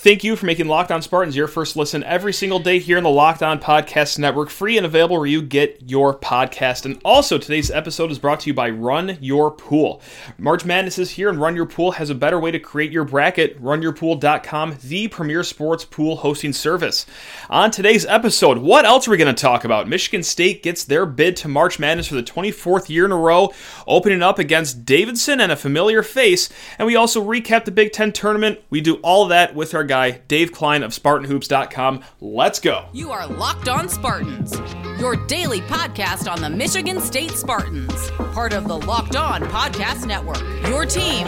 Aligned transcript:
Thank 0.00 0.22
you 0.22 0.36
for 0.36 0.46
making 0.46 0.68
Locked 0.68 0.92
On 0.92 1.02
Spartans 1.02 1.34
your 1.34 1.48
first 1.48 1.74
listen 1.74 2.04
every 2.04 2.32
single 2.32 2.60
day 2.60 2.78
here 2.78 2.98
in 2.98 3.02
the 3.02 3.10
Locked 3.10 3.42
On 3.42 3.58
Podcast 3.58 4.16
Network, 4.16 4.48
free 4.48 4.76
and 4.76 4.86
available 4.86 5.16
where 5.16 5.26
you 5.26 5.42
get 5.42 5.90
your 5.90 6.16
podcast. 6.16 6.84
And 6.84 7.00
also, 7.04 7.36
today's 7.36 7.68
episode 7.68 8.12
is 8.12 8.20
brought 8.20 8.38
to 8.40 8.46
you 8.50 8.54
by 8.54 8.70
Run 8.70 9.18
Your 9.20 9.50
Pool. 9.50 10.00
March 10.38 10.64
Madness 10.64 11.00
is 11.00 11.10
here, 11.10 11.28
and 11.28 11.40
Run 11.40 11.56
Your 11.56 11.66
Pool 11.66 11.90
has 11.90 12.10
a 12.10 12.14
better 12.14 12.38
way 12.38 12.52
to 12.52 12.60
create 12.60 12.92
your 12.92 13.02
bracket. 13.02 13.60
RunYourPool.com, 13.60 14.76
the 14.84 15.08
premier 15.08 15.42
sports 15.42 15.84
pool 15.84 16.18
hosting 16.18 16.52
service. 16.52 17.04
On 17.50 17.72
today's 17.72 18.06
episode, 18.06 18.58
what 18.58 18.84
else 18.84 19.08
are 19.08 19.10
we 19.10 19.16
going 19.16 19.34
to 19.34 19.42
talk 19.42 19.64
about? 19.64 19.88
Michigan 19.88 20.22
State 20.22 20.62
gets 20.62 20.84
their 20.84 21.06
bid 21.06 21.34
to 21.38 21.48
March 21.48 21.80
Madness 21.80 22.06
for 22.06 22.14
the 22.14 22.22
24th 22.22 22.88
year 22.88 23.04
in 23.04 23.10
a 23.10 23.16
row, 23.16 23.52
opening 23.84 24.22
up 24.22 24.38
against 24.38 24.84
Davidson 24.84 25.40
and 25.40 25.50
a 25.50 25.56
familiar 25.56 26.04
face. 26.04 26.48
And 26.78 26.86
we 26.86 26.94
also 26.94 27.20
recap 27.20 27.64
the 27.64 27.72
Big 27.72 27.90
Ten 27.90 28.12
tournament. 28.12 28.60
We 28.70 28.80
do 28.80 28.98
all 28.98 29.26
that 29.26 29.56
with 29.56 29.74
our 29.74 29.87
guy, 29.88 30.20
Dave 30.28 30.52
Klein 30.52 30.82
of 30.82 30.92
SpartanHoops.com. 30.92 32.04
Let's 32.20 32.60
go. 32.60 32.88
You 32.92 33.10
are 33.10 33.26
Locked 33.26 33.68
On 33.68 33.88
Spartans, 33.88 34.60
your 35.00 35.16
daily 35.26 35.60
podcast 35.62 36.30
on 36.30 36.40
the 36.40 36.50
Michigan 36.50 37.00
State 37.00 37.32
Spartans, 37.32 38.10
part 38.32 38.52
of 38.52 38.68
the 38.68 38.76
Locked 38.78 39.16
On 39.16 39.42
Podcast 39.42 40.06
Network. 40.06 40.40
Your 40.68 40.86
team 40.86 41.26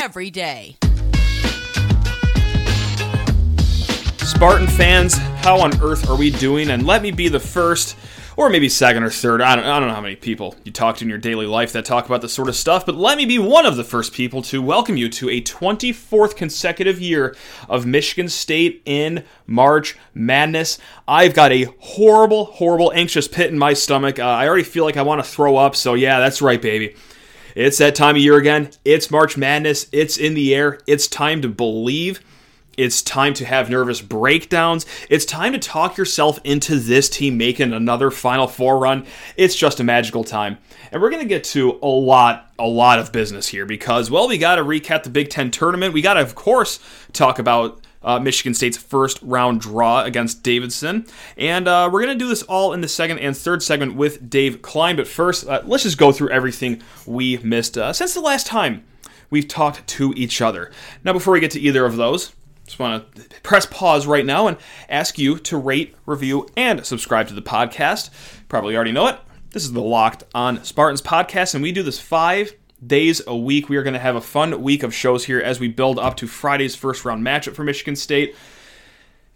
every 0.00 0.30
day. 0.30 0.76
Spartan 4.24 4.66
fans, 4.66 5.14
how 5.44 5.60
on 5.60 5.78
earth 5.82 6.08
are 6.08 6.16
we 6.16 6.30
doing? 6.30 6.70
And 6.70 6.86
let 6.86 7.02
me 7.02 7.10
be 7.10 7.28
the 7.28 7.40
first 7.40 7.96
or 8.36 8.48
maybe 8.48 8.68
second 8.68 9.02
or 9.02 9.10
third. 9.10 9.40
I 9.40 9.56
don't, 9.56 9.64
I 9.64 9.78
don't 9.78 9.88
know 9.88 9.94
how 9.94 10.00
many 10.00 10.16
people 10.16 10.54
you 10.64 10.72
talk 10.72 10.96
to 10.96 11.04
in 11.04 11.08
your 11.08 11.18
daily 11.18 11.46
life 11.46 11.72
that 11.72 11.84
talk 11.84 12.06
about 12.06 12.22
this 12.22 12.32
sort 12.32 12.48
of 12.48 12.56
stuff, 12.56 12.86
but 12.86 12.94
let 12.94 13.18
me 13.18 13.24
be 13.24 13.38
one 13.38 13.66
of 13.66 13.76
the 13.76 13.84
first 13.84 14.12
people 14.12 14.42
to 14.42 14.62
welcome 14.62 14.96
you 14.96 15.08
to 15.10 15.28
a 15.30 15.40
24th 15.40 16.36
consecutive 16.36 17.00
year 17.00 17.36
of 17.68 17.86
Michigan 17.86 18.28
State 18.28 18.82
in 18.84 19.24
March 19.46 19.96
Madness. 20.14 20.78
I've 21.06 21.34
got 21.34 21.52
a 21.52 21.64
horrible, 21.78 22.46
horrible, 22.46 22.92
anxious 22.94 23.28
pit 23.28 23.50
in 23.50 23.58
my 23.58 23.74
stomach. 23.74 24.18
Uh, 24.18 24.24
I 24.24 24.48
already 24.48 24.64
feel 24.64 24.84
like 24.84 24.96
I 24.96 25.02
want 25.02 25.22
to 25.22 25.30
throw 25.30 25.56
up, 25.56 25.76
so 25.76 25.94
yeah, 25.94 26.18
that's 26.18 26.42
right, 26.42 26.60
baby. 26.60 26.96
It's 27.54 27.78
that 27.78 27.94
time 27.94 28.16
of 28.16 28.22
year 28.22 28.36
again. 28.36 28.70
It's 28.84 29.10
March 29.10 29.36
Madness. 29.36 29.86
It's 29.92 30.16
in 30.16 30.34
the 30.34 30.54
air. 30.54 30.78
It's 30.86 31.06
time 31.06 31.42
to 31.42 31.48
believe. 31.48 32.20
It's 32.78 33.02
time 33.02 33.34
to 33.34 33.44
have 33.44 33.68
nervous 33.68 34.00
breakdowns. 34.00 34.86
It's 35.10 35.26
time 35.26 35.52
to 35.52 35.58
talk 35.58 35.98
yourself 35.98 36.40
into 36.42 36.76
this 36.78 37.10
team 37.10 37.36
making 37.36 37.74
another 37.74 38.10
Final 38.10 38.46
Four 38.46 38.78
run. 38.78 39.04
It's 39.36 39.54
just 39.54 39.78
a 39.78 39.84
magical 39.84 40.24
time. 40.24 40.56
And 40.90 41.02
we're 41.02 41.10
going 41.10 41.22
to 41.22 41.28
get 41.28 41.44
to 41.44 41.78
a 41.82 41.86
lot, 41.86 42.50
a 42.58 42.66
lot 42.66 42.98
of 42.98 43.12
business 43.12 43.48
here 43.48 43.66
because, 43.66 44.10
well, 44.10 44.26
we 44.26 44.38
got 44.38 44.56
to 44.56 44.62
recap 44.62 45.02
the 45.02 45.10
Big 45.10 45.28
Ten 45.28 45.50
tournament. 45.50 45.92
We 45.92 46.00
got 46.00 46.14
to, 46.14 46.20
of 46.20 46.34
course, 46.34 46.80
talk 47.12 47.38
about 47.38 47.80
uh, 48.02 48.18
Michigan 48.18 48.54
State's 48.54 48.78
first 48.78 49.20
round 49.20 49.60
draw 49.60 50.02
against 50.04 50.42
Davidson. 50.42 51.06
And 51.36 51.68
uh, 51.68 51.90
we're 51.92 52.02
going 52.02 52.18
to 52.18 52.24
do 52.24 52.28
this 52.28 52.42
all 52.44 52.72
in 52.72 52.80
the 52.80 52.88
second 52.88 53.18
and 53.18 53.36
third 53.36 53.62
segment 53.62 53.96
with 53.96 54.30
Dave 54.30 54.62
Klein. 54.62 54.96
But 54.96 55.06
first, 55.06 55.46
uh, 55.46 55.62
let's 55.66 55.82
just 55.82 55.98
go 55.98 56.10
through 56.10 56.30
everything 56.30 56.82
we 57.06 57.36
missed 57.38 57.76
uh, 57.76 57.92
since 57.92 58.14
the 58.14 58.20
last 58.20 58.46
time 58.46 58.84
we've 59.28 59.48
talked 59.48 59.86
to 59.86 60.12
each 60.16 60.40
other. 60.40 60.70
Now, 61.04 61.12
before 61.12 61.34
we 61.34 61.40
get 61.40 61.50
to 61.52 61.60
either 61.60 61.84
of 61.84 61.96
those, 61.96 62.32
just 62.66 62.78
want 62.78 63.14
to 63.14 63.22
press 63.42 63.66
pause 63.66 64.06
right 64.06 64.24
now 64.24 64.46
and 64.46 64.56
ask 64.88 65.18
you 65.18 65.38
to 65.38 65.56
rate, 65.56 65.94
review, 66.06 66.48
and 66.56 66.84
subscribe 66.86 67.28
to 67.28 67.34
the 67.34 67.42
podcast. 67.42 68.10
Probably 68.48 68.76
already 68.76 68.92
know 68.92 69.08
it. 69.08 69.18
This 69.50 69.64
is 69.64 69.72
the 69.72 69.82
Locked 69.82 70.24
on 70.34 70.64
Spartans 70.64 71.02
podcast, 71.02 71.54
and 71.54 71.62
we 71.62 71.72
do 71.72 71.82
this 71.82 71.98
five 71.98 72.54
days 72.84 73.20
a 73.26 73.36
week. 73.36 73.68
We 73.68 73.76
are 73.76 73.82
going 73.82 73.94
to 73.94 74.00
have 74.00 74.16
a 74.16 74.20
fun 74.20 74.62
week 74.62 74.82
of 74.82 74.94
shows 74.94 75.24
here 75.24 75.40
as 75.40 75.60
we 75.60 75.68
build 75.68 75.98
up 75.98 76.16
to 76.16 76.26
Friday's 76.26 76.74
first 76.74 77.04
round 77.04 77.24
matchup 77.24 77.54
for 77.54 77.64
Michigan 77.64 77.96
State. 77.96 78.34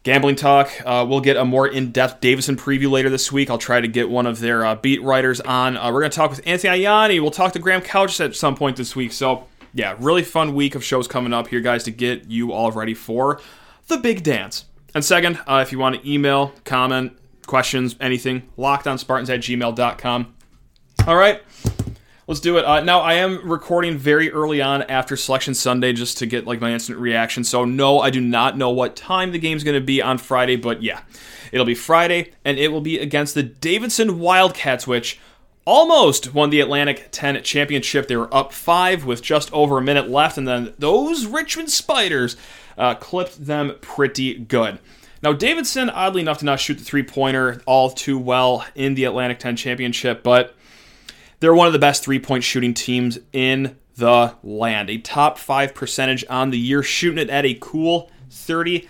Gambling 0.05 0.37
talk. 0.37 0.71
Uh, 0.85 1.05
we'll 1.09 1.21
get 1.21 1.37
a 1.37 1.45
more 1.45 1.67
in 1.67 1.91
depth 1.91 2.21
Davidson 2.21 2.57
preview 2.57 2.89
later 2.91 3.11
this 3.11 3.33
week. 3.33 3.51
I'll 3.51 3.59
try 3.59 3.81
to 3.81 3.89
get 3.89 4.09
one 4.09 4.25
of 4.25 4.39
their 4.39 4.65
uh, 4.65 4.77
beat 4.77 5.03
writers 5.03 5.41
on. 5.41 5.77
Uh, 5.77 5.91
we're 5.93 6.01
going 6.01 6.13
to 6.13 6.17
talk 6.17 6.31
with 6.31 6.47
Anthony 6.47 6.85
Ianni. 6.85 7.21
We'll 7.21 7.33
talk 7.33 7.53
to 7.55 7.59
Graham 7.59 7.81
Couch 7.81 8.21
at 8.21 8.37
some 8.37 8.55
point 8.55 8.77
this 8.77 8.95
week. 8.95 9.11
So, 9.13 9.47
yeah, 9.75 9.97
really 9.99 10.23
fun 10.23 10.55
week 10.55 10.75
of 10.75 10.85
shows 10.85 11.09
coming 11.09 11.33
up 11.33 11.49
here, 11.49 11.61
guys, 11.61 11.85
to 11.85 11.91
get 11.91 12.31
you 12.31 12.53
all 12.53 12.73
ready 12.73 12.95
for 12.95 13.41
the 13.89 13.97
big 13.99 14.23
dance. 14.23 14.67
And 14.95 15.05
second, 15.05 15.39
uh, 15.47 15.63
if 15.67 15.73
you 15.73 15.79
want 15.79 16.01
to 16.01 16.11
email, 16.11 16.53
comment, 16.65 17.19
questions, 17.47 17.97
anything, 18.01 18.49
lockedonspartans 18.59 19.29
at 19.29 19.41
gmail.com. 19.41 20.35
All 21.07 21.17
right, 21.17 21.43
let's 22.27 22.41
do 22.41 22.59
it. 22.59 22.65
Uh, 22.65 22.81
now, 22.81 23.01
I 23.01 23.15
am 23.15 23.49
recording 23.49 23.97
very 23.97 24.33
early 24.33 24.61
on 24.61 24.83
after 24.83 25.17
Selection 25.17 25.55
Sunday 25.55 25.93
just 25.93 26.19
to 26.19 26.27
get 26.27 26.47
like 26.47 26.61
my 26.61 26.73
instant 26.73 26.99
reaction. 26.99 27.45
So, 27.45 27.65
no, 27.65 28.01
I 28.01 28.11
do 28.11 28.21
not 28.21 28.57
know 28.57 28.71
what 28.71 28.97
time 28.97 29.33
the 29.33 29.39
game's 29.39 29.63
going 29.63 29.79
to 29.79 29.85
be 29.85 30.03
on 30.03 30.19
Friday, 30.19 30.57
but 30.57 30.83
yeah, 30.83 31.03
it'll 31.53 31.67
be 31.67 31.75
Friday, 31.75 32.33
and 32.45 32.59
it 32.59 32.73
will 32.73 32.81
be 32.81 32.99
against 32.99 33.35
the 33.35 33.43
Davidson 33.43 34.19
Wildcats, 34.19 34.87
which 34.87 35.21
almost 35.67 36.33
won 36.33 36.51
the 36.51 36.61
Atlantic 36.61 37.09
10 37.11 37.43
championship. 37.43 38.09
They 38.09 38.17
were 38.17 38.33
up 38.35 38.53
five 38.53 39.05
with 39.05 39.21
just 39.21 39.53
over 39.53 39.77
a 39.77 39.83
minute 39.83 40.09
left, 40.09 40.39
and 40.39 40.49
then 40.49 40.73
those 40.79 41.27
Richmond 41.27 41.71
Spiders 41.71 42.37
uh, 42.79 42.95
clipped 42.95 43.45
them 43.45 43.75
pretty 43.81 44.39
good. 44.39 44.79
Now, 45.23 45.33
Davidson, 45.33 45.91
oddly 45.91 46.21
enough, 46.21 46.39
did 46.39 46.47
not 46.47 46.61
shoot 46.61 46.79
the 46.79 46.85
three 46.85 47.03
pointer 47.03 47.61
all 47.67 47.91
too 47.91 48.19
well 48.19 48.65
in 48.75 48.95
the 48.95 49.05
Atlantic 49.05 49.41
10 49.41 49.57
championship, 49.57 50.23
but 50.23 50.55
they're 51.41 51.55
one 51.55 51.67
of 51.67 51.73
the 51.73 51.79
best 51.79 52.05
three 52.05 52.19
point 52.19 52.45
shooting 52.45 52.73
teams 52.73 53.19
in 53.33 53.77
the 53.97 54.35
land. 54.43 54.89
A 54.89 54.99
top 54.99 55.39
five 55.39 55.75
percentage 55.75 56.25
on 56.31 56.51
the 56.51 56.59
year, 56.59 56.83
shooting 56.83 57.19
it 57.19 57.31
at 57.31 57.45
a 57.45 57.59
cool 57.61 58.11
38% 58.31 58.89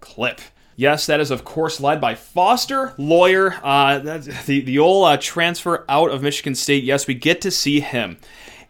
clip. 0.00 0.40
Yes, 0.78 1.06
that 1.06 1.18
is 1.18 1.32
of 1.32 1.44
course 1.44 1.80
led 1.80 2.00
by 2.00 2.14
Foster 2.14 2.94
Loyer, 2.98 3.52
uh, 3.64 3.98
the 3.98 4.60
the 4.60 4.78
old 4.78 5.08
uh, 5.08 5.16
transfer 5.16 5.84
out 5.88 6.12
of 6.12 6.22
Michigan 6.22 6.54
State. 6.54 6.84
Yes, 6.84 7.08
we 7.08 7.14
get 7.14 7.40
to 7.40 7.50
see 7.50 7.80
him. 7.80 8.16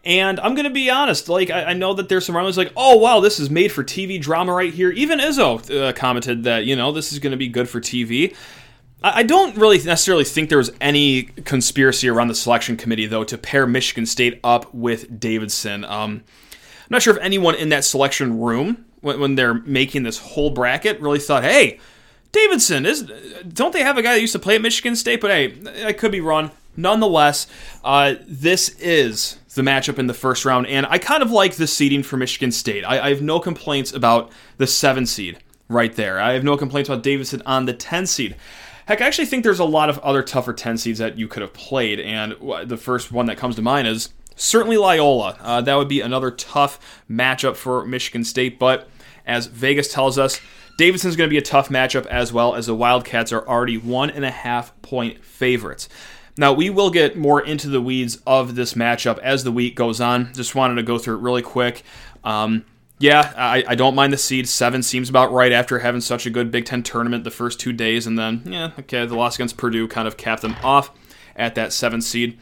And 0.03 0.39
I'm 0.39 0.55
gonna 0.55 0.71
be 0.71 0.89
honest, 0.89 1.29
like 1.29 1.51
I, 1.51 1.65
I 1.65 1.73
know 1.73 1.93
that 1.93 2.09
there's 2.09 2.25
some 2.25 2.35
rumors 2.35 2.57
like, 2.57 2.73
oh 2.75 2.97
wow, 2.97 3.19
this 3.19 3.39
is 3.39 3.51
made 3.51 3.71
for 3.71 3.83
TV 3.83 4.19
drama 4.19 4.51
right 4.53 4.73
here. 4.73 4.89
Even 4.89 5.19
Izzo 5.19 5.69
uh, 5.69 5.93
commented 5.93 6.45
that 6.45 6.65
you 6.65 6.75
know 6.75 6.91
this 6.91 7.13
is 7.13 7.19
gonna 7.19 7.37
be 7.37 7.47
good 7.47 7.69
for 7.69 7.79
TV. 7.79 8.35
I, 9.03 9.19
I 9.19 9.23
don't 9.23 9.55
really 9.55 9.77
necessarily 9.77 10.23
think 10.23 10.49
there 10.49 10.57
was 10.57 10.71
any 10.81 11.25
conspiracy 11.45 12.09
around 12.09 12.29
the 12.29 12.35
selection 12.35 12.75
committee 12.75 13.05
though 13.05 13.23
to 13.25 13.37
pair 13.37 13.67
Michigan 13.67 14.07
State 14.07 14.39
up 14.43 14.73
with 14.73 15.19
Davidson. 15.19 15.85
Um, 15.85 16.23
I'm 16.23 16.89
not 16.89 17.03
sure 17.03 17.15
if 17.15 17.21
anyone 17.21 17.53
in 17.53 17.69
that 17.69 17.85
selection 17.85 18.39
room 18.39 18.85
when, 19.01 19.19
when 19.19 19.35
they're 19.35 19.53
making 19.53 20.01
this 20.01 20.17
whole 20.17 20.49
bracket 20.49 20.99
really 21.01 21.19
thought, 21.19 21.43
hey. 21.43 21.79
Davidson 22.31 22.85
is 22.85 23.11
don't 23.47 23.73
they 23.73 23.81
have 23.81 23.97
a 23.97 24.01
guy 24.01 24.13
that 24.13 24.21
used 24.21 24.33
to 24.33 24.39
play 24.39 24.55
at 24.55 24.61
Michigan 24.61 24.95
State? 24.95 25.21
But 25.21 25.31
hey, 25.31 25.85
I 25.85 25.93
could 25.93 26.11
be 26.11 26.21
wrong. 26.21 26.51
Nonetheless, 26.77 27.47
uh, 27.83 28.15
this 28.25 28.69
is 28.79 29.37
the 29.55 29.61
matchup 29.61 29.99
in 29.99 30.07
the 30.07 30.13
first 30.13 30.45
round, 30.45 30.67
and 30.67 30.85
I 30.85 30.97
kind 30.97 31.21
of 31.21 31.31
like 31.31 31.55
the 31.55 31.67
seeding 31.67 32.03
for 32.03 32.15
Michigan 32.15 32.51
State. 32.51 32.83
I, 32.85 33.07
I 33.07 33.09
have 33.09 33.21
no 33.21 33.39
complaints 33.39 33.91
about 33.91 34.31
the 34.57 34.67
seven 34.67 35.05
seed 35.05 35.39
right 35.67 35.93
there. 35.93 36.19
I 36.19 36.33
have 36.33 36.43
no 36.43 36.55
complaints 36.55 36.87
about 36.87 37.03
Davidson 37.03 37.41
on 37.45 37.65
the 37.65 37.73
ten 37.73 38.05
seed. 38.05 38.35
Heck, 38.85 39.01
I 39.01 39.07
actually 39.07 39.25
think 39.25 39.43
there's 39.43 39.59
a 39.59 39.65
lot 39.65 39.89
of 39.89 39.99
other 39.99 40.23
tougher 40.23 40.53
ten 40.53 40.77
seeds 40.77 40.99
that 40.99 41.17
you 41.17 41.27
could 41.27 41.41
have 41.41 41.53
played, 41.53 41.99
and 41.99 42.35
the 42.65 42.77
first 42.77 43.11
one 43.11 43.25
that 43.25 43.37
comes 43.37 43.55
to 43.55 43.61
mind 43.61 43.87
is 43.87 44.09
certainly 44.35 44.77
Loyola. 44.77 45.37
Uh, 45.41 45.61
that 45.61 45.75
would 45.75 45.89
be 45.89 46.01
another 46.01 46.31
tough 46.31 47.03
matchup 47.09 47.55
for 47.55 47.85
Michigan 47.85 48.23
State, 48.23 48.57
but 48.57 48.87
as 49.25 49.47
Vegas 49.47 49.91
tells 49.91 50.17
us, 50.17 50.39
Davidson's 50.79 51.17
going 51.17 51.27
to 51.27 51.29
be 51.29 51.37
a 51.37 51.41
tough 51.41 51.67
matchup 51.67 52.05
as 52.05 52.31
well 52.31 52.55
as 52.55 52.67
the 52.67 52.73
Wildcats 52.73 53.33
are 53.33 53.45
already 53.45 53.77
one 53.77 54.09
and 54.09 54.23
a 54.23 54.31
half 54.31 54.81
point 54.81 55.25
favorites. 55.25 55.89
Now, 56.37 56.53
we 56.53 56.69
will 56.69 56.89
get 56.89 57.17
more 57.17 57.41
into 57.41 57.67
the 57.67 57.81
weeds 57.81 58.21
of 58.25 58.55
this 58.55 58.75
matchup 58.75 59.19
as 59.19 59.43
the 59.43 59.51
week 59.51 59.75
goes 59.75 59.99
on. 59.99 60.33
Just 60.33 60.55
wanted 60.55 60.75
to 60.75 60.83
go 60.83 60.97
through 60.97 61.17
it 61.17 61.21
really 61.21 61.41
quick. 61.41 61.83
Um, 62.23 62.63
yeah, 62.97 63.33
I, 63.35 63.65
I, 63.67 63.75
don't 63.75 63.93
mind 63.93 64.13
the 64.13 64.17
seed. 64.17 64.47
Seven 64.47 64.81
seems 64.81 65.09
about 65.09 65.33
right 65.33 65.51
after 65.51 65.79
having 65.79 65.99
such 65.99 66.25
a 66.25 66.29
good 66.29 66.49
Big 66.49 66.63
Ten 66.63 66.81
tournament 66.81 67.25
the 67.25 67.29
first 67.29 67.59
two 67.59 67.73
days. 67.73 68.07
And 68.07 68.17
then, 68.17 68.43
yeah, 68.45 68.71
okay, 68.79 69.05
the 69.05 69.17
loss 69.17 69.35
against 69.35 69.57
Purdue 69.57 69.89
kind 69.89 70.07
of 70.07 70.15
capped 70.15 70.43
them 70.43 70.55
off 70.63 70.91
at 71.35 71.55
that 71.55 71.73
seven 71.73 71.99
seed. 71.99 72.39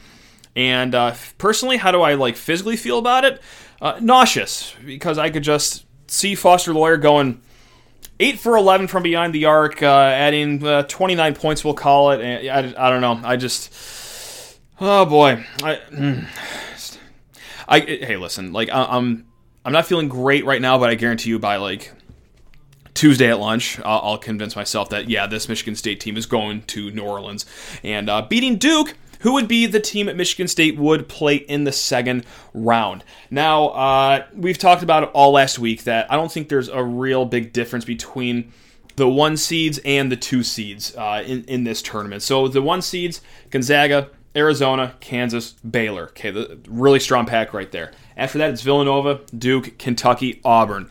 And 0.56 0.94
uh, 0.94 1.16
personally, 1.40 1.78
how 1.78 1.90
do 1.90 2.04
I 2.04 2.14
like 2.14 2.36
physically 2.36 2.78
feel 2.78 3.00
about 3.00 3.26
it? 3.26 3.42
Uh, 3.82 3.98
nauseous, 4.00 4.76
because 4.86 5.18
I 5.18 5.32
could 5.32 5.44
just 5.44 5.86
see 6.06 6.36
Foster 6.36 6.72
Loyer 6.72 6.98
going 6.98 7.42
8 8.20 8.40
for 8.40 8.58
11 8.58 8.88
from 8.88 9.04
behind 9.04 9.34
the 9.34 9.46
arc, 9.46 9.84
uh, 9.84 9.86
adding 9.86 10.66
uh, 10.66 10.84
29 10.84 11.36
points, 11.36 11.64
we'll 11.64 11.74
call 11.74 12.12
it. 12.12 12.50
I, 12.50 12.74
I, 12.78 12.90
don't 12.90 13.02
know. 13.02 13.20
I 13.24 13.36
just. 13.36 14.60
Oh, 14.80 15.06
boy. 15.06 15.46
I. 15.64 15.80
Mm, 15.92 16.28
I 17.68 17.80
hey, 17.80 18.18
listen. 18.18 18.54
Like, 18.54 18.70
I, 18.70 18.86
I'm. 18.86 19.26
I'm 19.66 19.74
not 19.74 19.86
feeling 19.86 20.08
great 20.08 20.46
right 20.46 20.62
now, 20.62 20.78
but 20.78 20.90
I 20.90 20.96
guarantee 20.96 21.30
you 21.30 21.40
by 21.40 21.58
like 21.58 21.92
Tuesday 22.98 23.30
at 23.30 23.40
lunch, 23.40 23.80
I'll, 23.80 24.00
I'll, 24.02 24.18
convince 24.18 24.56
myself 24.56 24.90
that 24.90 25.08
yeah, 25.08 25.28
this 25.28 25.48
Michigan 25.48 25.76
State 25.76 26.00
team 26.00 26.18
is 26.18 26.26
going 26.26 26.64
to 26.64 26.90
New 26.90 27.04
Orleans 27.04 27.46
and 27.84 28.10
uh, 28.10 28.24
beating 28.24 28.58
Duke 28.58 28.96
who 29.22 29.34
would 29.34 29.48
be 29.48 29.66
the 29.66 29.80
team 29.80 30.10
at 30.10 30.16
Michigan 30.16 30.48
State 30.48 30.78
would 30.78 31.08
play 31.08 31.36
in 31.36 31.64
the 31.64 31.72
second 31.72 32.26
round. 32.54 33.04
Now, 33.30 33.68
uh, 33.70 34.26
we've 34.34 34.58
talked 34.58 34.84
about 34.84 35.04
it 35.04 35.10
all 35.14 35.32
last 35.32 35.60
week 35.60 35.84
that 35.84 36.12
I 36.12 36.16
don't 36.16 36.32
think 36.32 36.50
there's 36.50 36.70
a 36.70 36.84
real 36.84 37.26
big 37.26 37.54
difference 37.54 37.86
between 37.86 38.52
the 38.96 39.08
one 39.08 39.38
seeds 39.38 39.80
and 39.86 40.12
the 40.12 40.16
two 40.16 40.44
seeds 40.44 40.96
uh, 40.96 41.24
in, 41.26 41.44
in 41.46 41.64
this 41.64 41.82
tournament. 41.82 42.24
So 42.24 42.48
the 42.48 42.62
one 42.62 42.82
seeds, 42.82 43.22
Gonzaga, 43.50 44.10
Arizona, 44.36 44.96
Kansas, 45.00 45.54
Baylor. 45.54 46.10
Okay, 46.10 46.32
the 46.32 46.60
really 46.68 47.00
strong 47.00 47.26
pack 47.26 47.54
right 47.54 47.72
there. 47.72 47.92
After 48.16 48.38
that, 48.40 48.52
it's 48.52 48.62
Villanova, 48.62 49.22
Duke, 49.38 49.78
Kentucky, 49.78 50.42
Auburn. 50.44 50.90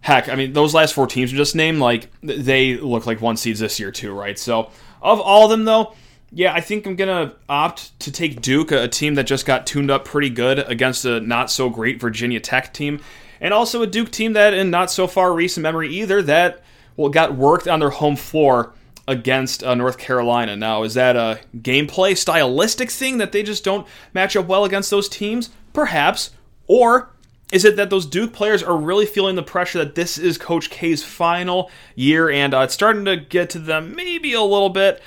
Heck, 0.00 0.28
I 0.28 0.34
mean, 0.34 0.54
those 0.54 0.74
last 0.74 0.94
four 0.94 1.06
teams 1.06 1.32
are 1.32 1.36
just 1.36 1.54
named, 1.54 1.78
like, 1.78 2.10
they 2.22 2.76
look 2.76 3.06
like 3.06 3.20
one 3.20 3.36
seeds 3.36 3.60
this 3.60 3.78
year, 3.78 3.90
too, 3.90 4.12
right? 4.12 4.38
So, 4.38 4.70
of 5.02 5.20
all 5.20 5.44
of 5.44 5.50
them, 5.50 5.64
though, 5.66 5.94
yeah, 6.32 6.54
I 6.54 6.60
think 6.60 6.86
I'm 6.86 6.96
to 6.96 7.34
opt 7.48 7.98
to 8.00 8.12
take 8.12 8.40
Duke, 8.40 8.70
a 8.70 8.86
team 8.86 9.14
that 9.16 9.24
just 9.24 9.46
got 9.46 9.66
tuned 9.66 9.90
up 9.90 10.04
pretty 10.04 10.30
good 10.30 10.60
against 10.60 11.04
a 11.04 11.20
not 11.20 11.50
so 11.50 11.68
great 11.68 12.00
Virginia 12.00 12.40
Tech 12.40 12.72
team. 12.72 13.00
And 13.40 13.52
also 13.52 13.82
a 13.82 13.86
Duke 13.86 14.10
team 14.10 14.34
that, 14.34 14.54
in 14.54 14.70
not 14.70 14.90
so 14.90 15.06
far 15.06 15.32
recent 15.32 15.62
memory 15.62 15.88
either, 15.88 16.22
that 16.22 16.62
well 16.96 17.08
got 17.08 17.34
worked 17.34 17.66
on 17.66 17.80
their 17.80 17.90
home 17.90 18.16
floor 18.16 18.72
against 19.08 19.64
uh, 19.64 19.74
North 19.74 19.98
Carolina. 19.98 20.56
Now, 20.56 20.84
is 20.84 20.94
that 20.94 21.16
a 21.16 21.40
gameplay 21.56 22.16
stylistic 22.16 22.90
thing 22.90 23.18
that 23.18 23.32
they 23.32 23.42
just 23.42 23.64
don't 23.64 23.86
match 24.14 24.36
up 24.36 24.46
well 24.46 24.64
against 24.64 24.90
those 24.90 25.08
teams? 25.08 25.50
Perhaps. 25.72 26.30
Or 26.68 27.10
is 27.52 27.64
it 27.64 27.74
that 27.76 27.90
those 27.90 28.06
Duke 28.06 28.32
players 28.32 28.62
are 28.62 28.76
really 28.76 29.06
feeling 29.06 29.34
the 29.34 29.42
pressure 29.42 29.78
that 29.78 29.96
this 29.96 30.16
is 30.16 30.38
Coach 30.38 30.70
K's 30.70 31.02
final 31.02 31.70
year 31.96 32.30
and 32.30 32.54
uh, 32.54 32.60
it's 32.60 32.74
starting 32.74 33.04
to 33.06 33.16
get 33.16 33.50
to 33.50 33.58
them 33.58 33.96
maybe 33.96 34.32
a 34.34 34.42
little 34.42 34.68
bit? 34.68 35.02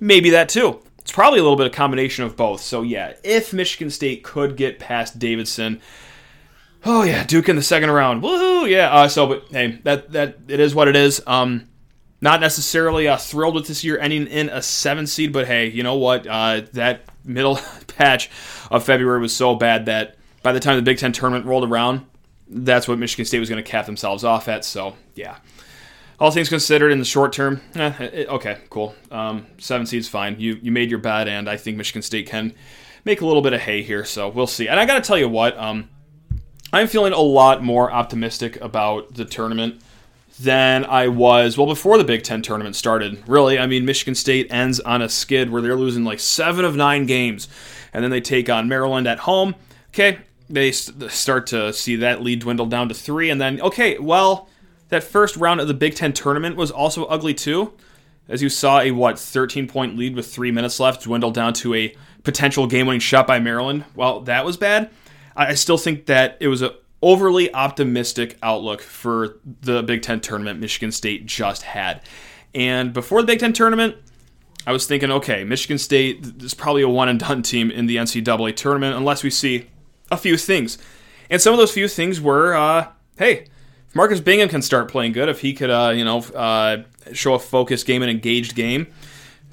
Maybe 0.00 0.30
that 0.30 0.48
too. 0.48 0.80
It's 0.98 1.12
probably 1.12 1.38
a 1.38 1.42
little 1.42 1.56
bit 1.56 1.66
of 1.66 1.72
a 1.72 1.76
combination 1.76 2.24
of 2.24 2.36
both. 2.36 2.60
So, 2.60 2.82
yeah, 2.82 3.14
if 3.24 3.52
Michigan 3.52 3.90
State 3.90 4.22
could 4.22 4.56
get 4.56 4.78
past 4.78 5.18
Davidson, 5.18 5.80
Oh 6.84 7.02
yeah, 7.02 7.24
Duke 7.24 7.48
in 7.48 7.56
the 7.56 7.62
second 7.62 7.90
round. 7.90 8.22
Woohoo! 8.22 8.68
Yeah. 8.68 8.90
Uh, 8.92 9.08
so, 9.08 9.26
but 9.26 9.44
hey, 9.50 9.80
that 9.82 10.12
that 10.12 10.38
it 10.48 10.60
is 10.60 10.74
what 10.74 10.88
it 10.88 10.96
is. 10.96 11.22
Um, 11.26 11.68
not 12.20 12.40
necessarily 12.40 13.06
uh, 13.08 13.16
thrilled 13.16 13.54
with 13.54 13.66
this 13.66 13.84
year 13.84 13.98
ending 13.98 14.26
in 14.26 14.48
a 14.48 14.62
seven 14.62 15.06
seed, 15.06 15.32
but 15.32 15.46
hey, 15.46 15.68
you 15.68 15.82
know 15.82 15.96
what? 15.96 16.26
Uh, 16.26 16.62
that 16.72 17.02
middle 17.24 17.58
patch 17.86 18.30
of 18.70 18.84
February 18.84 19.20
was 19.20 19.34
so 19.34 19.54
bad 19.54 19.86
that 19.86 20.16
by 20.42 20.52
the 20.52 20.60
time 20.60 20.76
the 20.76 20.82
Big 20.82 20.98
Ten 20.98 21.12
tournament 21.12 21.46
rolled 21.46 21.68
around, 21.68 22.06
that's 22.48 22.88
what 22.88 22.98
Michigan 22.98 23.24
State 23.24 23.40
was 23.40 23.48
going 23.48 23.62
to 23.62 23.68
cap 23.68 23.86
themselves 23.86 24.24
off 24.24 24.48
at. 24.48 24.64
So 24.64 24.94
yeah, 25.14 25.38
all 26.20 26.30
things 26.30 26.48
considered, 26.48 26.90
in 26.90 26.98
the 26.98 27.04
short 27.04 27.32
term, 27.32 27.60
eh, 27.74 27.92
it, 28.00 28.28
okay, 28.28 28.58
cool. 28.70 28.94
Um, 29.10 29.46
seven 29.58 29.86
seeds 29.86 30.08
fine. 30.08 30.36
You 30.38 30.58
you 30.62 30.72
made 30.72 30.90
your 30.90 30.98
bet, 30.98 31.28
and 31.28 31.48
I 31.48 31.56
think 31.56 31.76
Michigan 31.76 32.02
State 32.02 32.26
can 32.26 32.54
make 33.04 33.20
a 33.20 33.26
little 33.26 33.42
bit 33.42 33.52
of 33.52 33.60
hay 33.60 33.82
here. 33.82 34.04
So 34.04 34.28
we'll 34.28 34.46
see. 34.46 34.68
And 34.68 34.80
I 34.80 34.86
got 34.86 34.94
to 35.02 35.06
tell 35.06 35.18
you 35.18 35.28
what. 35.28 35.56
Um, 35.56 35.88
I'm 36.70 36.86
feeling 36.86 37.14
a 37.14 37.20
lot 37.20 37.62
more 37.62 37.90
optimistic 37.90 38.60
about 38.60 39.14
the 39.14 39.24
tournament 39.24 39.80
than 40.38 40.84
I 40.84 41.08
was, 41.08 41.56
well, 41.56 41.66
before 41.66 41.98
the 41.98 42.04
Big 42.04 42.22
Ten 42.22 42.42
tournament 42.42 42.76
started. 42.76 43.22
Really, 43.26 43.58
I 43.58 43.66
mean, 43.66 43.84
Michigan 43.84 44.14
State 44.14 44.52
ends 44.52 44.78
on 44.80 45.00
a 45.00 45.08
skid 45.08 45.50
where 45.50 45.62
they're 45.62 45.76
losing 45.76 46.04
like 46.04 46.20
seven 46.20 46.64
of 46.64 46.76
nine 46.76 47.06
games, 47.06 47.48
and 47.92 48.04
then 48.04 48.10
they 48.10 48.20
take 48.20 48.50
on 48.50 48.68
Maryland 48.68 49.08
at 49.08 49.20
home. 49.20 49.54
Okay, 49.88 50.18
they 50.50 50.70
start 50.70 51.46
to 51.48 51.72
see 51.72 51.96
that 51.96 52.22
lead 52.22 52.40
dwindle 52.40 52.66
down 52.66 52.88
to 52.88 52.94
three, 52.94 53.30
and 53.30 53.40
then, 53.40 53.60
okay, 53.62 53.98
well, 53.98 54.48
that 54.88 55.04
first 55.04 55.36
round 55.36 55.60
of 55.60 55.68
the 55.68 55.74
Big 55.74 55.94
Ten 55.94 56.12
tournament 56.12 56.56
was 56.56 56.70
also 56.70 57.04
ugly 57.06 57.34
too. 57.34 57.72
As 58.28 58.42
you 58.42 58.48
saw, 58.48 58.80
a 58.80 58.90
what 58.90 59.18
13 59.18 59.68
point 59.68 59.96
lead 59.96 60.14
with 60.14 60.32
three 60.32 60.50
minutes 60.50 60.78
left 60.78 61.04
dwindle 61.04 61.30
down 61.30 61.54
to 61.54 61.74
a 61.74 61.94
potential 62.24 62.66
game 62.66 62.86
winning 62.86 63.00
shot 63.00 63.26
by 63.26 63.38
Maryland. 63.38 63.84
Well, 63.94 64.20
that 64.20 64.44
was 64.44 64.56
bad. 64.56 64.90
I 65.34 65.54
still 65.54 65.78
think 65.78 66.06
that 66.06 66.36
it 66.40 66.48
was 66.48 66.62
an 66.62 66.72
overly 67.00 67.52
optimistic 67.54 68.36
outlook 68.42 68.82
for 68.82 69.38
the 69.62 69.82
Big 69.82 70.02
Ten 70.02 70.20
tournament 70.20 70.60
Michigan 70.60 70.92
State 70.92 71.26
just 71.26 71.62
had. 71.62 72.02
And 72.54 72.92
before 72.92 73.20
the 73.20 73.26
Big 73.26 73.38
Ten 73.38 73.52
tournament, 73.52 73.96
I 74.66 74.72
was 74.72 74.86
thinking, 74.86 75.10
okay, 75.10 75.44
Michigan 75.44 75.78
State 75.78 76.42
is 76.42 76.54
probably 76.54 76.82
a 76.82 76.88
one 76.88 77.08
and 77.08 77.20
done 77.20 77.42
team 77.42 77.70
in 77.70 77.86
the 77.86 77.96
NCAA 77.96 78.56
tournament 78.56 78.96
unless 78.96 79.22
we 79.22 79.30
see 79.30 79.68
a 80.10 80.16
few 80.16 80.36
things. 80.36 80.76
And 81.30 81.40
some 81.40 81.52
of 81.52 81.58
those 81.58 81.72
few 81.72 81.88
things 81.88 82.20
were, 82.20 82.54
uh, 82.54 82.88
hey, 83.16 83.46
Marcus 83.94 84.20
Bingham 84.20 84.48
can 84.48 84.62
start 84.62 84.90
playing 84.90 85.12
good, 85.12 85.28
if 85.28 85.40
he 85.40 85.54
could, 85.54 85.70
uh, 85.70 85.92
you 85.94 86.04
know, 86.04 86.18
uh, 86.34 86.82
show 87.12 87.34
a 87.34 87.38
focused 87.38 87.86
game, 87.86 88.02
an 88.02 88.08
engaged 88.08 88.54
game, 88.54 88.86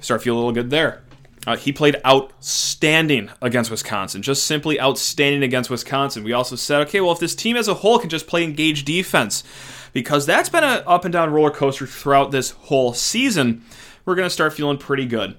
start 0.00 0.22
feel 0.22 0.34
a 0.34 0.36
little 0.36 0.52
good 0.52 0.70
there. 0.70 1.02
Uh, 1.46 1.56
he 1.56 1.72
played 1.72 1.96
outstanding 2.04 3.30
against 3.40 3.70
Wisconsin, 3.70 4.20
just 4.20 4.44
simply 4.44 4.80
outstanding 4.80 5.44
against 5.44 5.70
Wisconsin. 5.70 6.24
We 6.24 6.32
also 6.32 6.56
said, 6.56 6.82
okay, 6.88 7.00
well, 7.00 7.12
if 7.12 7.20
this 7.20 7.36
team 7.36 7.56
as 7.56 7.68
a 7.68 7.74
whole 7.74 7.98
can 7.98 8.10
just 8.10 8.26
play 8.26 8.42
engaged 8.42 8.84
defense, 8.84 9.44
because 9.92 10.26
that's 10.26 10.48
been 10.48 10.64
an 10.64 10.82
up 10.86 11.04
and 11.04 11.12
down 11.12 11.30
roller 11.30 11.52
coaster 11.52 11.86
throughout 11.86 12.32
this 12.32 12.50
whole 12.50 12.92
season, 12.92 13.62
we're 14.04 14.16
going 14.16 14.26
to 14.26 14.30
start 14.30 14.54
feeling 14.54 14.76
pretty 14.76 15.06
good. 15.06 15.36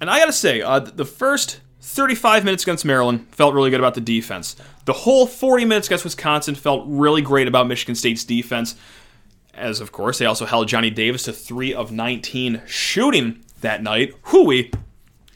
And 0.00 0.10
I 0.10 0.18
got 0.18 0.26
to 0.26 0.32
say, 0.32 0.60
uh, 0.60 0.80
the 0.80 1.04
first 1.04 1.60
35 1.84 2.44
minutes 2.44 2.62
against 2.62 2.84
Maryland 2.84 3.28
felt 3.30 3.54
really 3.54 3.68
good 3.68 3.78
about 3.78 3.94
the 3.94 4.00
defense. 4.00 4.56
The 4.86 4.94
whole 4.94 5.26
40 5.26 5.66
minutes 5.66 5.86
against 5.86 6.02
Wisconsin 6.02 6.54
felt 6.54 6.84
really 6.86 7.20
great 7.20 7.46
about 7.46 7.68
Michigan 7.68 7.94
State's 7.94 8.24
defense. 8.24 8.74
As 9.52 9.80
of 9.80 9.92
course, 9.92 10.18
they 10.18 10.24
also 10.24 10.46
held 10.46 10.66
Johnny 10.66 10.88
Davis 10.90 11.24
to 11.24 11.32
3 11.32 11.74
of 11.74 11.92
19 11.92 12.62
shooting 12.66 13.44
that 13.60 13.82
night. 13.82 14.14
Hooey! 14.22 14.72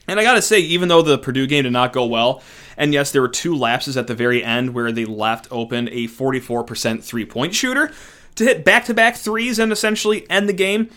And 0.08 0.18
I 0.18 0.24
got 0.24 0.34
to 0.34 0.42
say, 0.42 0.58
even 0.60 0.88
though 0.88 1.02
the 1.02 1.18
Purdue 1.18 1.46
game 1.46 1.64
did 1.64 1.72
not 1.72 1.92
go 1.92 2.06
well, 2.06 2.42
and 2.78 2.94
yes, 2.94 3.12
there 3.12 3.20
were 3.20 3.28
two 3.28 3.54
lapses 3.54 3.98
at 3.98 4.06
the 4.06 4.14
very 4.14 4.42
end 4.42 4.72
where 4.72 4.90
they 4.90 5.04
left 5.04 5.48
open 5.50 5.88
a 5.88 6.08
44% 6.08 7.04
three 7.04 7.26
point 7.26 7.54
shooter 7.54 7.92
to 8.36 8.44
hit 8.44 8.64
back 8.64 8.86
to 8.86 8.94
back 8.94 9.16
threes 9.16 9.58
and 9.58 9.70
essentially 9.70 10.28
end 10.30 10.48
the 10.48 10.54
game. 10.54 10.88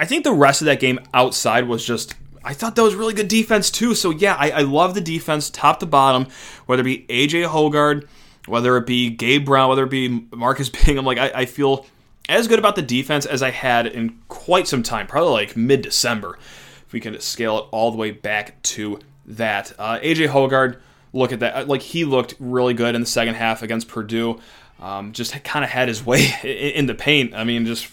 I 0.00 0.06
think 0.06 0.24
the 0.24 0.32
rest 0.32 0.60
of 0.60 0.66
that 0.66 0.80
game 0.80 0.98
outside 1.14 1.68
was 1.68 1.86
just. 1.86 2.16
I 2.48 2.54
thought 2.54 2.76
that 2.76 2.82
was 2.82 2.94
really 2.94 3.12
good 3.12 3.28
defense 3.28 3.70
too. 3.70 3.94
So 3.94 4.08
yeah, 4.08 4.34
I, 4.34 4.50
I 4.50 4.60
love 4.62 4.94
the 4.94 5.02
defense 5.02 5.50
top 5.50 5.80
to 5.80 5.86
bottom, 5.86 6.28
whether 6.64 6.80
it 6.80 6.84
be 6.84 7.04
AJ 7.10 7.46
Hoggard, 7.46 8.08
whether 8.46 8.74
it 8.78 8.86
be 8.86 9.10
Gabe 9.10 9.44
Brown, 9.44 9.68
whether 9.68 9.84
it 9.84 9.90
be 9.90 10.26
Marcus 10.32 10.70
Bingham. 10.86 11.04
Like 11.04 11.18
I, 11.18 11.30
I 11.42 11.44
feel 11.44 11.84
as 12.26 12.48
good 12.48 12.58
about 12.58 12.74
the 12.74 12.80
defense 12.80 13.26
as 13.26 13.42
I 13.42 13.50
had 13.50 13.86
in 13.86 14.18
quite 14.28 14.66
some 14.66 14.82
time, 14.82 15.06
probably 15.06 15.32
like 15.32 15.58
mid 15.58 15.82
December 15.82 16.38
if 16.86 16.92
we 16.94 17.00
can 17.00 17.20
scale 17.20 17.58
it 17.58 17.64
all 17.70 17.90
the 17.90 17.98
way 17.98 18.12
back 18.12 18.62
to 18.62 18.98
that. 19.26 19.74
Uh, 19.78 19.98
AJ 19.98 20.28
Hoggard, 20.28 20.78
look 21.12 21.32
at 21.32 21.40
that. 21.40 21.54
Uh, 21.54 21.64
like 21.66 21.82
he 21.82 22.06
looked 22.06 22.34
really 22.40 22.72
good 22.72 22.94
in 22.94 23.02
the 23.02 23.06
second 23.06 23.34
half 23.34 23.62
against 23.62 23.88
Purdue. 23.88 24.40
Um, 24.80 25.12
just 25.12 25.44
kind 25.44 25.66
of 25.66 25.70
had 25.70 25.88
his 25.88 26.02
way 26.02 26.32
in 26.42 26.86
the 26.86 26.94
paint. 26.94 27.34
I 27.34 27.44
mean, 27.44 27.66
just 27.66 27.88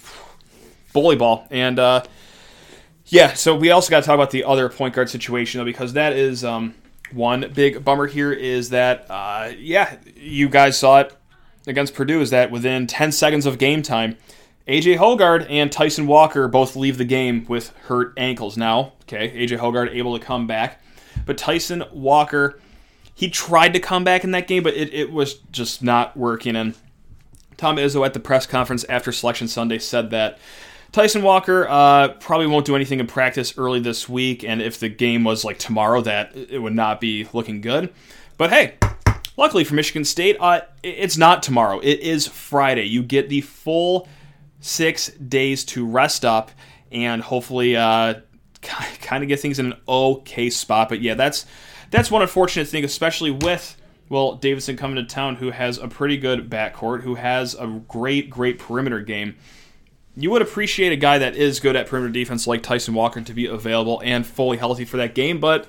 bully 0.94 1.18
ball. 1.18 1.46
And 1.52 1.78
uh, 1.78 2.04
yeah, 3.08 3.34
so 3.34 3.56
we 3.56 3.72
also 3.72 3.90
got 3.90 4.02
to 4.02 4.06
talk 4.06 4.16
about 4.16 4.32
the 4.32 4.44
other 4.44 4.68
point 4.70 4.96
guard 4.96 5.10
situation 5.10 5.60
though, 5.60 5.66
because 5.66 5.94
that 5.94 6.14
is 6.14 6.44
um, 6.44 6.74
one 7.12 7.52
big 7.54 7.84
bummer 7.86 8.08
here. 8.08 8.34
Is 8.34 8.70
that 8.70 9.06
uh, 9.10 9.52
yeah, 9.58 9.98
you 10.16 10.50
guys 10.50 10.78
saw 10.78 11.02
it 11.02 11.16
against 11.68 11.94
Purdue. 11.94 12.22
Is 12.22 12.32
that 12.32 12.52
within 12.52 12.88
10 12.88 13.12
seconds 13.12 13.46
of 13.46 13.58
game 13.58 13.84
time, 13.84 14.18
AJ 14.68 14.98
Hoggard 14.98 15.46
and 15.50 15.72
Tyson 15.72 16.08
Walker 16.08 16.48
both 16.48 16.76
leave 16.76 16.98
the 16.98 17.06
game 17.06 17.46
with 17.48 17.70
hurt 17.86 18.14
ankles. 18.18 18.58
Now, 18.58 18.94
okay, 19.04 19.30
AJ 19.30 19.60
Hoggard 19.60 19.94
able 19.94 20.18
to 20.18 20.26
come 20.26 20.48
back, 20.48 20.82
but 21.28 21.38
Tyson 21.38 21.84
Walker, 21.92 22.60
he 23.14 23.30
tried 23.30 23.74
to 23.74 23.80
come 23.80 24.04
back 24.04 24.24
in 24.24 24.32
that 24.32 24.48
game, 24.48 24.64
but 24.64 24.74
it, 24.74 24.92
it 24.92 25.12
was 25.12 25.36
just 25.52 25.84
not 25.84 26.18
working. 26.18 26.56
And 26.56 26.76
Tom 27.58 27.78
Izzo 27.78 28.04
at 28.04 28.16
the 28.16 28.20
press 28.20 28.48
conference 28.48 28.84
after 28.86 29.12
Selection 29.12 29.48
Sunday 29.48 29.78
said 29.78 30.10
that 30.10 30.40
Tyson 30.96 31.24
Walker 31.24 31.68
uh, 31.68 32.08
probably 32.22 32.48
won't 32.48 32.66
do 32.66 32.74
anything 32.74 33.02
in 33.02 33.08
practice 33.08 33.58
early 33.58 33.82
this 33.82 34.08
week, 34.08 34.46
and 34.46 34.62
if 34.62 34.80
the 34.80 34.88
game 34.88 35.26
was 35.26 35.44
like 35.44 35.60
tomorrow, 35.60 36.00
that 36.00 36.34
it 36.34 36.58
would 36.58 36.74
not 36.74 37.02
be 37.02 37.28
looking 37.34 37.60
good. 37.60 37.94
But 38.38 38.50
hey, 38.50 38.76
luckily 39.36 39.66
for 39.66 39.74
Michigan 39.74 40.06
State, 40.06 40.38
uh, 40.40 40.62
it's 40.84 41.18
not 41.18 41.44
tomorrow. 41.44 41.82
It 41.82 42.00
is 42.00 42.28
Friday. 42.28 42.86
You 42.86 43.04
get 43.04 43.28
the 43.28 43.42
full 43.42 44.08
six 44.62 45.10
days 45.10 45.66
to 45.66 45.86
rest 45.86 46.24
up 46.24 46.52
and 46.94 47.22
hopefully 47.22 47.76
uh, 47.76 48.14
kind 48.62 49.22
of 49.22 49.28
get 49.28 49.42
things 49.42 49.60
in 49.60 49.74
an 49.74 49.78
okay 49.90 50.50
spot. 50.50 50.88
But 50.88 51.02
yeah, 51.02 51.16
that's 51.16 51.46
that's 51.92 52.10
one 52.10 52.22
unfortunate 52.22 52.70
thing, 52.70 52.86
especially 52.86 53.32
with 53.32 53.76
well 54.08 54.36
Davidson 54.36 54.78
coming 54.78 54.96
to 54.96 55.04
town, 55.04 55.36
who 55.36 55.52
has 55.52 55.78
a 55.78 55.90
pretty 55.90 56.16
good 56.16 56.50
backcourt, 56.50 57.02
who 57.02 57.16
has 57.16 57.54
a 57.54 57.68
great 57.86 58.30
great 58.30 58.60
perimeter 58.60 59.02
game. 59.02 59.36
You 60.18 60.32
would 60.32 60.42
appreciate 60.42 60.92
a 60.92 60.98
guy 60.98 61.18
that 61.18 61.36
is 61.36 61.60
good 61.60 61.76
at 61.76 61.88
perimeter 61.88 62.14
defense 62.14 62.48
like 62.48 62.64
Tyson 62.64 62.94
Walker 62.94 63.22
to 63.22 63.34
be 63.34 63.48
available 63.48 64.02
and 64.04 64.26
fully 64.26 64.58
healthy 64.58 64.86
for 64.86 64.98
that 64.98 65.14
game, 65.14 65.40
but 65.40 65.68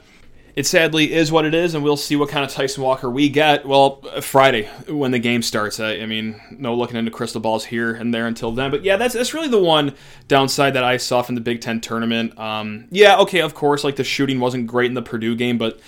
it 0.56 0.66
sadly 0.66 1.12
is 1.12 1.30
what 1.30 1.44
it 1.44 1.52
is, 1.52 1.74
and 1.74 1.84
we'll 1.84 1.98
see 1.98 2.16
what 2.16 2.30
kind 2.30 2.42
of 2.42 2.50
Tyson 2.50 2.82
Walker 2.82 3.10
we 3.10 3.28
get. 3.28 3.66
Well, 3.66 4.00
Friday 4.22 4.64
when 4.88 5.10
the 5.10 5.18
game 5.18 5.42
starts. 5.42 5.78
I, 5.78 5.98
I, 5.98 6.06
mean, 6.06 6.40
no 6.50 6.74
looking 6.74 6.96
into 6.96 7.10
crystal 7.10 7.42
balls 7.42 7.66
here 7.66 7.94
and 7.94 8.14
there 8.14 8.26
until 8.26 8.52
then. 8.52 8.70
But 8.70 8.82
yeah, 8.82 8.96
that's 8.96 9.12
that's 9.12 9.34
really 9.34 9.48
the 9.48 9.60
one 9.60 9.94
downside 10.28 10.72
that 10.72 10.82
I 10.82 10.96
saw 10.96 11.20
from 11.20 11.34
the 11.34 11.42
Big 11.42 11.60
Ten 11.60 11.82
tournament. 11.82 12.38
Um, 12.38 12.88
yeah, 12.90 13.18
okay, 13.18 13.42
of 13.42 13.54
course, 13.54 13.84
like 13.84 13.96
the 13.96 14.04
shooting 14.04 14.40
wasn't 14.40 14.66
great 14.66 14.86
in 14.86 14.94
the 14.94 15.02
Purdue 15.02 15.36
game, 15.36 15.58
but 15.58 15.78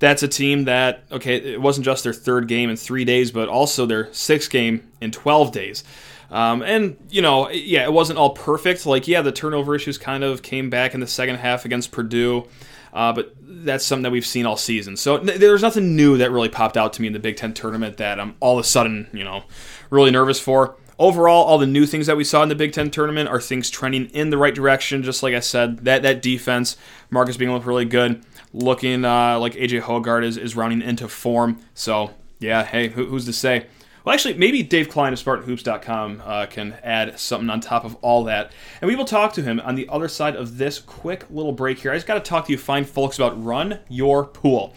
that's 0.00 0.24
a 0.24 0.28
team 0.28 0.64
that 0.64 1.04
okay, 1.12 1.36
it 1.36 1.60
wasn't 1.60 1.84
just 1.84 2.02
their 2.02 2.12
third 2.12 2.48
game 2.48 2.68
in 2.68 2.76
three 2.76 3.04
days, 3.04 3.30
but 3.30 3.48
also 3.48 3.86
their 3.86 4.12
sixth 4.12 4.50
game 4.50 4.90
in 5.00 5.12
12 5.12 5.52
days. 5.52 5.84
Um, 6.30 6.62
and 6.62 6.96
you 7.08 7.22
know, 7.22 7.50
yeah, 7.50 7.84
it 7.84 7.92
wasn't 7.92 8.18
all 8.18 8.30
perfect. 8.30 8.86
Like, 8.86 9.06
yeah, 9.06 9.22
the 9.22 9.32
turnover 9.32 9.74
issues 9.74 9.98
kind 9.98 10.24
of 10.24 10.42
came 10.42 10.70
back 10.70 10.94
in 10.94 11.00
the 11.00 11.06
second 11.06 11.36
half 11.36 11.64
against 11.64 11.92
Purdue. 11.92 12.46
Uh, 12.92 13.12
but 13.12 13.34
that's 13.46 13.84
something 13.84 14.04
that 14.04 14.10
we've 14.10 14.26
seen 14.26 14.46
all 14.46 14.56
season. 14.56 14.96
So 14.96 15.18
there's 15.18 15.60
nothing 15.60 15.96
new 15.96 16.16
that 16.16 16.30
really 16.30 16.48
popped 16.48 16.78
out 16.78 16.94
to 16.94 17.02
me 17.02 17.08
in 17.08 17.12
the 17.12 17.18
Big 17.18 17.36
Ten 17.36 17.52
tournament 17.52 17.98
that 17.98 18.18
I'm 18.18 18.36
all 18.40 18.58
of 18.58 18.64
a 18.64 18.66
sudden, 18.66 19.08
you 19.12 19.22
know, 19.22 19.44
really 19.90 20.10
nervous 20.10 20.40
for. 20.40 20.76
Overall, 20.98 21.44
all 21.44 21.58
the 21.58 21.66
new 21.66 21.84
things 21.84 22.06
that 22.06 22.16
we 22.16 22.24
saw 22.24 22.42
in 22.42 22.48
the 22.48 22.54
Big 22.54 22.72
Ten 22.72 22.90
tournament 22.90 23.28
are 23.28 23.38
things 23.38 23.68
trending 23.68 24.06
in 24.10 24.30
the 24.30 24.38
right 24.38 24.54
direction. 24.54 25.02
Just 25.02 25.22
like 25.22 25.34
I 25.34 25.40
said, 25.40 25.84
that 25.84 26.02
that 26.04 26.22
defense, 26.22 26.78
Marcus 27.10 27.36
being 27.36 27.52
look 27.52 27.66
really 27.66 27.84
good, 27.84 28.24
looking 28.54 29.04
uh, 29.04 29.38
like 29.38 29.52
AJ 29.54 29.82
Hoggard 29.82 30.24
is, 30.24 30.38
is 30.38 30.56
rounding 30.56 30.80
into 30.80 31.06
form. 31.06 31.60
So 31.74 32.14
yeah, 32.38 32.64
hey, 32.64 32.88
who, 32.88 33.04
who's 33.04 33.26
to 33.26 33.32
say? 33.34 33.66
Well, 34.06 34.14
actually, 34.14 34.34
maybe 34.34 34.62
Dave 34.62 34.88
Klein 34.88 35.12
of 35.12 35.18
SpartanHoops.com 35.18 36.22
uh, 36.24 36.46
can 36.46 36.74
add 36.84 37.18
something 37.18 37.50
on 37.50 37.60
top 37.60 37.84
of 37.84 37.96
all 38.02 38.22
that. 38.22 38.52
And 38.80 38.88
we 38.88 38.94
will 38.94 39.04
talk 39.04 39.32
to 39.32 39.42
him 39.42 39.58
on 39.58 39.74
the 39.74 39.88
other 39.88 40.06
side 40.06 40.36
of 40.36 40.58
this 40.58 40.78
quick 40.78 41.24
little 41.28 41.50
break 41.50 41.80
here. 41.80 41.90
I 41.90 41.96
just 41.96 42.06
got 42.06 42.14
to 42.14 42.20
talk 42.20 42.46
to 42.46 42.52
you 42.52 42.56
fine 42.56 42.84
folks 42.84 43.18
about 43.18 43.42
Run 43.42 43.80
Your 43.88 44.24
Pool. 44.24 44.72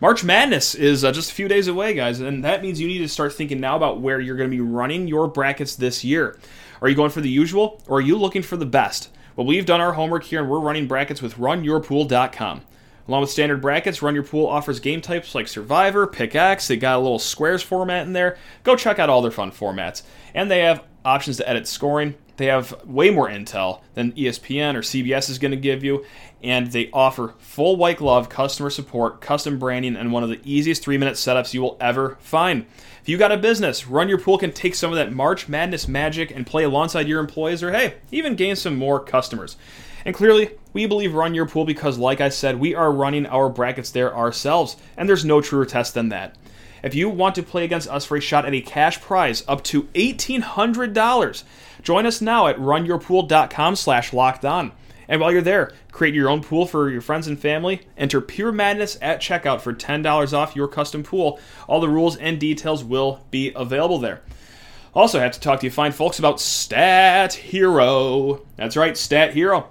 March 0.00 0.24
Madness 0.24 0.74
is 0.74 1.04
uh, 1.04 1.12
just 1.12 1.30
a 1.30 1.34
few 1.34 1.46
days 1.46 1.68
away, 1.68 1.94
guys, 1.94 2.18
and 2.18 2.42
that 2.42 2.60
means 2.60 2.80
you 2.80 2.88
need 2.88 2.98
to 2.98 3.08
start 3.08 3.32
thinking 3.32 3.60
now 3.60 3.76
about 3.76 4.00
where 4.00 4.18
you're 4.18 4.36
going 4.36 4.50
to 4.50 4.56
be 4.56 4.60
running 4.60 5.06
your 5.06 5.28
brackets 5.28 5.76
this 5.76 6.02
year. 6.02 6.36
Are 6.80 6.88
you 6.88 6.96
going 6.96 7.10
for 7.10 7.20
the 7.20 7.30
usual, 7.30 7.80
or 7.86 7.98
are 7.98 8.00
you 8.00 8.18
looking 8.18 8.42
for 8.42 8.56
the 8.56 8.66
best? 8.66 9.10
Well, 9.36 9.46
we've 9.46 9.64
done 9.64 9.80
our 9.80 9.92
homework 9.92 10.24
here, 10.24 10.40
and 10.40 10.50
we're 10.50 10.58
running 10.58 10.88
brackets 10.88 11.22
with 11.22 11.36
RunYourPool.com. 11.36 12.62
Along 13.08 13.22
with 13.22 13.30
standard 13.30 13.60
brackets, 13.60 14.00
Run 14.02 14.14
Your 14.14 14.22
Pool 14.22 14.46
offers 14.46 14.78
game 14.80 15.00
types 15.00 15.34
like 15.34 15.48
Survivor, 15.48 16.06
Pickaxe. 16.06 16.68
They 16.68 16.76
got 16.76 16.96
a 16.96 17.02
little 17.02 17.18
squares 17.18 17.62
format 17.62 18.06
in 18.06 18.12
there. 18.12 18.38
Go 18.62 18.76
check 18.76 18.98
out 18.98 19.10
all 19.10 19.22
their 19.22 19.30
fun 19.30 19.50
formats. 19.50 20.02
And 20.34 20.50
they 20.50 20.60
have 20.60 20.84
options 21.04 21.36
to 21.38 21.48
edit 21.48 21.66
scoring. 21.66 22.14
They 22.36 22.46
have 22.46 22.84
way 22.86 23.10
more 23.10 23.28
intel 23.28 23.82
than 23.94 24.12
ESPN 24.12 24.74
or 24.74 24.80
CBS 24.80 25.28
is 25.28 25.38
going 25.38 25.50
to 25.50 25.56
give 25.56 25.84
you. 25.84 26.04
And 26.42 26.68
they 26.68 26.90
offer 26.92 27.34
full 27.38 27.76
white 27.76 27.98
glove 27.98 28.28
customer 28.28 28.70
support, 28.70 29.20
custom 29.20 29.58
branding, 29.58 29.96
and 29.96 30.12
one 30.12 30.22
of 30.22 30.28
the 30.28 30.40
easiest 30.44 30.82
three 30.82 30.98
minute 30.98 31.14
setups 31.14 31.54
you 31.54 31.60
will 31.60 31.76
ever 31.80 32.16
find. 32.20 32.66
If 33.00 33.08
you 33.08 33.18
got 33.18 33.32
a 33.32 33.36
business, 33.36 33.86
Run 33.86 34.08
Your 34.08 34.18
Pool 34.18 34.38
can 34.38 34.52
take 34.52 34.74
some 34.74 34.90
of 34.90 34.96
that 34.96 35.12
March 35.12 35.48
Madness 35.48 35.88
magic 35.88 36.30
and 36.30 36.46
play 36.46 36.64
alongside 36.64 37.08
your 37.08 37.20
employees, 37.20 37.62
or 37.62 37.72
hey, 37.72 37.94
even 38.10 38.36
gain 38.36 38.56
some 38.56 38.76
more 38.76 39.00
customers. 39.00 39.56
And 40.04 40.14
clearly, 40.14 40.50
we 40.72 40.86
believe 40.86 41.14
Run 41.14 41.34
Your 41.34 41.46
Pool 41.46 41.64
because, 41.64 41.98
like 41.98 42.20
I 42.20 42.28
said, 42.28 42.58
we 42.58 42.74
are 42.74 42.90
running 42.90 43.26
our 43.26 43.48
brackets 43.48 43.90
there 43.90 44.14
ourselves, 44.14 44.76
and 44.96 45.08
there's 45.08 45.24
no 45.24 45.40
truer 45.40 45.66
test 45.66 45.94
than 45.94 46.08
that. 46.08 46.36
If 46.82 46.94
you 46.94 47.08
want 47.08 47.36
to 47.36 47.42
play 47.42 47.64
against 47.64 47.88
us 47.88 48.04
for 48.04 48.16
a 48.16 48.20
shot 48.20 48.44
at 48.44 48.54
a 48.54 48.60
cash 48.60 49.00
prize 49.00 49.44
up 49.46 49.62
to 49.64 49.84
$1,800, 49.94 51.44
join 51.82 52.06
us 52.06 52.20
now 52.20 52.48
at 52.48 52.56
runyourpool.com 52.56 53.76
slash 53.76 54.12
locked 54.12 54.44
on. 54.44 54.72
And 55.06 55.20
while 55.20 55.30
you're 55.30 55.42
there, 55.42 55.72
create 55.92 56.14
your 56.14 56.28
own 56.28 56.42
pool 56.42 56.66
for 56.66 56.88
your 56.88 57.00
friends 57.00 57.28
and 57.28 57.38
family. 57.38 57.82
Enter 57.96 58.20
Pure 58.20 58.52
Madness 58.52 58.96
at 59.00 59.20
checkout 59.20 59.60
for 59.60 59.72
$10 59.72 60.32
off 60.32 60.56
your 60.56 60.68
custom 60.68 61.02
pool. 61.02 61.38
All 61.68 61.80
the 61.80 61.88
rules 61.88 62.16
and 62.16 62.40
details 62.40 62.82
will 62.82 63.24
be 63.30 63.52
available 63.54 63.98
there. 63.98 64.22
Also, 64.94 65.18
I 65.18 65.22
have 65.22 65.32
to 65.32 65.40
talk 65.40 65.60
to 65.60 65.66
you 65.66 65.70
fine 65.70 65.92
folks 65.92 66.18
about 66.18 66.40
Stat 66.40 67.34
Hero. 67.34 68.44
That's 68.56 68.76
right, 68.76 68.96
Stat 68.96 69.34
Hero 69.34 69.68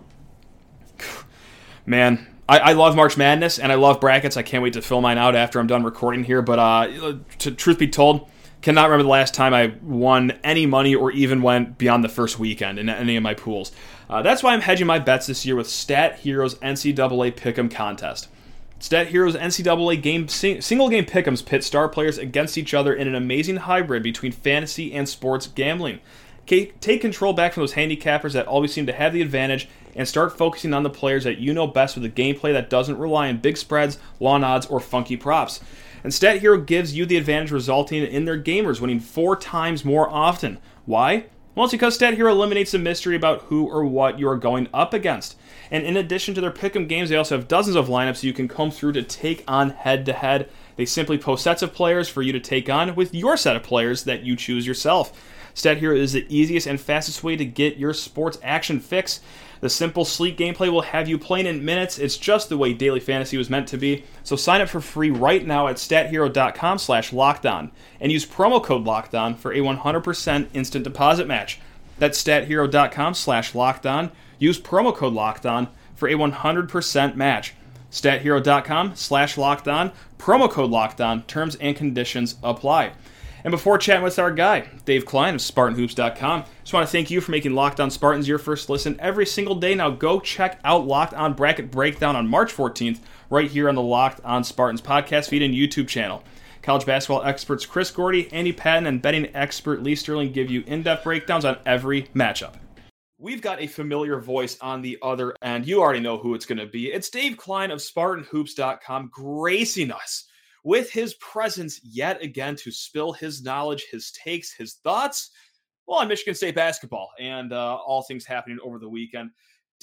man, 1.85 2.27
I, 2.47 2.59
I, 2.59 2.73
love 2.73 2.95
March 2.95 3.17
Madness 3.17 3.59
and 3.59 3.71
I 3.71 3.75
love 3.75 4.01
brackets. 4.01 4.37
I 4.37 4.43
can't 4.43 4.63
wait 4.63 4.73
to 4.73 4.81
fill 4.81 5.01
mine 5.01 5.17
out 5.17 5.35
after 5.35 5.59
I'm 5.59 5.67
done 5.67 5.83
recording 5.83 6.23
here. 6.23 6.41
But 6.41 6.59
uh, 6.59 7.17
to, 7.39 7.51
truth 7.51 7.79
be 7.79 7.87
told, 7.87 8.29
cannot 8.61 8.85
remember 8.85 9.03
the 9.03 9.09
last 9.09 9.33
time 9.33 9.53
I 9.53 9.73
won 9.81 10.31
any 10.43 10.65
money 10.65 10.93
or 10.93 11.11
even 11.11 11.41
went 11.41 11.77
beyond 11.77 12.03
the 12.03 12.09
first 12.09 12.39
weekend 12.39 12.79
in 12.79 12.89
any 12.89 13.15
of 13.15 13.23
my 13.23 13.33
pools. 13.33 13.71
Uh, 14.09 14.21
that's 14.21 14.43
why 14.43 14.53
I'm 14.53 14.61
hedging 14.61 14.87
my 14.87 14.99
bets 14.99 15.27
this 15.27 15.45
year 15.45 15.55
with 15.55 15.67
Stat 15.67 16.19
Heroes 16.19 16.55
NCAA 16.55 17.33
Pick'em 17.33 17.71
contest. 17.71 18.27
Stat 18.81 19.07
Heroes 19.07 19.35
NCAA 19.35 20.01
game 20.01 20.27
single 20.27 20.89
game 20.89 21.05
pick'ems 21.05 21.45
pit 21.45 21.63
star 21.63 21.87
players 21.87 22.17
against 22.17 22.57
each 22.57 22.73
other 22.73 22.93
in 22.93 23.07
an 23.07 23.13
amazing 23.13 23.57
hybrid 23.57 24.01
between 24.01 24.31
fantasy 24.31 24.91
and 24.91 25.07
sports 25.07 25.45
gambling. 25.45 25.99
Take 26.47 26.99
control 26.99 27.33
back 27.33 27.53
from 27.53 27.61
those 27.61 27.75
handicappers 27.75 28.33
that 28.33 28.47
always 28.47 28.73
seem 28.73 28.87
to 28.87 28.93
have 28.93 29.13
the 29.13 29.21
advantage 29.21 29.69
and 29.95 30.07
start 30.07 30.37
focusing 30.37 30.73
on 30.73 30.83
the 30.83 30.89
players 30.89 31.23
that 31.23 31.39
you 31.39 31.53
know 31.53 31.67
best 31.67 31.95
with 31.95 32.05
a 32.05 32.09
gameplay 32.09 32.53
that 32.53 32.69
doesn't 32.69 32.97
rely 32.97 33.29
on 33.29 33.37
big 33.37 33.57
spreads, 33.57 33.99
long 34.19 34.43
odds, 34.43 34.65
or 34.65 34.79
funky 34.79 35.17
props. 35.17 35.59
And 36.03 36.13
Stat 36.13 36.39
Hero 36.39 36.57
gives 36.57 36.95
you 36.95 37.05
the 37.05 37.17
advantage, 37.17 37.51
resulting 37.51 38.03
in 38.03 38.25
their 38.25 38.41
gamers 38.41 38.79
winning 38.79 38.99
four 38.99 39.35
times 39.35 39.85
more 39.85 40.09
often. 40.09 40.57
Why? 40.85 41.25
Well, 41.53 41.65
it's 41.65 41.73
because 41.73 41.95
Stat 41.95 42.13
Hero 42.13 42.31
eliminates 42.31 42.71
the 42.71 42.79
mystery 42.79 43.15
about 43.15 43.43
who 43.43 43.67
or 43.67 43.83
what 43.83 44.17
you 44.17 44.27
are 44.29 44.37
going 44.37 44.69
up 44.73 44.93
against. 44.93 45.37
And 45.69 45.85
in 45.85 45.97
addition 45.97 46.33
to 46.35 46.41
their 46.41 46.51
pick'em 46.51 46.87
games, 46.87 47.09
they 47.09 47.17
also 47.17 47.37
have 47.37 47.47
dozens 47.47 47.75
of 47.75 47.87
lineups 47.87 48.23
you 48.23 48.33
can 48.33 48.47
comb 48.47 48.71
through 48.71 48.93
to 48.93 49.03
take 49.03 49.43
on 49.47 49.71
head 49.71 50.05
to 50.05 50.13
head. 50.13 50.49
They 50.77 50.85
simply 50.85 51.17
post 51.17 51.43
sets 51.43 51.61
of 51.61 51.73
players 51.73 52.07
for 52.07 52.21
you 52.21 52.31
to 52.31 52.39
take 52.39 52.69
on 52.69 52.95
with 52.95 53.13
your 53.13 53.35
set 53.35 53.57
of 53.57 53.63
players 53.63 54.05
that 54.05 54.23
you 54.23 54.37
choose 54.37 54.65
yourself. 54.65 55.11
Stat 55.53 55.77
Hero 55.79 55.95
is 55.95 56.13
the 56.13 56.25
easiest 56.29 56.67
and 56.67 56.79
fastest 56.79 57.21
way 57.23 57.35
to 57.35 57.45
get 57.45 57.77
your 57.77 57.93
sports 57.93 58.37
action 58.41 58.79
fix. 58.79 59.19
The 59.61 59.69
simple, 59.69 60.05
sleek 60.05 60.37
gameplay 60.37 60.71
will 60.71 60.81
have 60.81 61.07
you 61.07 61.17
playing 61.17 61.45
in 61.45 61.63
minutes. 61.63 61.99
It's 61.99 62.17
just 62.17 62.49
the 62.49 62.57
way 62.57 62.73
daily 62.73 62.99
fantasy 62.99 63.37
was 63.37 63.49
meant 63.49 63.67
to 63.69 63.77
be. 63.77 64.03
So 64.23 64.35
sign 64.35 64.59
up 64.59 64.69
for 64.69 64.81
free 64.81 65.11
right 65.11 65.45
now 65.45 65.67
at 65.67 65.75
stathero.com 65.75 66.79
slash 66.79 67.11
lockdown 67.11 67.69
and 67.99 68.11
use 68.11 68.25
promo 68.25 68.61
code 68.61 68.83
lockdown 68.83 69.37
for 69.37 69.53
a 69.53 69.59
100% 69.59 70.47
instant 70.53 70.83
deposit 70.83 71.27
match. 71.27 71.59
That's 71.99 72.21
stathero.com 72.21 73.13
slash 73.13 73.53
lockdown. 73.53 74.11
Use 74.39 74.59
promo 74.59 74.93
code 74.95 75.13
lockdown 75.13 75.69
for 75.95 76.09
a 76.09 76.13
100% 76.13 77.15
match. 77.15 77.53
stathero.com 77.91 78.95
slash 78.95 79.35
lockdown. 79.35 79.91
Promo 80.17 80.49
code 80.49 80.71
lockdown. 80.71 81.27
Terms 81.27 81.55
and 81.57 81.75
conditions 81.75 82.35
apply. 82.41 82.93
And 83.43 83.51
before 83.51 83.77
chatting 83.77 84.03
with 84.03 84.19
our 84.19 84.31
guy, 84.31 84.67
Dave 84.85 85.05
Klein 85.05 85.35
of 85.35 85.41
SpartanHoops.com, 85.41 86.43
just 86.63 86.73
want 86.73 86.87
to 86.87 86.91
thank 86.91 87.09
you 87.09 87.21
for 87.21 87.31
making 87.31 87.53
Locked 87.53 87.79
On 87.79 87.89
Spartans 87.89 88.27
your 88.27 88.37
first 88.37 88.69
listen 88.69 88.95
every 88.99 89.25
single 89.25 89.55
day. 89.55 89.73
Now 89.73 89.89
go 89.89 90.19
check 90.19 90.59
out 90.63 90.85
Locked 90.85 91.13
On 91.15 91.33
Bracket 91.33 91.71
Breakdown 91.71 92.15
on 92.15 92.27
March 92.27 92.53
14th, 92.53 92.99
right 93.31 93.49
here 93.49 93.67
on 93.67 93.75
the 93.75 93.81
Locked 93.81 94.21
On 94.23 94.43
Spartans 94.43 94.81
podcast 94.81 95.29
feed 95.29 95.41
and 95.41 95.55
YouTube 95.55 95.87
channel. 95.87 96.23
College 96.61 96.85
basketball 96.85 97.23
experts 97.23 97.65
Chris 97.65 97.89
Gordy, 97.89 98.31
Andy 98.31 98.53
Patton, 98.53 98.85
and 98.85 99.01
betting 99.01 99.35
expert 99.35 99.81
Lee 99.81 99.95
Sterling 99.95 100.31
give 100.31 100.51
you 100.51 100.63
in 100.67 100.83
depth 100.83 101.03
breakdowns 101.03 101.45
on 101.45 101.57
every 101.65 102.03
matchup. 102.13 102.53
We've 103.17 103.41
got 103.41 103.61
a 103.61 103.67
familiar 103.67 104.19
voice 104.19 104.57
on 104.61 104.81
the 104.81 104.99
other 105.01 105.35
end. 105.41 105.67
You 105.67 105.81
already 105.81 105.99
know 105.99 106.17
who 106.17 106.35
it's 106.35 106.45
going 106.45 106.59
to 106.59 106.67
be. 106.67 106.91
It's 106.91 107.09
Dave 107.09 107.37
Klein 107.37 107.71
of 107.71 107.79
SpartanHoops.com 107.79 109.09
gracing 109.11 109.91
us 109.91 110.25
with 110.63 110.91
his 110.91 111.15
presence 111.15 111.79
yet 111.83 112.21
again 112.21 112.55
to 112.55 112.71
spill 112.71 113.11
his 113.11 113.43
knowledge, 113.43 113.87
his 113.91 114.11
takes, 114.11 114.53
his 114.53 114.75
thoughts, 114.75 115.31
well, 115.87 115.99
on 115.99 116.07
Michigan 116.07 116.35
State 116.35 116.55
basketball 116.55 117.11
and 117.19 117.51
uh, 117.51 117.75
all 117.75 118.03
things 118.03 118.25
happening 118.25 118.59
over 118.63 118.79
the 118.79 118.87
weekend. 118.87 119.31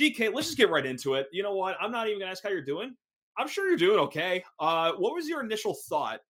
DK, 0.00 0.32
let's 0.32 0.46
just 0.46 0.56
get 0.56 0.70
right 0.70 0.86
into 0.86 1.14
it. 1.14 1.26
You 1.32 1.42
know 1.42 1.54
what? 1.54 1.76
I'm 1.80 1.90
not 1.90 2.06
even 2.06 2.20
going 2.20 2.28
to 2.28 2.30
ask 2.30 2.42
how 2.42 2.50
you're 2.50 2.62
doing. 2.62 2.94
I'm 3.36 3.48
sure 3.48 3.68
you're 3.68 3.76
doing 3.76 3.98
okay. 4.00 4.42
Uh, 4.60 4.92
what 4.92 5.14
was 5.14 5.28
your 5.28 5.42
initial 5.42 5.74
thought? 5.74 6.20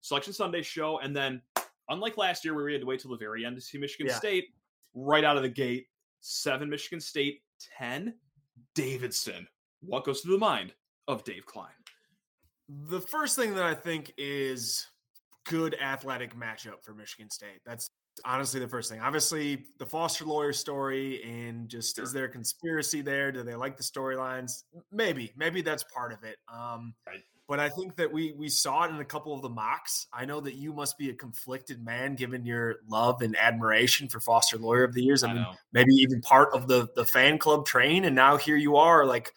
Selection 0.00 0.32
Sunday 0.32 0.62
show, 0.62 0.98
and 0.98 1.14
then, 1.14 1.40
unlike 1.88 2.18
last 2.18 2.44
year 2.44 2.54
where 2.54 2.64
we 2.64 2.72
had 2.72 2.80
to 2.80 2.86
wait 2.86 3.00
till 3.00 3.12
the 3.12 3.16
very 3.16 3.44
end 3.44 3.54
to 3.54 3.62
see 3.62 3.78
Michigan 3.78 4.08
yeah. 4.08 4.16
State, 4.16 4.46
right 4.94 5.22
out 5.22 5.36
of 5.36 5.44
the 5.44 5.48
gate, 5.48 5.86
seven 6.20 6.68
Michigan 6.68 7.00
State, 7.00 7.42
10 7.78 8.14
Davidson. 8.74 9.46
What 9.80 10.04
goes 10.04 10.20
through 10.20 10.32
the 10.32 10.38
mind 10.38 10.74
of 11.06 11.22
Dave 11.24 11.46
Klein? 11.46 11.70
The 12.68 13.00
first 13.00 13.36
thing 13.36 13.54
that 13.54 13.64
I 13.64 13.74
think 13.74 14.12
is 14.16 14.86
good 15.44 15.76
athletic 15.80 16.36
matchup 16.36 16.82
for 16.82 16.94
Michigan 16.94 17.30
State. 17.30 17.60
That's 17.66 17.90
honestly 18.24 18.60
the 18.60 18.68
first 18.68 18.90
thing. 18.90 19.00
Obviously, 19.00 19.64
the 19.78 19.86
Foster 19.86 20.24
Loyer 20.24 20.52
story 20.52 21.22
and 21.22 21.68
just 21.68 21.96
sure. 21.96 22.04
is 22.04 22.12
there 22.12 22.24
a 22.26 22.28
conspiracy 22.28 23.02
there? 23.02 23.32
Do 23.32 23.42
they 23.42 23.54
like 23.54 23.76
the 23.76 23.82
storylines? 23.82 24.64
Maybe, 24.90 25.32
maybe 25.36 25.62
that's 25.62 25.84
part 25.84 26.12
of 26.12 26.24
it. 26.24 26.36
Um, 26.52 26.94
right. 27.06 27.20
But 27.48 27.60
I 27.60 27.68
think 27.68 27.96
that 27.96 28.10
we 28.10 28.32
we 28.32 28.48
saw 28.48 28.84
it 28.84 28.90
in 28.90 29.00
a 29.00 29.04
couple 29.04 29.34
of 29.34 29.42
the 29.42 29.48
mocks. 29.48 30.06
I 30.12 30.24
know 30.24 30.40
that 30.40 30.54
you 30.54 30.72
must 30.72 30.96
be 30.96 31.10
a 31.10 31.14
conflicted 31.14 31.84
man 31.84 32.14
given 32.14 32.46
your 32.46 32.76
love 32.88 33.20
and 33.20 33.36
admiration 33.36 34.08
for 34.08 34.20
Foster 34.20 34.56
Loyer 34.56 34.84
of 34.84 34.94
the 34.94 35.02
years. 35.02 35.22
I, 35.22 35.28
I 35.28 35.34
mean, 35.34 35.42
know. 35.42 35.52
maybe 35.72 35.92
even 35.94 36.22
part 36.22 36.54
of 36.54 36.66
the 36.66 36.88
the 36.94 37.04
fan 37.04 37.38
club 37.38 37.66
train, 37.66 38.04
and 38.04 38.14
now 38.14 38.36
here 38.36 38.56
you 38.56 38.76
are, 38.76 39.04
like 39.04 39.32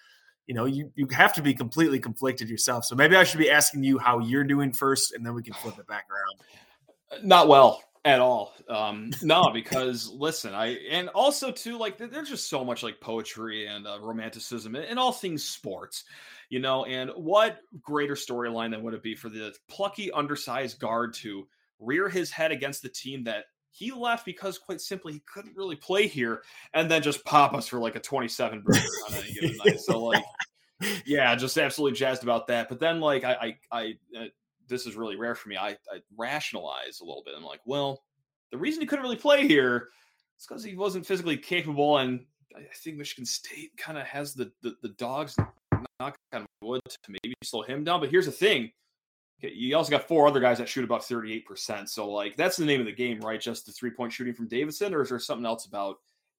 you 0.47 0.53
know, 0.53 0.65
you, 0.65 0.91
you 0.95 1.07
have 1.07 1.33
to 1.33 1.41
be 1.41 1.53
completely 1.53 1.99
conflicted 1.99 2.49
yourself. 2.49 2.85
So 2.85 2.95
maybe 2.95 3.15
I 3.15 3.23
should 3.23 3.39
be 3.39 3.49
asking 3.49 3.83
you 3.83 3.97
how 3.97 4.19
you're 4.19 4.43
doing 4.43 4.73
first, 4.73 5.13
and 5.13 5.25
then 5.25 5.33
we 5.33 5.41
can 5.41 5.53
flip 5.53 5.79
it 5.79 5.87
back 5.87 6.05
around. 6.09 7.27
Not 7.27 7.47
well. 7.47 7.81
at 8.05 8.19
all. 8.19 8.53
Um, 8.69 9.11
no, 9.21 9.49
because 9.51 10.09
listen, 10.13 10.53
I 10.53 10.77
and 10.89 11.09
also 11.09 11.51
too 11.51 11.77
like 11.77 11.97
there's 11.97 12.29
just 12.29 12.49
so 12.49 12.63
much 12.63 12.83
like 12.83 13.01
poetry 13.01 13.67
and 13.67 13.87
uh, 13.87 13.97
romanticism 13.99 14.75
and 14.75 14.99
all 14.99 15.11
things 15.11 15.43
sports, 15.43 16.05
you 16.49 16.59
know. 16.59 16.85
And 16.85 17.09
what 17.15 17.59
greater 17.81 18.13
storyline 18.13 18.71
than 18.71 18.83
would 18.83 18.93
it 18.93 19.03
be 19.03 19.15
for 19.15 19.29
the 19.29 19.53
plucky, 19.67 20.11
undersized 20.11 20.79
guard 20.79 21.15
to 21.15 21.47
rear 21.79 22.07
his 22.07 22.31
head 22.31 22.51
against 22.51 22.83
the 22.83 22.89
team 22.89 23.23
that 23.25 23.45
he 23.75 23.91
left 23.91 24.25
because 24.25 24.58
quite 24.58 24.79
simply 24.79 25.12
he 25.12 25.22
couldn't 25.25 25.55
really 25.58 25.75
play 25.75 26.08
here, 26.08 26.44
and 26.74 26.89
then 26.89 27.01
just 27.01 27.25
pop 27.25 27.53
us 27.53 27.67
for 27.67 27.77
like 27.77 27.98
a 27.98 28.00
27 28.00 28.62
burger 28.62 28.79
on 28.79 29.13
any 29.15 29.34
given 29.34 29.58
night. 29.65 29.82
So 29.82 30.01
like, 30.01 30.24
yeah, 31.05 31.36
just 31.36 31.58
absolutely 31.58 31.98
jazzed 31.98 32.24
about 32.24 32.48
that. 32.48 32.70
But 32.70 32.79
then 32.79 33.01
like 33.01 33.25
I 33.25 33.34
I, 33.34 33.58
I 33.72 33.94
uh, 34.17 34.25
this 34.70 34.86
is 34.86 34.96
really 34.96 35.17
rare 35.17 35.36
for 35.36 35.50
me. 35.50 35.58
I, 35.58 35.72
I 35.91 36.00
rationalize 36.17 37.01
a 37.01 37.03
little 37.03 37.22
bit. 37.25 37.34
I'm 37.36 37.44
like, 37.44 37.60
well, 37.65 38.03
the 38.50 38.58
reason 38.58 38.79
he 38.79 38.88
couldn't 38.88 39.03
really 39.03 39.17
play 39.17 39.46
here 39.46 39.89
is 40.39 40.48
because 40.48 40.63
he 40.63 40.75
wasn't 40.75 41.05
physically 41.05 41.36
capable, 41.36 41.98
and 41.98 42.22
I 42.55 42.62
think 42.75 42.96
Michigan 42.96 43.25
State 43.25 43.75
kind 43.75 43.98
of 43.98 44.05
has 44.05 44.34
the, 44.34 44.53
the 44.62 44.75
the 44.84 44.89
dogs 44.89 45.36
knock 46.00 46.15
on 46.32 46.46
wood 46.62 46.82
to 46.86 47.12
maybe 47.12 47.36
slow 47.44 47.62
him 47.62 47.84
down. 47.84 48.00
But 48.00 48.10
here's 48.10 48.25
the 48.25 48.32
thing. 48.32 48.72
Okay, 49.39 49.54
you 49.54 49.75
also 49.75 49.92
got 49.92 50.08
four 50.08 50.27
other 50.27 50.39
guys 50.39 50.58
that 50.60 50.70
shoot 50.70 50.84
about 50.84 51.01
38%. 51.01 51.89
So, 51.89 52.10
like, 52.10 52.38
that's 52.38 52.56
the 52.56 52.65
name 52.65 52.80
of 52.80 52.86
the 52.86 52.94
game, 52.94 53.20
right? 53.20 53.39
Just 53.39 53.65
the 53.65 53.72
three 53.72 53.92
point 53.92 54.13
shooting 54.13 54.34
from 54.34 54.48
Davidson, 54.48 54.94
or 54.94 55.01
is 55.01 55.10
there 55.10 55.20
something 55.20 55.46
else 55.46 55.65
about 55.65 55.98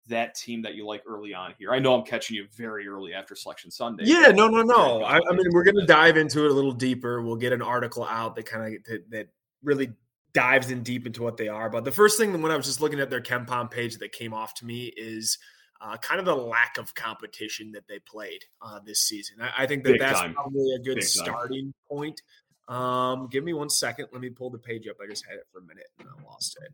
that 0.08 0.34
team 0.34 0.62
that 0.62 0.74
you 0.74 0.86
like 0.86 1.02
early 1.06 1.34
on 1.34 1.52
here? 1.58 1.72
I 1.72 1.78
know 1.78 1.94
I'm 1.94 2.06
catching 2.06 2.36
you 2.36 2.46
very 2.56 2.88
early 2.88 3.12
after 3.12 3.34
Selection 3.34 3.70
Sunday. 3.70 4.04
Yeah, 4.06 4.28
no, 4.28 4.48
no, 4.48 4.62
no. 4.62 5.02
I, 5.02 5.16
I, 5.16 5.32
mean, 5.32 5.46
we're 5.50 5.64
going 5.64 5.76
to 5.76 5.86
dive 5.86 6.16
into 6.16 6.44
it 6.44 6.50
a 6.50 6.54
little 6.54 6.72
deeper. 6.72 7.20
We'll 7.20 7.36
get 7.36 7.52
an 7.52 7.62
article 7.62 8.04
out 8.04 8.34
that 8.36 8.46
kind 8.46 8.76
of 8.76 8.84
that, 8.84 9.10
that, 9.10 9.28
really 9.62 9.90
dives 10.32 10.70
in 10.70 10.82
deep 10.82 11.06
into 11.06 11.22
what 11.22 11.36
they 11.36 11.48
are. 11.48 11.70
But 11.70 11.84
the 11.84 11.90
first 11.90 12.18
thing 12.18 12.40
when 12.42 12.52
I 12.52 12.56
was 12.56 12.66
just 12.66 12.80
looking 12.80 13.00
at 13.00 13.08
their 13.08 13.22
KenPom 13.22 13.70
page 13.70 13.96
that 13.96 14.12
came 14.12 14.34
off 14.34 14.52
to 14.54 14.66
me 14.66 14.92
is 14.96 15.38
uh, 15.80 15.96
kind 15.96 16.20
of 16.20 16.26
the 16.26 16.34
lack 16.34 16.78
of 16.78 16.94
competition 16.94 17.72
that 17.72 17.88
they 17.88 17.98
played 18.00 18.44
uh, 18.62 18.78
this 18.84 19.00
season. 19.00 19.36
I, 19.40 19.64
I 19.64 19.66
think 19.66 19.82
that 19.84 19.92
Big 19.92 20.00
that's 20.00 20.20
time. 20.20 20.34
probably 20.34 20.74
a 20.74 20.78
good 20.78 20.96
Big 20.96 21.04
starting 21.04 21.64
time. 21.64 21.74
point. 21.90 22.22
Um, 22.68 23.28
give 23.30 23.44
me 23.44 23.52
one 23.52 23.70
second. 23.70 24.08
Let 24.12 24.20
me 24.20 24.30
pull 24.30 24.50
the 24.50 24.58
page 24.58 24.88
up. 24.88 24.96
I 25.02 25.06
just 25.06 25.24
had 25.24 25.36
it 25.36 25.46
for 25.52 25.58
a 25.58 25.62
minute 25.62 25.86
and 25.98 26.08
I 26.08 26.24
lost 26.24 26.58
it. 26.62 26.72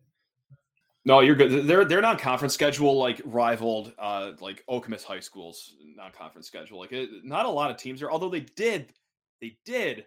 No, 1.04 1.20
you're 1.20 1.34
good. 1.34 1.66
They're 1.66 1.84
they're 1.84 2.00
non-conference 2.00 2.54
schedule 2.54 2.96
like 2.96 3.20
rivaled 3.24 3.92
uh 3.98 4.32
like 4.40 4.64
Okemos 4.70 5.02
High 5.02 5.20
School's 5.20 5.74
non-conference 5.96 6.46
schedule. 6.46 6.78
Like 6.78 6.92
it, 6.92 7.10
not 7.24 7.44
a 7.44 7.50
lot 7.50 7.70
of 7.70 7.76
teams 7.76 8.02
are. 8.02 8.10
Although 8.10 8.30
they 8.30 8.46
did, 8.56 8.92
they 9.40 9.56
did 9.64 10.06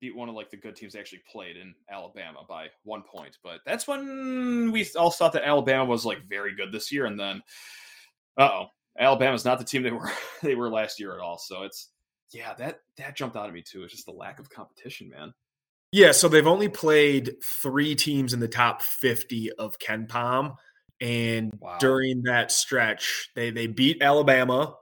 beat 0.00 0.16
one 0.16 0.30
of 0.30 0.34
like 0.34 0.50
the 0.50 0.56
good 0.56 0.74
teams 0.74 0.94
they 0.94 0.98
actually 0.98 1.22
played 1.30 1.56
in 1.56 1.74
Alabama 1.90 2.40
by 2.48 2.68
one 2.84 3.02
point. 3.02 3.36
But 3.44 3.60
that's 3.66 3.86
when 3.86 4.72
we 4.72 4.86
all 4.98 5.10
thought 5.10 5.34
that 5.34 5.46
Alabama 5.46 5.84
was 5.84 6.06
like 6.06 6.26
very 6.28 6.54
good 6.54 6.72
this 6.72 6.90
year, 6.90 7.04
and 7.04 7.20
then, 7.20 7.42
oh, 8.38 8.66
Alabama's 8.98 9.44
not 9.44 9.58
the 9.58 9.64
team 9.64 9.82
they 9.82 9.90
were 9.90 10.10
they 10.42 10.54
were 10.54 10.70
last 10.70 10.98
year 10.98 11.12
at 11.14 11.20
all. 11.20 11.38
So 11.38 11.64
it's 11.64 11.90
yeah, 12.32 12.54
that 12.54 12.80
that 12.96 13.16
jumped 13.16 13.36
out 13.36 13.48
at 13.48 13.54
me 13.54 13.62
too. 13.62 13.82
It's 13.82 13.92
just 13.92 14.06
the 14.06 14.12
lack 14.12 14.38
of 14.38 14.50
competition, 14.50 15.10
man. 15.10 15.32
Yeah, 15.92 16.12
so 16.12 16.28
they've 16.28 16.46
only 16.46 16.68
played 16.68 17.42
three 17.42 17.96
teams 17.96 18.32
in 18.32 18.38
the 18.38 18.48
top 18.48 18.82
50 18.82 19.52
of 19.52 19.78
KenPom. 19.78 20.54
And 21.00 21.52
wow. 21.58 21.78
during 21.80 22.22
that 22.22 22.52
stretch, 22.52 23.30
they 23.34 23.50
they 23.50 23.66
beat 23.66 24.02
Alabama, 24.02 24.76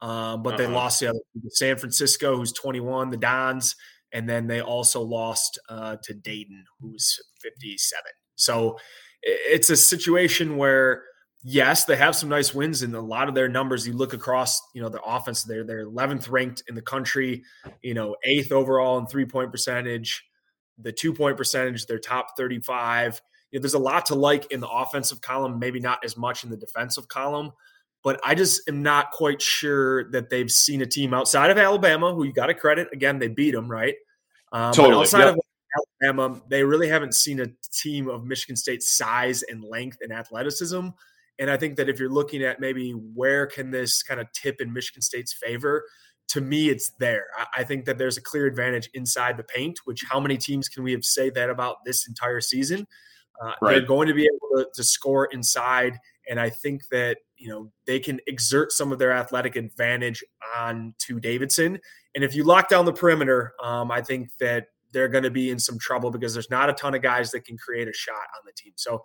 um, 0.00 0.42
but 0.42 0.54
uh-huh. 0.54 0.56
they 0.56 0.66
lost 0.68 1.00
the 1.00 1.08
other 1.08 1.18
San 1.48 1.76
Francisco, 1.76 2.36
who's 2.36 2.52
21, 2.52 3.10
the 3.10 3.16
Dons, 3.16 3.74
and 4.12 4.28
then 4.28 4.46
they 4.46 4.60
also 4.60 5.02
lost 5.02 5.58
uh, 5.68 5.96
to 6.04 6.14
Dayton, 6.14 6.64
who's 6.80 7.20
57. 7.42 8.00
So 8.36 8.78
it's 9.22 9.70
a 9.70 9.76
situation 9.76 10.56
where 10.56 11.02
yes, 11.48 11.84
they 11.84 11.94
have 11.94 12.16
some 12.16 12.28
nice 12.28 12.52
wins 12.52 12.82
in 12.82 12.92
a 12.94 13.00
lot 13.00 13.28
of 13.28 13.34
their 13.34 13.48
numbers. 13.48 13.86
You 13.86 13.92
look 13.92 14.12
across, 14.12 14.60
you 14.74 14.82
know, 14.82 14.88
the 14.88 15.00
offense, 15.02 15.44
they're 15.44 15.62
they're 15.62 15.86
11th 15.86 16.28
ranked 16.28 16.64
in 16.68 16.74
the 16.74 16.82
country, 16.82 17.44
you 17.82 17.94
know, 17.94 18.16
eighth 18.24 18.50
overall 18.50 18.98
in 18.98 19.06
three 19.06 19.24
point 19.24 19.52
percentage, 19.52 20.26
the 20.76 20.92
two 20.92 21.14
point 21.14 21.36
percentage, 21.36 21.86
they're 21.86 22.00
top 22.00 22.36
35. 22.36 23.20
You 23.52 23.58
know, 23.58 23.62
there's 23.62 23.74
a 23.74 23.78
lot 23.78 24.06
to 24.06 24.16
like 24.16 24.50
in 24.50 24.58
the 24.58 24.68
offensive 24.68 25.20
column, 25.20 25.60
maybe 25.60 25.78
not 25.78 26.04
as 26.04 26.16
much 26.16 26.42
in 26.42 26.50
the 26.50 26.56
defensive 26.56 27.06
column. 27.08 27.52
But 28.02 28.20
I 28.24 28.34
just 28.34 28.68
am 28.68 28.82
not 28.82 29.12
quite 29.12 29.40
sure 29.40 30.10
that 30.10 30.30
they've 30.30 30.50
seen 30.50 30.82
a 30.82 30.86
team 30.86 31.14
outside 31.14 31.50
of 31.50 31.58
Alabama, 31.58 32.12
who 32.12 32.24
you 32.24 32.32
got 32.32 32.46
to 32.46 32.54
credit. 32.54 32.88
Again, 32.92 33.20
they 33.20 33.28
beat 33.28 33.52
them, 33.52 33.70
right? 33.70 33.94
Um, 34.52 34.72
totally. 34.72 35.02
outside 35.02 35.24
yep. 35.24 35.34
of 35.34 35.40
Alabama, 36.02 36.40
they 36.48 36.62
really 36.62 36.88
haven't 36.88 37.14
seen 37.14 37.40
a 37.40 37.46
team 37.72 38.08
of 38.08 38.24
Michigan 38.24 38.56
State 38.56 38.82
size 38.82 39.42
and 39.44 39.64
length 39.64 39.98
and 40.02 40.12
athleticism 40.12 40.88
and 41.38 41.50
I 41.50 41.56
think 41.56 41.76
that 41.76 41.88
if 41.88 41.98
you're 41.98 42.10
looking 42.10 42.42
at 42.42 42.60
maybe 42.60 42.92
where 42.92 43.46
can 43.46 43.70
this 43.70 44.02
kind 44.02 44.20
of 44.20 44.30
tip 44.32 44.60
in 44.60 44.72
Michigan 44.72 45.02
State's 45.02 45.32
favor, 45.32 45.84
to 46.28 46.40
me, 46.40 46.70
it's 46.70 46.90
there. 46.98 47.26
I 47.56 47.62
think 47.62 47.84
that 47.84 47.98
there's 47.98 48.16
a 48.16 48.22
clear 48.22 48.46
advantage 48.46 48.90
inside 48.94 49.36
the 49.36 49.44
paint, 49.44 49.78
which 49.84 50.02
how 50.08 50.18
many 50.18 50.36
teams 50.36 50.68
can 50.68 50.82
we 50.82 50.92
have 50.92 51.04
say 51.04 51.30
that 51.30 51.50
about 51.50 51.84
this 51.84 52.08
entire 52.08 52.40
season? 52.40 52.86
Uh, 53.40 53.52
right. 53.60 53.72
They're 53.72 53.86
going 53.86 54.08
to 54.08 54.14
be 54.14 54.24
able 54.24 54.64
to, 54.64 54.70
to, 54.74 54.82
score 54.82 55.26
inside, 55.26 55.98
and 56.28 56.40
I 56.40 56.48
think 56.48 56.88
that 56.90 57.18
you 57.36 57.48
know 57.48 57.70
they 57.86 58.00
can 58.00 58.18
exert 58.26 58.72
some 58.72 58.92
of 58.92 58.98
their 58.98 59.12
athletic 59.12 59.56
advantage 59.56 60.24
on 60.56 60.94
to 61.00 61.20
Davidson. 61.20 61.78
And 62.14 62.24
if 62.24 62.34
you 62.34 62.44
lock 62.44 62.70
down 62.70 62.86
the 62.86 62.94
perimeter, 62.94 63.52
um, 63.62 63.90
I 63.90 64.00
think 64.00 64.30
that 64.40 64.68
they're 64.92 65.08
going 65.08 65.24
to 65.24 65.30
be 65.30 65.50
in 65.50 65.58
some 65.58 65.78
trouble 65.78 66.10
because 66.10 66.32
there's 66.32 66.50
not 66.50 66.70
a 66.70 66.72
ton 66.72 66.94
of 66.94 67.02
guys 67.02 67.30
that 67.32 67.44
can 67.44 67.58
create 67.58 67.88
a 67.88 67.92
shot 67.92 68.14
on 68.14 68.40
the 68.46 68.52
team. 68.52 68.72
So 68.76 69.02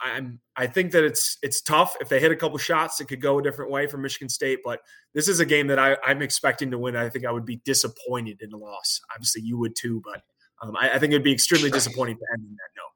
I'm 0.00 0.40
I 0.56 0.66
think 0.66 0.92
that 0.92 1.04
it's 1.04 1.38
it's 1.42 1.62
tough. 1.62 1.96
If 2.00 2.08
they 2.08 2.20
hit 2.20 2.32
a 2.32 2.36
couple 2.36 2.58
shots, 2.58 3.00
it 3.00 3.06
could 3.06 3.20
go 3.20 3.38
a 3.38 3.42
different 3.42 3.70
way 3.70 3.86
for 3.86 3.98
Michigan 3.98 4.28
State. 4.28 4.60
But 4.64 4.80
this 5.14 5.28
is 5.28 5.40
a 5.40 5.46
game 5.46 5.66
that 5.68 5.78
I, 5.78 5.96
I'm 6.04 6.22
expecting 6.22 6.70
to 6.70 6.78
win. 6.78 6.96
I 6.96 7.08
think 7.08 7.24
I 7.24 7.32
would 7.32 7.46
be 7.46 7.56
disappointed 7.64 8.42
in 8.42 8.50
the 8.50 8.56
loss. 8.56 9.00
Obviously, 9.14 9.42
you 9.42 9.58
would 9.58 9.74
too, 9.76 10.02
but 10.04 10.22
um, 10.62 10.76
I, 10.76 10.90
I, 10.90 10.98
think 10.98 11.12
it'd 11.12 11.24
be 11.24 11.32
extremely 11.32 11.70
disappointing 11.70 12.16
to 12.16 12.24
end 12.34 12.44
in 12.46 12.50
that 12.50 12.68
note. 12.76 12.90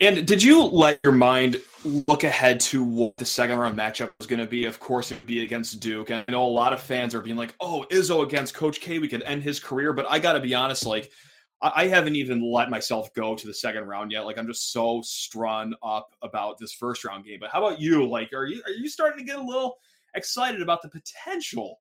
And 0.00 0.26
did 0.26 0.42
you 0.42 0.62
let 0.62 1.00
your 1.04 1.12
mind 1.12 1.60
look 2.08 2.24
ahead 2.24 2.60
to 2.60 2.82
what 2.84 3.16
the 3.16 3.24
second 3.24 3.58
round 3.58 3.76
matchup 3.76 4.10
was 4.18 4.26
going 4.26 4.40
to 4.40 4.46
be? 4.46 4.66
Of 4.66 4.80
course, 4.80 5.10
it'd 5.10 5.26
be 5.26 5.42
against 5.42 5.80
Duke. 5.80 6.10
And 6.10 6.24
I 6.28 6.32
know 6.32 6.44
a 6.44 6.46
lot 6.46 6.72
of 6.72 6.80
fans 6.80 7.14
are 7.14 7.20
being 7.20 7.36
like, 7.36 7.54
"Oh, 7.60 7.84
Izzo 7.90 8.22
against 8.22 8.54
Coach 8.54 8.80
K, 8.80 8.98
we 8.98 9.08
could 9.08 9.22
end 9.22 9.42
his 9.42 9.58
career." 9.60 9.92
But 9.92 10.06
I 10.08 10.18
got 10.18 10.34
to 10.34 10.40
be 10.40 10.54
honest, 10.54 10.86
like 10.86 11.10
I 11.74 11.88
haven't 11.88 12.16
even 12.16 12.42
let 12.42 12.68
myself 12.68 13.12
go 13.14 13.34
to 13.34 13.46
the 13.46 13.54
second 13.54 13.84
round 13.84 14.12
yet. 14.12 14.26
Like 14.26 14.38
I'm 14.38 14.46
just 14.46 14.72
so 14.72 15.00
strung 15.02 15.74
up 15.82 16.14
about 16.20 16.58
this 16.58 16.72
first 16.72 17.04
round 17.04 17.24
game. 17.24 17.38
But 17.40 17.50
how 17.50 17.64
about 17.64 17.80
you? 17.80 18.06
Like, 18.06 18.32
are 18.32 18.44
you 18.44 18.62
are 18.66 18.72
you 18.72 18.88
starting 18.88 19.18
to 19.18 19.24
get 19.24 19.38
a 19.38 19.42
little 19.42 19.78
excited 20.14 20.60
about 20.60 20.82
the 20.82 20.88
potential 20.88 21.80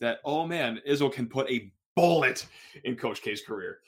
that 0.00 0.18
oh 0.24 0.46
man, 0.46 0.80
Izzo 0.88 1.12
can 1.12 1.26
put 1.26 1.50
a 1.50 1.70
bullet 1.94 2.46
in 2.84 2.96
Coach 2.96 3.22
K's 3.22 3.42
career? 3.42 3.80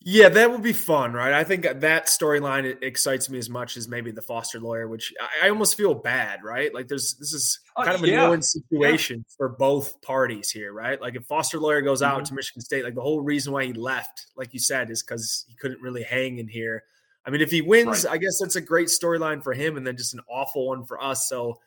Yeah, 0.00 0.28
that 0.28 0.52
would 0.52 0.62
be 0.62 0.72
fun, 0.72 1.14
right? 1.14 1.32
I 1.32 1.42
think 1.42 1.62
that 1.64 2.06
storyline 2.06 2.80
excites 2.82 3.28
me 3.28 3.38
as 3.38 3.50
much 3.50 3.76
as 3.76 3.88
maybe 3.88 4.12
the 4.12 4.22
Foster 4.22 4.60
Loyer, 4.60 4.86
which 4.86 5.12
I 5.42 5.48
almost 5.48 5.76
feel 5.76 5.94
bad, 5.94 6.44
right? 6.44 6.72
Like 6.72 6.86
there's 6.86 7.14
this 7.14 7.32
is 7.32 7.58
oh, 7.76 7.82
kind 7.82 7.96
of 7.96 8.04
a 8.04 8.08
yeah. 8.08 8.38
situation 8.38 9.24
yeah. 9.26 9.34
for 9.36 9.48
both 9.48 10.00
parties 10.02 10.50
here, 10.50 10.72
right? 10.72 11.00
Like 11.00 11.16
if 11.16 11.24
Foster 11.24 11.58
Loyer 11.58 11.82
goes 11.82 12.02
mm-hmm. 12.02 12.18
out 12.18 12.24
to 12.26 12.34
Michigan 12.34 12.60
State, 12.60 12.84
like 12.84 12.94
the 12.94 13.00
whole 13.00 13.20
reason 13.20 13.52
why 13.52 13.64
he 13.64 13.72
left, 13.72 14.26
like 14.36 14.52
you 14.52 14.60
said, 14.60 14.90
is 14.90 15.02
because 15.02 15.44
he 15.48 15.56
couldn't 15.56 15.80
really 15.80 16.04
hang 16.04 16.38
in 16.38 16.46
here. 16.46 16.84
I 17.24 17.30
mean, 17.30 17.40
if 17.40 17.50
he 17.50 17.60
wins, 17.60 18.04
right. 18.04 18.14
I 18.14 18.18
guess 18.18 18.38
that's 18.38 18.54
a 18.54 18.60
great 18.60 18.88
storyline 18.88 19.42
for 19.42 19.54
him, 19.54 19.76
and 19.76 19.84
then 19.84 19.96
just 19.96 20.14
an 20.14 20.20
awful 20.30 20.68
one 20.68 20.84
for 20.84 21.02
us. 21.02 21.28
So 21.28 21.58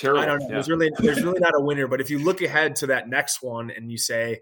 Terrible. 0.00 0.22
I 0.22 0.26
don't 0.26 0.38
know. 0.40 0.46
Yeah. 0.46 0.54
There's 0.54 0.70
really 0.70 0.90
there's 0.98 1.22
really 1.22 1.40
not 1.40 1.52
a 1.54 1.60
winner. 1.60 1.86
But 1.86 2.00
if 2.00 2.08
you 2.08 2.20
look 2.20 2.40
ahead 2.40 2.74
to 2.76 2.86
that 2.86 3.08
next 3.08 3.42
one 3.42 3.70
and 3.70 3.92
you 3.92 3.98
say, 3.98 4.40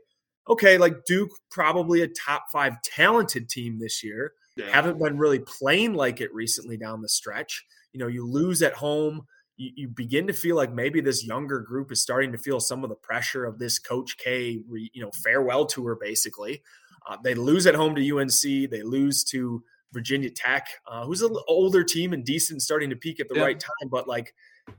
okay, 0.48 0.78
like 0.78 1.04
Duke, 1.06 1.30
probably 1.50 2.02
a 2.02 2.08
top 2.08 2.44
five 2.52 2.80
talented 2.82 3.48
team 3.48 3.78
this 3.78 4.02
year. 4.02 4.32
Yeah. 4.56 4.66
Haven't 4.70 4.98
been 4.98 5.18
really 5.18 5.38
playing 5.38 5.94
like 5.94 6.20
it 6.20 6.34
recently 6.34 6.76
down 6.76 7.02
the 7.02 7.08
stretch. 7.08 7.64
You 7.92 8.00
know, 8.00 8.08
you 8.08 8.26
lose 8.26 8.62
at 8.62 8.74
home. 8.74 9.22
You, 9.56 9.70
you, 9.74 9.88
begin 9.88 10.26
to 10.26 10.32
feel 10.32 10.56
like 10.56 10.72
maybe 10.72 11.00
this 11.00 11.24
younger 11.24 11.60
group 11.60 11.90
is 11.92 12.02
starting 12.02 12.32
to 12.32 12.38
feel 12.38 12.60
some 12.60 12.84
of 12.84 12.90
the 12.90 12.96
pressure 12.96 13.44
of 13.44 13.58
this 13.58 13.78
Coach 13.78 14.16
K, 14.18 14.60
you 14.92 15.02
know, 15.02 15.10
farewell 15.22 15.66
tour. 15.66 15.96
Basically, 16.00 16.62
uh, 17.08 17.16
they 17.22 17.34
lose 17.34 17.66
at 17.66 17.74
home 17.74 17.94
to 17.94 18.18
UNC. 18.18 18.70
They 18.70 18.82
lose 18.82 19.24
to 19.24 19.62
Virginia 19.92 20.30
Tech, 20.30 20.66
uh, 20.86 21.04
who's 21.04 21.22
an 21.22 21.36
older 21.46 21.82
team 21.82 22.12
and 22.12 22.24
decent, 22.24 22.62
starting 22.62 22.90
to 22.90 22.96
peak 22.96 23.20
at 23.20 23.28
the 23.28 23.36
yeah. 23.36 23.42
right 23.42 23.58
time. 23.58 23.88
But 23.90 24.06
like, 24.06 24.34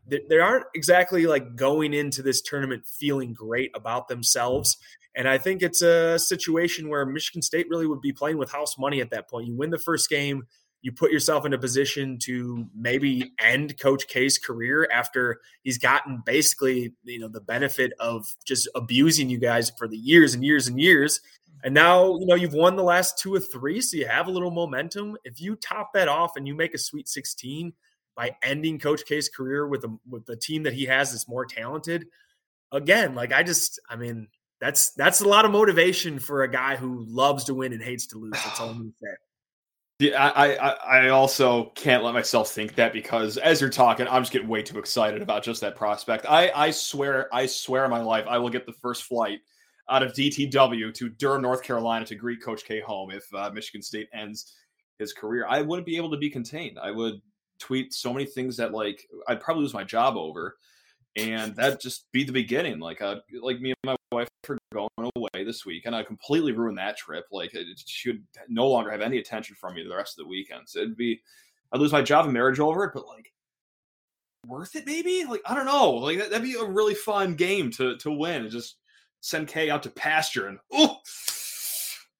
they, 0.08 0.21
they 0.29 0.39
aren't 0.39 0.65
exactly 0.75 1.25
like 1.25 1.55
going 1.55 1.93
into 1.93 2.21
this 2.21 2.41
tournament 2.41 2.86
feeling 2.86 3.34
great 3.34 3.71
about 3.75 4.08
themselves. 4.08 4.77
And 5.19 5.27
I 5.27 5.38
think 5.38 5.62
it's 5.62 5.82
a 5.82 6.17
situation 6.17 6.88
where 6.88 7.05
Michigan 7.05 7.41
State 7.41 7.67
really 7.69 7.86
would 7.86 7.99
be 7.99 8.13
playing 8.13 8.38
with 8.38 8.49
house 8.49 8.77
money 8.77 9.01
at 9.01 9.10
that 9.10 9.29
point. 9.29 9.47
You 9.47 9.53
win 9.53 9.69
the 9.69 9.77
first 9.77 10.10
game, 10.10 10.47
you 10.82 10.93
put 10.93 11.12
yourself 11.12 11.45
in 11.45 11.51
a 11.51 11.58
position 11.58 12.17
to 12.19 12.65
maybe 12.73 13.34
end 13.38 13.77
Coach 13.77 14.08
K's 14.08 14.38
career 14.38 14.88
after 14.93 15.41
he's 15.62 15.77
gotten 15.77 16.23
basically, 16.25 16.93
you 17.03 17.19
know, 17.19 17.27
the 17.27 17.41
benefit 17.41 17.91
of 17.99 18.34
just 18.45 18.69
abusing 18.75 19.29
you 19.29 19.39
guys 19.39 19.73
for 19.77 19.89
the 19.89 19.97
years 19.97 20.36
and 20.36 20.41
years 20.41 20.69
and 20.69 20.79
years. 20.79 21.19
And 21.65 21.73
now, 21.73 22.17
you 22.17 22.25
know, 22.25 22.36
you've 22.36 22.53
won 22.53 22.77
the 22.77 22.84
last 22.84 23.19
two 23.19 23.36
or 23.36 23.41
three, 23.41 23.82
so 23.82 23.97
you 23.97 24.08
have 24.08 24.27
a 24.27 24.32
little 24.32 24.51
momentum. 24.51 25.17
If 25.25 25.41
you 25.41 25.58
top 25.58 25.91
that 25.95 26.08
off 26.08 26.38
and 26.38 26.47
you 26.47 26.55
make 26.55 26.73
a 26.73 26.77
Sweet 26.77 27.10
16 27.10 27.73
by 28.15 28.38
ending 28.41 28.79
Coach 28.79 29.03
K's 29.05 29.27
career 29.27 29.67
with 29.67 29.84
a 29.84 29.93
with 30.10 30.25
the 30.25 30.38
team 30.38 30.63
that 30.63 30.71
he 30.71 30.86
has 30.86 31.12
that's 31.12 31.27
more 31.27 31.45
talented, 31.45 32.08
again, 32.71 33.15
like 33.15 33.34
I 33.34 33.43
just, 33.43 33.82
I 33.89 33.97
mean, 33.97 34.29
that's 34.60 34.91
that's 34.91 35.22
a 35.22 35.28
lot 35.28 35.45
of 35.45 35.52
motivation 35.52 36.19
for 36.19 36.43
a 36.43 36.52
guy 36.52 36.76
who 36.76 37.06
loves 37.08 37.45
to 37.45 37.54
win 37.54 37.74
and 37.74 37.82
hates 37.82 38.08
to 38.08 38.17
lose. 38.17 38.34
That's 38.34 38.60
all 38.60 38.69
I'm 38.69 38.78
gonna 38.78 38.91
say. 39.02 39.10
Yeah, 40.00 40.24
I, 40.24 40.56
I 40.56 40.69
I 40.69 41.10
also 41.10 41.72
can't 41.76 42.04
let 42.04 42.13
myself 42.13 42.52
think 42.52 42.76
that 42.76 42.93
because 42.93 43.38
as 43.38 43.60
you're 43.60 43.69
talking, 43.69 44.08
I'm 44.08 44.22
just 44.22 44.32
getting 44.32 44.48
way 44.48 44.63
too 44.63 44.80
excited 44.80 45.22
about 45.22 45.43
just 45.43 45.60
that 45.62 45.76
prospect. 45.76 46.26
I 46.28 46.52
I 46.56 46.72
swear 46.72 47.28
I 47.34 47.45
swear 47.45 47.84
on 47.84 47.89
my 47.89 48.02
life 48.02 48.26
I 48.28 48.38
will 48.38 48.50
get 48.50 48.65
the 48.65 48.74
first 48.74 49.04
flight 49.04 49.39
out 49.89 50.04
of 50.04 50.13
DTW 50.13 50.93
to 50.93 51.10
Durham, 51.10 51.41
North 51.41 51.63
Carolina, 51.63 52.06
to 52.06 52.15
greet 52.15 52.41
Coach 52.41 52.63
K 52.63 52.80
home 52.80 53.12
if 53.12 53.26
uh, 53.34 53.50
Michigan 53.52 53.82
State 53.82 54.08
ends 54.13 54.56
his 55.00 55.12
career. 55.12 55.45
I 55.50 55.62
wouldn't 55.62 55.86
be 55.86 55.98
able 55.98 56.12
to 56.12 56.17
be 56.17 56.30
contained. 56.30 56.80
I 56.80 56.91
would 56.91 57.22
tweet 57.60 57.93
so 57.93 58.13
many 58.13 58.26
things 58.26 58.56
that 58.56 58.72
like 58.72 59.06
I'd 59.28 59.41
probably 59.41 59.63
lose 59.63 59.74
my 59.74 59.84
job 59.84 60.15
over, 60.15 60.58
and 61.17 61.54
that 61.58 61.82
just 61.82 62.10
be 62.13 62.24
the 62.24 62.32
beginning. 62.32 62.80
Like 62.80 63.02
uh, 63.02 63.17
like 63.41 63.60
me 63.60 63.72
and 63.72 63.78
my 63.84 63.95
wife 64.12 64.30
are 64.50 64.58
going 64.74 64.89
away 65.15 65.43
this 65.43 65.65
week, 65.65 65.86
and 65.86 65.95
I 65.95 66.04
completely 66.04 66.52
ruined 66.52 66.78
that 66.78 66.98
trip. 66.98 67.26
Like 67.32 67.54
it 67.54 67.67
should 67.86 68.24
no 68.48 68.67
longer 68.67 68.91
have 68.91 69.02
any 69.02 69.17
attention 69.17 69.56
from 69.56 69.76
me 69.76 69.84
the 69.84 69.95
rest 69.95 70.17
of 70.17 70.24
the 70.26 70.30
weekend. 70.30 70.67
So 70.67 70.80
it'd 70.80 70.98
be 70.98 71.22
I'd 71.72 71.80
lose 71.80 71.91
my 71.91 72.02
job 72.02 72.26
and 72.26 72.34
marriage 72.34 72.60
over 72.60 72.84
it, 72.84 72.91
but 72.93 73.08
like 73.08 73.32
worth 74.48 74.76
it 74.78 74.86
maybe 74.86 75.26
like 75.26 75.41
i 75.45 75.54
don't 75.54 75.65
know 75.65 75.91
like 75.91 76.17
that'd 76.17 76.41
be 76.41 76.56
a 76.56 76.63
really 76.63 76.93
fun 76.93 77.36
game 77.36 77.69
to 77.69 77.98
to 77.98 78.10
win 78.10 78.43
and 78.43 78.50
just 78.50 78.78
send 79.19 79.50
K 79.50 79.69
out 79.69 79.84
to 79.84 79.89
pasture 79.89 80.48
and 80.48 80.58
oh 80.72 80.98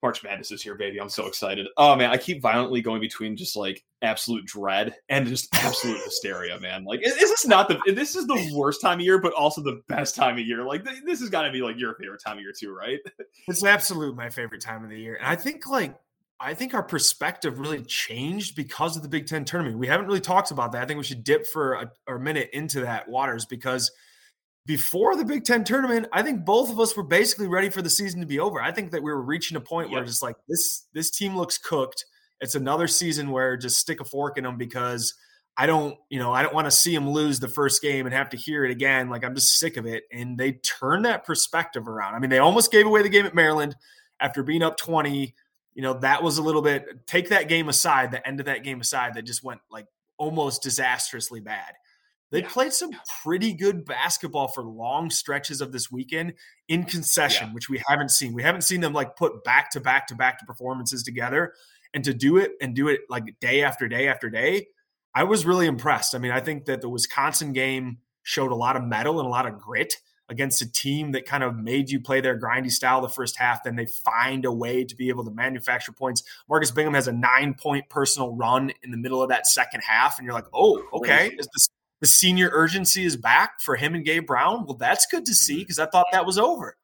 March 0.02 0.24
Madness 0.24 0.52
is 0.52 0.62
here, 0.62 0.76
baby. 0.76 1.00
I'm 1.00 1.10
so 1.10 1.28
excited. 1.28 1.68
Oh 1.78 1.96
man, 1.96 2.10
I 2.10 2.18
keep 2.18 2.42
violently 2.42 2.82
going 2.82 3.02
between 3.02 3.36
just 3.36 3.56
like 3.56 3.84
absolute 4.02 4.46
dread 4.46 4.96
and 5.10 5.28
just 5.28 5.54
absolute 5.54 6.02
hysteria, 6.04 6.60
man. 6.60 6.86
Like, 6.86 7.02
is, 7.06 7.16
this 7.16 7.46
not 7.46 7.68
the 7.68 7.80
this 7.94 8.16
is 8.16 8.28
the 8.28 8.52
worst 8.56 8.82
time 8.82 9.00
of 9.00 9.06
year, 9.06 9.20
but 9.20 9.34
also 9.34 9.62
the 9.62 9.82
best 9.88 10.16
time 10.16 10.38
of 10.38 10.46
year? 10.46 10.64
Like, 10.64 10.84
this 11.06 11.20
has 11.20 11.30
got 11.30 11.44
to 11.44 11.52
be 11.52 11.62
like 11.62 11.78
your 11.78 11.96
favorite 11.96 12.22
time 12.26 12.38
of 12.38 12.44
year 12.44 12.54
too, 12.58 12.74
right? 12.74 13.00
It's 13.48 13.64
absolute 13.64 14.16
my 14.16 14.30
favorite 14.30 14.62
time 14.62 14.84
of 14.84 14.90
the 14.90 15.00
year, 15.00 15.16
and 15.16 15.26
I 15.26 15.36
think 15.36 15.68
like 15.68 15.96
I 16.40 16.54
think 16.54 16.74
our 16.74 16.84
perspective 16.84 17.60
really 17.60 17.84
changed 17.84 18.56
because 18.56 18.96
of 18.96 19.02
the 19.02 19.10
Big 19.10 19.28
Ten 19.28 19.44
tournament. 19.44 19.78
We 19.78 19.88
haven't 19.88 20.08
really 20.08 20.22
talked 20.22 20.52
about 20.52 20.72
that. 20.72 20.84
I 20.84 20.86
think 20.86 20.98
we 20.98 21.04
should 21.04 21.24
dip 21.24 21.46
for 21.48 21.74
a, 21.74 21.92
a 22.08 22.20
minute 22.20 22.50
into 22.54 22.82
that 22.82 23.10
waters 23.10 23.46
because 23.46 23.92
before 24.66 25.16
the 25.16 25.26
Big 25.26 25.44
Ten 25.44 25.64
tournament, 25.64 26.08
I 26.14 26.22
think 26.22 26.46
both 26.46 26.70
of 26.70 26.80
us 26.80 26.96
were 26.96 27.04
basically 27.04 27.48
ready 27.48 27.70
for 27.70 27.82
the 27.82 27.90
season 27.90 28.22
to 28.22 28.28
be 28.28 28.40
over. 28.40 28.62
I 28.62 28.72
think 28.72 28.92
that 28.92 29.02
we 29.02 29.12
were 29.12 29.22
reaching 29.22 29.58
a 29.58 29.62
point 29.62 29.90
yep. 29.90 29.96
where 29.96 30.06
just 30.06 30.22
like 30.22 30.36
this 30.48 30.86
this 30.94 31.10
team 31.10 31.36
looks 31.36 31.58
cooked. 31.58 32.06
It's 32.42 32.56
another 32.56 32.88
season 32.88 33.32
where 33.32 33.58
just 33.58 33.78
stick 33.78 34.00
a 34.00 34.06
fork 34.06 34.38
in 34.38 34.44
them 34.44 34.58
because 34.58 35.14
I 35.58 35.66
don't, 35.66 35.98
you 36.10 36.20
know, 36.20 36.32
I 36.32 36.42
don't 36.42 36.54
want 36.54 36.68
to 36.68 36.72
see 36.72 36.96
them 36.96 37.10
lose 37.10 37.40
the 37.40 37.50
first 37.50 37.82
game 37.82 38.06
and 38.06 38.16
have 38.16 38.30
to 38.30 38.38
hear 38.38 38.64
it 38.64 38.72
again. 38.72 39.10
Like 39.10 39.26
I'm 39.26 39.36
just 39.36 39.60
sick 39.60 39.76
of 39.76 39.86
it. 39.86 40.04
And 40.12 40.38
they 40.38 40.54
turn 40.54 41.02
that 41.02 41.26
perspective 41.26 41.88
around. 41.88 42.16
I 42.16 42.20
mean, 42.20 42.30
they 42.30 42.40
almost 42.40 42.72
gave 42.72 42.86
away 42.86 43.04
the 43.04 43.10
game 43.10 43.26
at 43.26 43.36
Maryland 43.36 43.76
after 44.22 44.42
being 44.42 44.64
up 44.64 44.78
20. 44.78 45.36
You 45.74 45.84
know, 45.84 45.96
that 45.96 46.24
was 46.24 46.38
a 46.38 46.42
little 46.42 46.62
bit 46.62 47.06
take 47.08 47.28
that 47.30 47.50
game 47.50 47.68
aside, 47.68 48.12
the 48.12 48.26
end 48.26 48.40
of 48.40 48.46
that 48.46 48.64
game 48.64 48.80
aside, 48.80 49.16
that 49.16 49.24
just 49.24 49.44
went 49.44 49.60
like 49.70 49.88
almost 50.18 50.64
disastrously 50.64 51.42
bad. 51.42 51.74
They 52.32 52.42
yeah. 52.42 52.48
played 52.50 52.74
some 52.74 52.92
pretty 53.24 53.54
good 53.54 53.84
basketball 53.84 54.48
for 54.48 54.64
long 54.64 55.10
stretches 55.10 55.62
of 55.62 55.72
this 55.72 55.92
weekend 55.92 56.36
in 56.68 56.84
concession, 56.84 57.48
yeah. 57.48 57.54
which 57.54 57.70
we 57.70 57.82
haven't 57.88 58.12
seen. 58.12 58.34
We 58.34 58.44
haven't 58.44 58.62
seen 58.62 58.80
them 58.80 58.94
like 58.94 59.16
put 59.18 59.44
back 59.44 59.72
to 59.72 59.82
back 59.82 60.08
to 60.08 60.16
back 60.16 60.40
to 60.40 60.46
performances 60.46 61.04
together 61.04 61.54
and 61.94 62.04
to 62.04 62.14
do 62.14 62.38
it 62.38 62.52
and 62.62 62.76
do 62.76 62.88
it 62.88 63.02
like 63.10 63.40
day 63.40 63.64
after 63.64 63.88
day 63.88 64.08
after 64.08 64.30
day. 64.30 64.68
I 65.16 65.24
was 65.24 65.46
really 65.46 65.66
impressed. 65.66 66.14
I 66.16 66.20
mean, 66.20 66.32
I 66.32 66.40
think 66.40 66.66
that 66.66 66.82
the 66.82 66.90
Wisconsin 66.90 67.52
game 67.52 67.98
showed 68.24 68.52
a 68.52 68.56
lot 68.56 68.76
of 68.76 68.84
metal 68.84 69.20
and 69.20 69.28
a 69.28 69.30
lot 69.30 69.48
of 69.48 69.58
grit 69.58 69.96
against 70.30 70.62
a 70.62 70.72
team 70.72 71.12
that 71.14 71.26
kind 71.26 71.44
of 71.44 71.56
made 71.56 71.90
you 71.90 72.00
play 72.00 72.22
their 72.22 72.40
grindy 72.40 72.72
style 72.72 73.02
the 73.02 73.10
first 73.10 73.36
half. 73.36 73.64
Then 73.64 73.76
they 73.76 73.88
find 73.88 74.46
a 74.46 74.52
way 74.52 74.84
to 74.84 74.96
be 74.96 75.10
able 75.10 75.26
to 75.26 75.32
manufacture 75.32 75.92
points. 75.92 76.24
Marcus 76.48 76.70
Bingham 76.70 76.94
has 76.94 77.08
a 77.08 77.12
nine 77.12 77.56
point 77.56 77.90
personal 77.90 78.36
run 78.36 78.72
in 78.84 78.92
the 78.92 78.98
middle 78.98 79.24
of 79.24 79.30
that 79.30 79.48
second 79.48 79.82
half. 79.82 80.20
And 80.20 80.26
you're 80.26 80.36
like, 80.36 80.46
oh, 80.54 80.84
okay. 80.94 81.32
Is 81.38 81.48
this 81.54 81.70
the 82.02 82.08
senior 82.08 82.50
urgency 82.54 83.04
is 83.04 83.18
back 83.18 83.60
for 83.60 83.76
him 83.76 83.94
and 83.94 84.06
Gabe 84.06 84.26
Brown. 84.26 84.66
Well, 84.66 84.78
that's 84.78 85.06
good 85.06 85.26
to 85.26 85.34
see 85.34 85.60
because 85.60 85.78
mm-hmm. 85.78 85.88
I 85.88 85.92
thought 85.92 86.06
that 86.12 86.26
was 86.26 86.38
over. 86.38 86.78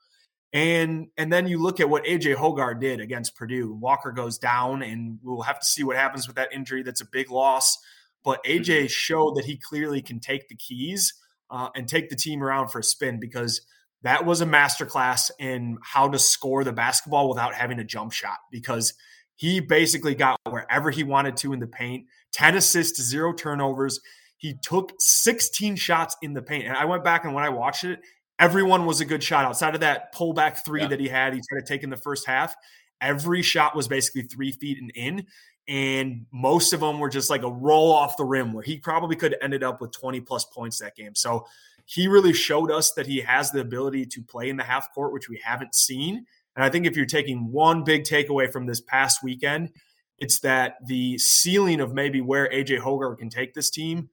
And 0.53 1.07
and 1.17 1.31
then 1.31 1.47
you 1.47 1.61
look 1.61 1.79
at 1.79 1.89
what 1.89 2.05
AJ 2.05 2.35
Hoggard 2.35 2.79
did 2.79 2.99
against 2.99 3.35
Purdue. 3.35 3.73
Walker 3.73 4.11
goes 4.11 4.37
down, 4.37 4.83
and 4.83 5.19
we'll 5.21 5.41
have 5.41 5.59
to 5.59 5.65
see 5.65 5.83
what 5.83 5.97
happens 5.97 6.27
with 6.27 6.37
that 6.37 6.53
injury. 6.53 6.81
That's 6.81 7.01
a 7.01 7.05
big 7.05 7.29
loss. 7.29 7.77
But 8.23 8.43
AJ 8.43 8.65
mm-hmm. 8.65 8.87
showed 8.87 9.35
that 9.35 9.45
he 9.45 9.57
clearly 9.57 10.01
can 10.01 10.19
take 10.19 10.47
the 10.47 10.55
keys 10.55 11.13
uh, 11.49 11.69
and 11.75 11.87
take 11.87 12.09
the 12.09 12.15
team 12.15 12.41
around 12.41 12.69
for 12.69 12.79
a 12.79 12.83
spin 12.83 13.19
because 13.19 13.61
that 14.03 14.25
was 14.25 14.41
a 14.41 14.45
masterclass 14.45 15.29
in 15.39 15.77
how 15.83 16.07
to 16.07 16.19
score 16.19 16.63
the 16.63 16.73
basketball 16.73 17.27
without 17.27 17.53
having 17.53 17.79
a 17.79 17.83
jump 17.83 18.13
shot. 18.13 18.37
Because 18.49 18.93
he 19.35 19.59
basically 19.59 20.15
got 20.15 20.39
wherever 20.49 20.89
he 20.89 21.03
wanted 21.03 21.35
to 21.37 21.53
in 21.53 21.59
the 21.59 21.67
paint. 21.67 22.05
Ten 22.31 22.55
assists, 22.55 23.01
zero 23.01 23.33
turnovers. 23.33 23.99
He 24.37 24.53
took 24.61 24.93
16 24.99 25.75
shots 25.75 26.15
in 26.21 26.33
the 26.33 26.41
paint. 26.41 26.65
And 26.65 26.77
I 26.77 26.85
went 26.85 27.03
back 27.03 27.25
and 27.25 27.33
when 27.33 27.43
I 27.43 27.49
watched 27.49 27.83
it, 27.83 27.99
everyone 28.39 28.85
was 28.85 29.01
a 29.01 29.05
good 29.05 29.23
shot 29.23 29.45
outside 29.45 29.75
of 29.75 29.81
that 29.81 30.13
pullback 30.13 30.59
three 30.59 30.81
yeah. 30.81 30.87
that 30.87 30.99
he 30.99 31.07
had. 31.07 31.33
He 31.33 31.41
tried 31.49 31.61
to 31.61 31.65
take 31.65 31.83
in 31.83 31.89
the 31.89 31.97
first 31.97 32.25
half. 32.27 32.55
Every 33.01 33.41
shot 33.41 33.75
was 33.75 33.87
basically 33.87 34.23
three 34.23 34.51
feet 34.51 34.77
and 34.79 34.91
in. 34.95 35.25
And 35.67 36.25
most 36.31 36.73
of 36.73 36.79
them 36.79 36.99
were 36.99 37.09
just 37.09 37.29
like 37.29 37.43
a 37.43 37.49
roll 37.49 37.91
off 37.91 38.17
the 38.17 38.25
rim 38.25 38.53
where 38.53 38.63
he 38.63 38.77
probably 38.77 39.15
could 39.15 39.31
have 39.31 39.41
ended 39.41 39.63
up 39.63 39.81
with 39.81 39.91
20 39.91 40.21
plus 40.21 40.45
points 40.45 40.79
that 40.79 40.95
game. 40.95 41.15
So 41.15 41.45
he 41.85 42.07
really 42.07 42.33
showed 42.33 42.71
us 42.71 42.91
that 42.93 43.07
he 43.07 43.21
has 43.21 43.51
the 43.51 43.61
ability 43.61 44.05
to 44.07 44.21
play 44.21 44.49
in 44.49 44.57
the 44.57 44.63
half 44.63 44.93
court, 44.93 45.13
which 45.13 45.29
we 45.29 45.41
haven't 45.43 45.73
seen. 45.73 46.25
And 46.55 46.63
I 46.63 46.69
think 46.69 46.85
if 46.85 46.95
you're 46.95 47.05
taking 47.05 47.51
one 47.51 47.83
big 47.83 48.03
takeaway 48.03 48.51
from 48.51 48.65
this 48.65 48.81
past 48.81 49.23
weekend, 49.23 49.71
it's 50.17 50.39
that 50.39 50.75
the 50.85 51.17
ceiling 51.17 51.81
of 51.81 51.93
maybe 51.93 52.21
where 52.21 52.49
AJ 52.49 52.79
Hoggard 52.79 53.17
can 53.17 53.29
take 53.29 53.53
this 53.53 53.69
team 53.69 54.09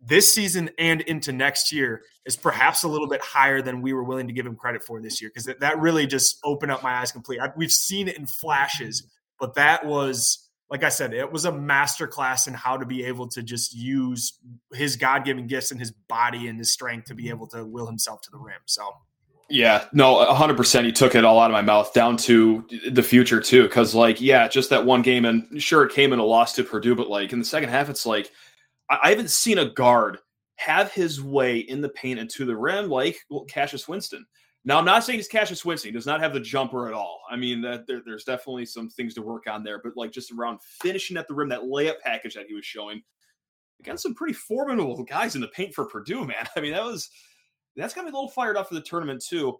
this 0.00 0.34
season 0.34 0.70
and 0.78 1.00
into 1.02 1.32
next 1.32 1.72
year 1.72 2.02
is 2.26 2.36
perhaps 2.36 2.82
a 2.82 2.88
little 2.88 3.08
bit 3.08 3.20
higher 3.22 3.62
than 3.62 3.82
we 3.82 3.92
were 3.92 4.04
willing 4.04 4.26
to 4.26 4.32
give 4.32 4.46
him 4.46 4.56
credit 4.56 4.82
for 4.82 5.00
this 5.00 5.20
year 5.20 5.30
because 5.34 5.52
that 5.58 5.78
really 5.78 6.06
just 6.06 6.38
opened 6.44 6.72
up 6.72 6.82
my 6.82 6.94
eyes 7.00 7.12
completely. 7.12 7.46
We've 7.56 7.72
seen 7.72 8.08
it 8.08 8.18
in 8.18 8.26
flashes, 8.26 9.04
but 9.40 9.54
that 9.54 9.84
was 9.84 10.50
like 10.72 10.84
I 10.84 10.88
said, 10.88 11.12
it 11.12 11.30
was 11.30 11.44
a 11.44 11.52
masterclass 11.52 12.48
in 12.48 12.54
how 12.54 12.78
to 12.78 12.86
be 12.86 13.04
able 13.04 13.28
to 13.28 13.42
just 13.42 13.74
use 13.74 14.38
his 14.72 14.96
God 14.96 15.22
given 15.22 15.46
gifts 15.46 15.70
and 15.70 15.78
his 15.78 15.90
body 15.90 16.48
and 16.48 16.58
his 16.58 16.72
strength 16.72 17.08
to 17.08 17.14
be 17.14 17.28
able 17.28 17.46
to 17.48 17.62
will 17.62 17.86
himself 17.86 18.22
to 18.22 18.30
the 18.30 18.38
rim. 18.38 18.56
So. 18.64 18.90
Yeah, 19.50 19.84
no, 19.92 20.24
100%. 20.24 20.86
You 20.86 20.92
took 20.92 21.14
it 21.14 21.26
all 21.26 21.38
out 21.38 21.50
of 21.50 21.52
my 21.52 21.60
mouth 21.60 21.92
down 21.92 22.16
to 22.18 22.66
the 22.90 23.02
future, 23.02 23.38
too. 23.38 23.68
Cause, 23.68 23.94
like, 23.94 24.18
yeah, 24.18 24.48
just 24.48 24.70
that 24.70 24.86
one 24.86 25.02
game, 25.02 25.26
and 25.26 25.62
sure, 25.62 25.84
it 25.84 25.92
came 25.92 26.14
in 26.14 26.18
a 26.18 26.24
loss 26.24 26.54
to 26.54 26.64
Purdue, 26.64 26.94
but 26.94 27.10
like 27.10 27.34
in 27.34 27.38
the 27.38 27.44
second 27.44 27.68
half, 27.68 27.90
it's 27.90 28.06
like, 28.06 28.32
I 28.90 29.10
haven't 29.10 29.30
seen 29.30 29.58
a 29.58 29.70
guard 29.70 30.18
have 30.56 30.92
his 30.92 31.22
way 31.22 31.58
in 31.58 31.80
the 31.80 31.88
paint 31.88 32.20
and 32.20 32.30
to 32.30 32.44
the 32.44 32.56
rim 32.56 32.88
like 32.88 33.16
Cassius 33.48 33.88
Winston. 33.88 34.24
Now, 34.64 34.78
I'm 34.78 34.84
not 34.84 35.02
saying 35.02 35.18
he's 35.18 35.28
Cassius 35.28 35.64
Winston. 35.64 35.88
He 35.88 35.92
does 35.92 36.06
not 36.06 36.20
have 36.20 36.32
the 36.32 36.40
jumper 36.40 36.86
at 36.86 36.94
all. 36.94 37.20
I 37.28 37.36
mean, 37.36 37.60
that 37.62 37.86
there, 37.88 38.00
there's 38.04 38.24
definitely 38.24 38.66
some 38.66 38.88
things 38.88 39.14
to 39.14 39.22
work 39.22 39.48
on 39.48 39.64
there, 39.64 39.80
but 39.82 39.96
like 39.96 40.12
just 40.12 40.30
around 40.30 40.60
finishing 40.62 41.16
at 41.16 41.26
the 41.26 41.34
rim, 41.34 41.48
that 41.48 41.62
layup 41.62 41.98
package 42.00 42.34
that 42.34 42.46
he 42.46 42.54
was 42.54 42.64
showing 42.64 43.02
against 43.80 44.04
some 44.04 44.14
pretty 44.14 44.34
formidable 44.34 45.02
guys 45.02 45.34
in 45.34 45.40
the 45.40 45.48
paint 45.48 45.74
for 45.74 45.86
Purdue, 45.86 46.24
man. 46.26 46.46
I 46.56 46.60
mean, 46.60 46.72
that 46.72 46.84
was 46.84 47.10
that's 47.76 47.94
got 47.94 48.04
me 48.04 48.10
a 48.10 48.14
little 48.14 48.28
fired 48.28 48.56
up 48.56 48.68
for 48.68 48.74
the 48.74 48.80
tournament 48.80 49.24
too. 49.26 49.58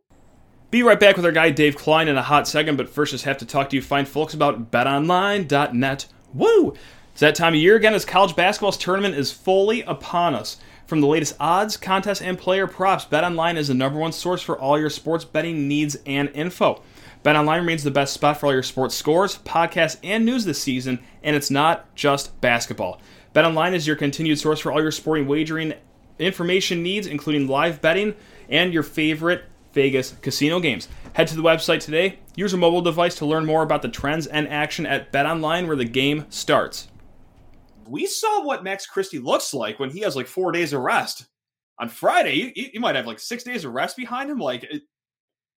Be 0.70 0.82
right 0.82 1.00
back 1.00 1.16
with 1.16 1.26
our 1.26 1.32
guy 1.32 1.50
Dave 1.50 1.76
Klein 1.76 2.08
in 2.08 2.16
a 2.16 2.22
hot 2.22 2.46
second, 2.46 2.76
but 2.76 2.88
first, 2.88 3.12
just 3.12 3.24
have 3.24 3.38
to 3.38 3.46
talk 3.46 3.68
to 3.70 3.76
you 3.76 3.82
fine 3.82 4.06
folks 4.06 4.34
about 4.34 4.70
BetOnline.net. 4.70 6.06
Woo! 6.32 6.74
It's 7.12 7.20
that 7.20 7.34
time 7.34 7.52
of 7.52 7.60
year 7.60 7.76
again 7.76 7.92
as 7.92 8.06
college 8.06 8.34
basketball's 8.34 8.78
tournament 8.78 9.16
is 9.16 9.30
fully 9.30 9.82
upon 9.82 10.34
us. 10.34 10.56
From 10.86 11.02
the 11.02 11.06
latest 11.06 11.36
odds, 11.38 11.76
contests, 11.76 12.22
and 12.22 12.38
player 12.38 12.66
props, 12.66 13.04
BetOnline 13.04 13.56
is 13.56 13.68
the 13.68 13.74
number 13.74 13.98
one 13.98 14.12
source 14.12 14.40
for 14.40 14.58
all 14.58 14.80
your 14.80 14.88
sports 14.88 15.22
betting 15.22 15.68
needs 15.68 15.98
and 16.06 16.30
info. 16.30 16.82
BetOnline 17.22 17.58
remains 17.58 17.84
the 17.84 17.90
best 17.90 18.14
spot 18.14 18.40
for 18.40 18.46
all 18.46 18.52
your 18.54 18.62
sports 18.62 18.94
scores, 18.94 19.36
podcasts, 19.38 19.98
and 20.02 20.24
news 20.24 20.46
this 20.46 20.62
season, 20.62 21.00
and 21.22 21.36
it's 21.36 21.50
not 21.50 21.94
just 21.94 22.40
basketball. 22.40 22.98
BetOnline 23.34 23.74
is 23.74 23.86
your 23.86 23.96
continued 23.96 24.38
source 24.38 24.60
for 24.60 24.72
all 24.72 24.80
your 24.80 24.90
sporting 24.90 25.28
wagering 25.28 25.74
information 26.18 26.82
needs, 26.82 27.06
including 27.06 27.46
live 27.46 27.82
betting 27.82 28.14
and 28.48 28.72
your 28.72 28.82
favorite 28.82 29.44
Vegas 29.74 30.14
casino 30.22 30.60
games. 30.60 30.88
Head 31.12 31.28
to 31.28 31.36
the 31.36 31.42
website 31.42 31.80
today. 31.80 32.20
Use 32.36 32.54
a 32.54 32.58
mobile 32.58 32.82
device 32.82 33.14
to 33.16 33.26
learn 33.26 33.44
more 33.44 33.62
about 33.62 33.82
the 33.82 33.88
trends 33.88 34.26
and 34.26 34.48
action 34.48 34.86
at 34.86 35.12
BetOnline, 35.12 35.66
where 35.66 35.76
the 35.76 35.84
game 35.84 36.24
starts 36.30 36.88
we 37.88 38.06
saw 38.06 38.44
what 38.44 38.64
Max 38.64 38.86
Christie 38.86 39.18
looks 39.18 39.52
like 39.52 39.78
when 39.78 39.90
he 39.90 40.00
has 40.00 40.16
like 40.16 40.26
four 40.26 40.52
days 40.52 40.72
of 40.72 40.80
rest. 40.80 41.26
On 41.78 41.88
Friday, 41.88 42.52
you, 42.54 42.70
you 42.74 42.80
might 42.80 42.96
have 42.96 43.06
like 43.06 43.18
six 43.18 43.42
days 43.42 43.64
of 43.64 43.72
rest 43.72 43.96
behind 43.96 44.30
him. 44.30 44.38
Like, 44.38 44.64
it, 44.64 44.82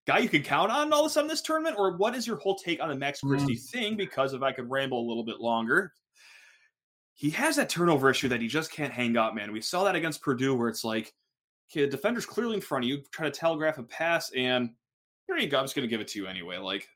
guy 0.06 0.18
you 0.18 0.28
can 0.28 0.42
count 0.42 0.70
on 0.70 0.92
all 0.92 1.00
of 1.00 1.06
a 1.06 1.10
sudden 1.10 1.28
this 1.28 1.42
tournament? 1.42 1.76
Or 1.78 1.96
what 1.96 2.14
is 2.14 2.26
your 2.26 2.36
whole 2.36 2.56
take 2.56 2.82
on 2.82 2.88
the 2.88 2.94
Max 2.94 3.20
Christie 3.20 3.56
mm. 3.56 3.70
thing? 3.70 3.96
Because 3.96 4.32
if 4.32 4.42
I 4.42 4.52
could 4.52 4.70
ramble 4.70 5.00
a 5.00 5.08
little 5.08 5.24
bit 5.24 5.40
longer, 5.40 5.92
he 7.14 7.30
has 7.30 7.56
that 7.56 7.68
turnover 7.68 8.10
issue 8.10 8.28
that 8.28 8.40
he 8.40 8.48
just 8.48 8.72
can't 8.72 8.92
hang 8.92 9.16
up, 9.16 9.34
man. 9.34 9.52
We 9.52 9.60
saw 9.60 9.84
that 9.84 9.94
against 9.94 10.22
Purdue 10.22 10.54
where 10.54 10.68
it's 10.68 10.84
like, 10.84 11.14
okay, 11.70 11.84
the 11.84 11.90
defender's 11.90 12.26
clearly 12.26 12.56
in 12.56 12.60
front 12.60 12.84
of 12.84 12.88
you, 12.88 13.02
try 13.12 13.24
to 13.24 13.30
telegraph 13.30 13.78
a 13.78 13.82
pass, 13.84 14.30
and 14.36 14.70
here 15.26 15.36
you 15.36 15.48
go. 15.48 15.58
I'm 15.58 15.64
just 15.64 15.74
going 15.74 15.88
to 15.88 15.90
give 15.90 16.00
it 16.00 16.08
to 16.08 16.18
you 16.18 16.26
anyway. 16.26 16.58
Like, 16.58 16.88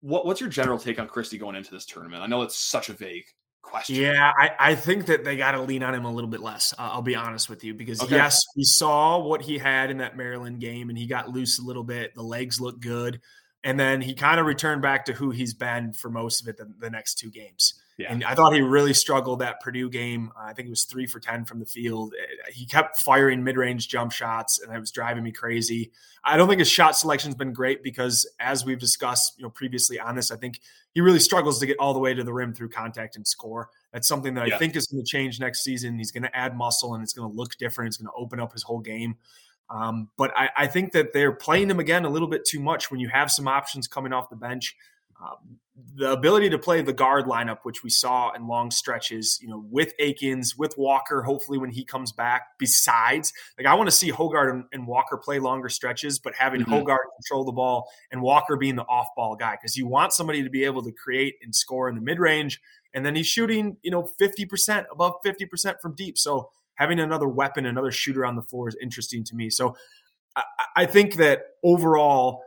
what, 0.00 0.26
what's 0.26 0.40
your 0.40 0.50
general 0.50 0.78
take 0.78 0.98
on 0.98 1.08
Christie 1.08 1.38
going 1.38 1.56
into 1.56 1.70
this 1.70 1.86
tournament? 1.86 2.22
I 2.22 2.26
know 2.26 2.42
it's 2.42 2.56
such 2.56 2.88
a 2.88 2.92
vague 2.92 3.26
question. 3.66 3.96
Yeah, 3.96 4.32
I, 4.38 4.50
I 4.58 4.74
think 4.74 5.06
that 5.06 5.24
they 5.24 5.36
got 5.36 5.52
to 5.52 5.62
lean 5.62 5.82
on 5.82 5.94
him 5.94 6.04
a 6.04 6.12
little 6.12 6.30
bit 6.30 6.40
less. 6.40 6.72
Uh, 6.78 6.88
I'll 6.92 7.02
be 7.02 7.16
honest 7.16 7.50
with 7.50 7.64
you 7.64 7.74
because 7.74 8.00
okay. 8.00 8.14
yes, 8.14 8.40
we 8.56 8.64
saw 8.64 9.18
what 9.18 9.42
he 9.42 9.58
had 9.58 9.90
in 9.90 9.98
that 9.98 10.16
Maryland 10.16 10.60
game, 10.60 10.88
and 10.88 10.96
he 10.96 11.06
got 11.06 11.28
loose 11.28 11.58
a 11.58 11.62
little 11.62 11.84
bit. 11.84 12.14
The 12.14 12.22
legs 12.22 12.60
look 12.60 12.80
good, 12.80 13.20
and 13.64 13.78
then 13.78 14.00
he 14.00 14.14
kind 14.14 14.40
of 14.40 14.46
returned 14.46 14.82
back 14.82 15.04
to 15.06 15.12
who 15.12 15.30
he's 15.30 15.54
been 15.54 15.92
for 15.92 16.10
most 16.10 16.40
of 16.40 16.48
it 16.48 16.56
the, 16.56 16.72
the 16.78 16.90
next 16.90 17.16
two 17.18 17.30
games. 17.30 17.74
Yeah. 17.98 18.12
And 18.12 18.24
I 18.24 18.34
thought 18.34 18.52
he 18.52 18.60
really 18.60 18.92
struggled 18.92 19.38
that 19.38 19.60
Purdue 19.60 19.88
game. 19.88 20.30
I 20.36 20.52
think 20.52 20.66
it 20.66 20.70
was 20.70 20.84
three 20.84 21.06
for 21.06 21.18
10 21.18 21.46
from 21.46 21.60
the 21.60 21.64
field. 21.64 22.12
Eh, 22.20 22.50
he 22.52 22.66
kept 22.66 22.98
firing 22.98 23.42
mid 23.42 23.56
range 23.56 23.88
jump 23.88 24.12
shots, 24.12 24.60
and 24.60 24.74
it 24.74 24.78
was 24.78 24.90
driving 24.90 25.24
me 25.24 25.32
crazy. 25.32 25.92
I 26.22 26.36
don't 26.36 26.46
think 26.46 26.58
his 26.58 26.68
shot 26.68 26.96
selection's 26.96 27.34
been 27.34 27.54
great 27.54 27.82
because, 27.82 28.26
as 28.38 28.66
we've 28.66 28.78
discussed 28.78 29.38
you 29.38 29.44
know, 29.44 29.50
previously 29.50 29.98
on 29.98 30.14
this, 30.14 30.30
I 30.30 30.36
think 30.36 30.60
he 30.92 31.00
really 31.00 31.20
struggles 31.20 31.58
to 31.60 31.66
get 31.66 31.78
all 31.78 31.94
the 31.94 32.00
way 32.00 32.12
to 32.12 32.22
the 32.22 32.32
rim 32.32 32.52
through 32.52 32.68
contact 32.68 33.16
and 33.16 33.26
score. 33.26 33.70
That's 33.92 34.08
something 34.08 34.34
that 34.34 34.48
yeah. 34.48 34.56
I 34.56 34.58
think 34.58 34.76
is 34.76 34.88
going 34.88 35.02
to 35.02 35.08
change 35.08 35.40
next 35.40 35.64
season. 35.64 35.96
He's 35.96 36.10
going 36.10 36.24
to 36.24 36.36
add 36.36 36.54
muscle 36.54 36.94
and 36.94 37.02
it's 37.02 37.14
going 37.14 37.30
to 37.30 37.36
look 37.36 37.56
different. 37.56 37.88
It's 37.88 37.96
going 37.96 38.08
to 38.08 38.16
open 38.16 38.40
up 38.40 38.52
his 38.52 38.62
whole 38.62 38.80
game. 38.80 39.16
Um, 39.70 40.10
but 40.16 40.32
I, 40.36 40.50
I, 40.56 40.66
think 40.68 40.92
that 40.92 41.12
they're 41.12 41.32
playing 41.32 41.68
him 41.68 41.80
again 41.80 42.04
a 42.04 42.08
little 42.08 42.28
bit 42.28 42.44
too 42.44 42.60
much 42.60 42.90
when 42.90 43.00
you 43.00 43.08
have 43.08 43.32
some 43.32 43.48
options 43.48 43.88
coming 43.88 44.12
off 44.12 44.30
the 44.30 44.36
bench. 44.36 44.76
Um, 45.20 45.58
the 45.94 46.12
ability 46.12 46.48
to 46.50 46.58
play 46.58 46.80
the 46.80 46.92
guard 46.92 47.26
lineup, 47.26 47.58
which 47.62 47.82
we 47.82 47.90
saw 47.90 48.32
in 48.32 48.46
long 48.46 48.70
stretches, 48.70 49.38
you 49.42 49.48
know, 49.48 49.64
with 49.70 49.92
Akins, 49.98 50.56
with 50.56 50.74
Walker, 50.78 51.22
hopefully 51.22 51.58
when 51.58 51.70
he 51.70 51.84
comes 51.84 52.12
back. 52.12 52.48
Besides, 52.58 53.32
like 53.58 53.66
I 53.66 53.74
want 53.74 53.88
to 53.88 53.94
see 53.94 54.10
Hoggard 54.10 54.50
and, 54.50 54.64
and, 54.72 54.86
Walker 54.86 55.18
play 55.18 55.38
longer 55.38 55.68
stretches, 55.68 56.18
but 56.18 56.34
having 56.34 56.62
mm-hmm. 56.62 56.72
Hoggard 56.72 57.04
control 57.16 57.44
the 57.44 57.52
ball 57.52 57.88
and 58.10 58.22
Walker 58.22 58.56
being 58.56 58.76
the 58.76 58.84
off 58.84 59.08
ball 59.16 59.36
guy, 59.36 59.52
because 59.52 59.76
you 59.76 59.86
want 59.86 60.12
somebody 60.12 60.42
to 60.42 60.50
be 60.50 60.64
able 60.64 60.82
to 60.82 60.92
create 60.92 61.36
and 61.42 61.54
score 61.54 61.88
in 61.88 61.94
the 61.94 62.00
mid 62.00 62.18
range. 62.18 62.60
And 62.94 63.04
then 63.04 63.14
he's 63.14 63.26
shooting, 63.26 63.76
you 63.82 63.90
know, 63.90 64.08
50%, 64.18 64.86
above 64.90 65.14
50% 65.24 65.80
from 65.82 65.94
deep. 65.94 66.16
So 66.16 66.50
having 66.76 67.00
another 67.00 67.28
weapon, 67.28 67.66
another 67.66 67.90
shooter 67.90 68.24
on 68.24 68.36
the 68.36 68.42
floor 68.42 68.68
is 68.68 68.76
interesting 68.80 69.24
to 69.24 69.34
me. 69.34 69.50
So 69.50 69.76
I, 70.34 70.44
I 70.76 70.86
think 70.86 71.16
that 71.16 71.42
overall, 71.62 72.42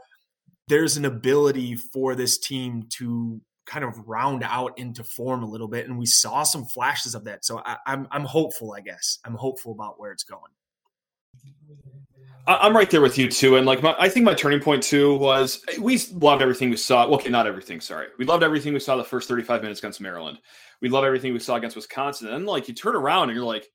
there's 0.69 0.97
an 0.97 1.05
ability 1.05 1.75
for 1.75 2.15
this 2.15 2.38
team 2.38 2.84
to 2.89 3.41
kind 3.65 3.84
of 3.84 4.08
round 4.08 4.43
out 4.43 4.77
into 4.79 5.03
form 5.03 5.43
a 5.43 5.45
little 5.45 5.67
bit, 5.67 5.88
and 5.88 5.97
we 5.97 6.05
saw 6.05 6.43
some 6.43 6.65
flashes 6.65 7.15
of 7.15 7.25
that. 7.25 7.43
So 7.43 7.62
I, 7.65 7.77
I'm 7.86 8.08
I'm 8.12 8.23
hopeful. 8.23 8.73
I 8.73 8.82
guess 8.82 9.19
I'm 9.25 9.36
hopeful 9.36 9.73
about 9.73 9.99
where 9.99 10.12
it's 10.12 10.23
going. 10.23 10.51
I'm 12.47 12.75
right 12.75 12.89
there 12.89 13.01
with 13.01 13.17
you 13.17 13.29
too, 13.29 13.58
and 13.58 13.65
like 13.65 13.84
my, 13.84 13.95
I 13.99 14.10
think 14.10 14.25
my 14.25 14.34
turning 14.34 14.60
point 14.60 14.82
too 14.82 15.15
was 15.17 15.63
we 15.79 15.99
loved 16.13 16.41
everything 16.41 16.69
we 16.69 16.77
saw. 16.77 17.05
Okay, 17.05 17.29
not 17.29 17.45
everything. 17.45 17.82
Sorry, 17.82 18.08
we 18.17 18.25
loved 18.25 18.43
everything 18.43 18.73
we 18.73 18.79
saw 18.79 18.95
the 18.95 19.03
first 19.03 19.27
35 19.27 19.62
minutes 19.62 19.79
against 19.79 20.01
Maryland. 20.01 20.39
We 20.82 20.89
love 20.89 21.03
everything 21.03 21.34
we 21.34 21.39
saw 21.39 21.55
against 21.55 21.75
Wisconsin, 21.75 22.27
and 22.27 22.38
then 22.38 22.45
like 22.45 22.67
you 22.67 22.73
turn 22.73 22.95
around 22.95 23.29
and 23.29 23.36
you're 23.36 23.45
like, 23.45 23.67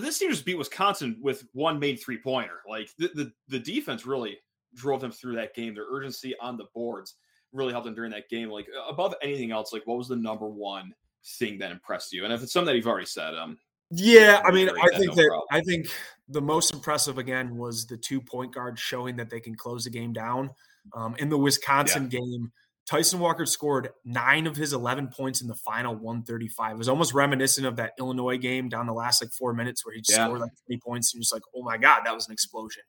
this 0.00 0.18
team 0.18 0.30
just 0.30 0.44
beat 0.44 0.58
Wisconsin 0.58 1.18
with 1.20 1.44
one 1.52 1.78
made 1.80 2.00
three 2.00 2.18
pointer. 2.18 2.60
Like 2.68 2.90
the, 2.98 3.10
the 3.14 3.32
the 3.48 3.58
defense 3.58 4.06
really 4.06 4.38
drove 4.74 5.00
them 5.00 5.12
through 5.12 5.36
that 5.36 5.54
game. 5.54 5.74
Their 5.74 5.86
urgency 5.90 6.34
on 6.40 6.56
the 6.56 6.66
boards 6.74 7.16
really 7.52 7.72
helped 7.72 7.84
them 7.84 7.94
during 7.94 8.10
that 8.12 8.28
game. 8.28 8.50
Like 8.50 8.66
above 8.88 9.14
anything 9.22 9.52
else, 9.52 9.72
like 9.72 9.86
what 9.86 9.98
was 9.98 10.08
the 10.08 10.16
number 10.16 10.48
one 10.48 10.94
thing 11.38 11.58
that 11.58 11.70
impressed 11.70 12.12
you? 12.12 12.24
And 12.24 12.32
if 12.32 12.42
it's 12.42 12.52
something 12.52 12.66
that 12.66 12.76
you've 12.76 12.86
already 12.86 13.06
said, 13.06 13.34
um, 13.34 13.58
yeah, 13.94 14.40
I 14.44 14.50
mean, 14.50 14.70
I 14.70 14.96
think 14.96 15.14
that 15.14 15.26
problem. 15.28 15.46
I 15.50 15.60
think 15.60 15.86
the 16.28 16.40
most 16.40 16.72
impressive 16.72 17.18
again 17.18 17.56
was 17.58 17.86
the 17.86 17.98
two 17.98 18.22
point 18.22 18.54
guards 18.54 18.80
showing 18.80 19.16
that 19.16 19.28
they 19.28 19.38
can 19.38 19.54
close 19.54 19.84
the 19.84 19.90
game 19.90 20.14
down. 20.14 20.50
Um, 20.94 21.14
in 21.18 21.28
the 21.28 21.36
Wisconsin 21.36 22.08
yeah. 22.10 22.20
game, 22.20 22.52
Tyson 22.86 23.20
Walker 23.20 23.46
scored 23.46 23.90
nine 24.04 24.46
of 24.46 24.56
his 24.56 24.72
11 24.72 25.08
points 25.08 25.40
in 25.42 25.46
the 25.46 25.54
final 25.54 25.94
135. 25.94 26.72
It 26.72 26.78
was 26.78 26.88
almost 26.88 27.14
reminiscent 27.14 27.66
of 27.66 27.76
that 27.76 27.92
Illinois 27.98 28.38
game 28.38 28.68
down 28.68 28.86
the 28.86 28.92
last 28.92 29.22
like 29.22 29.30
four 29.30 29.52
minutes 29.52 29.84
where 29.84 29.94
he 29.94 30.02
yeah. 30.08 30.24
scored 30.24 30.40
like 30.40 30.52
20 30.66 30.80
points 30.80 31.14
and 31.14 31.22
just 31.22 31.32
like, 31.32 31.42
oh 31.54 31.62
my 31.62 31.76
God, 31.76 32.00
that 32.04 32.14
was 32.14 32.26
an 32.26 32.32
explosion. 32.32 32.82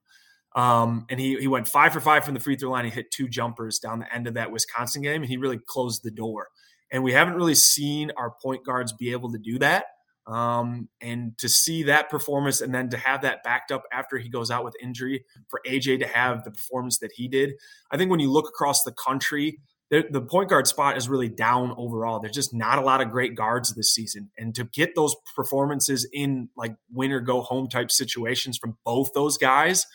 Um, 0.56 1.06
and 1.10 1.20
he 1.20 1.38
he 1.40 1.48
went 1.48 1.68
five 1.68 1.94
for 1.94 2.00
five 2.00 2.24
from 2.26 2.34
the 2.34 2.40
free 2.40 2.56
throw 2.56 2.70
line. 2.70 2.86
He 2.86 2.92
hit 2.92 3.12
two 3.12 3.28
jumpers 3.28 3.80
down 3.80 4.00
the 4.00 4.14
end 4.14 4.28
of 4.28 4.36
that 4.36 4.52
Wisconsin 4.52 5.02
game, 5.02 5.22
and 5.22 5.30
he 5.30 5.38
really 5.38 5.60
closed 5.68 6.04
the 6.04 6.12
door. 6.12 6.50
And 6.92 7.04
we 7.04 7.12
haven't 7.12 7.36
really 7.36 7.56
seen 7.56 8.12
our 8.18 8.34
point 8.42 8.64
guards 8.64 8.94
be 8.94 9.12
able 9.12 9.32
to 9.32 9.40
do 9.40 9.58
that. 9.60 9.86
Um, 10.26 10.88
and 11.02 11.38
to 11.40 11.50
see 11.50 11.84
that 11.84 12.10
performance 12.10 12.62
and 12.62 12.74
then 12.74 12.90
to 12.90 12.98
have 12.98 13.24
that 13.24 13.44
backed 13.44 13.72
up 13.72 13.84
after 13.92 14.18
he 14.18 14.30
goes 14.30 14.52
out 14.52 14.64
with 14.64 14.76
injury 14.82 15.26
for 15.50 15.60
AJ 15.68 16.00
to 16.00 16.08
have 16.08 16.44
the 16.44 16.52
performance 16.52 17.00
that 17.00 17.12
he 17.14 17.28
did, 17.28 17.54
I 17.92 17.98
think 17.98 18.10
when 18.10 18.20
you 18.20 18.32
look 18.32 18.48
across 18.48 18.84
the 18.84 18.94
country, 18.94 19.60
the 19.90 20.22
point 20.22 20.50
guard 20.50 20.66
spot 20.66 20.98
is 20.98 21.08
really 21.08 21.30
down 21.30 21.74
overall. 21.78 22.20
There's 22.20 22.34
just 22.34 22.54
not 22.54 22.80
a 22.80 22.82
lot 22.82 23.00
of 23.00 23.12
great 23.12 23.36
guards 23.36 23.76
this 23.76 23.94
season. 23.94 24.32
And 24.40 24.56
to 24.56 24.64
get 24.64 24.96
those 24.96 25.16
performances 25.36 26.08
in 26.12 26.50
like 26.58 26.76
win 26.92 27.12
or 27.12 27.20
go 27.20 27.42
home 27.42 27.68
type 27.68 27.92
situations 27.92 28.58
from 28.58 28.78
both 28.86 29.12
those 29.14 29.38
guys, 29.38 29.86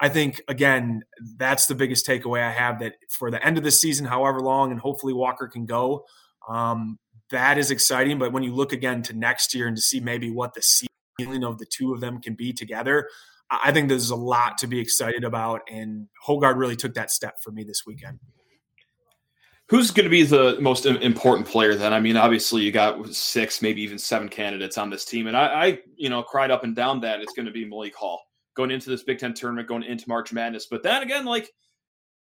I 0.00 0.08
think 0.08 0.40
again 0.48 1.02
that's 1.36 1.66
the 1.66 1.74
biggest 1.74 2.06
takeaway 2.06 2.42
I 2.42 2.52
have 2.52 2.78
that 2.80 2.94
for 3.10 3.30
the 3.30 3.44
end 3.44 3.58
of 3.58 3.64
the 3.64 3.70
season, 3.70 4.06
however 4.06 4.40
long, 4.40 4.70
and 4.70 4.80
hopefully 4.80 5.12
Walker 5.12 5.48
can 5.48 5.66
go. 5.66 6.04
Um, 6.48 6.98
that 7.30 7.58
is 7.58 7.70
exciting. 7.70 8.18
But 8.18 8.32
when 8.32 8.42
you 8.42 8.54
look 8.54 8.72
again 8.72 9.02
to 9.02 9.12
next 9.12 9.54
year 9.54 9.66
and 9.66 9.76
to 9.76 9.82
see 9.82 10.00
maybe 10.00 10.30
what 10.30 10.54
the 10.54 10.62
ceiling 10.62 11.44
of 11.44 11.58
the 11.58 11.66
two 11.66 11.92
of 11.92 12.00
them 12.00 12.20
can 12.20 12.34
be 12.34 12.52
together, 12.52 13.08
I 13.50 13.72
think 13.72 13.88
there's 13.88 14.10
a 14.10 14.16
lot 14.16 14.58
to 14.58 14.66
be 14.66 14.78
excited 14.78 15.24
about. 15.24 15.62
And 15.70 16.08
Hoggard 16.26 16.56
really 16.56 16.76
took 16.76 16.94
that 16.94 17.10
step 17.10 17.36
for 17.42 17.50
me 17.50 17.64
this 17.64 17.82
weekend. 17.86 18.18
Who's 19.68 19.90
going 19.90 20.04
to 20.04 20.10
be 20.10 20.22
the 20.22 20.56
most 20.60 20.86
important 20.86 21.46
player 21.46 21.74
then? 21.74 21.92
I 21.92 22.00
mean, 22.00 22.16
obviously 22.16 22.62
you 22.62 22.72
got 22.72 23.06
six, 23.14 23.60
maybe 23.60 23.82
even 23.82 23.98
seven 23.98 24.30
candidates 24.30 24.78
on 24.78 24.88
this 24.88 25.04
team, 25.04 25.26
and 25.26 25.36
I, 25.36 25.46
I 25.46 25.78
you 25.94 26.08
know, 26.08 26.22
cried 26.22 26.50
up 26.50 26.64
and 26.64 26.74
down 26.74 27.00
that 27.02 27.20
it's 27.20 27.34
going 27.34 27.44
to 27.44 27.52
be 27.52 27.66
Malik 27.66 27.94
Hall 27.94 28.27
going 28.58 28.72
into 28.72 28.90
this 28.90 29.04
Big 29.04 29.20
Ten 29.20 29.32
tournament, 29.32 29.68
going 29.68 29.84
into 29.84 30.08
March 30.08 30.32
Madness. 30.32 30.66
But 30.66 30.82
then 30.82 31.02
again, 31.04 31.24
like 31.24 31.48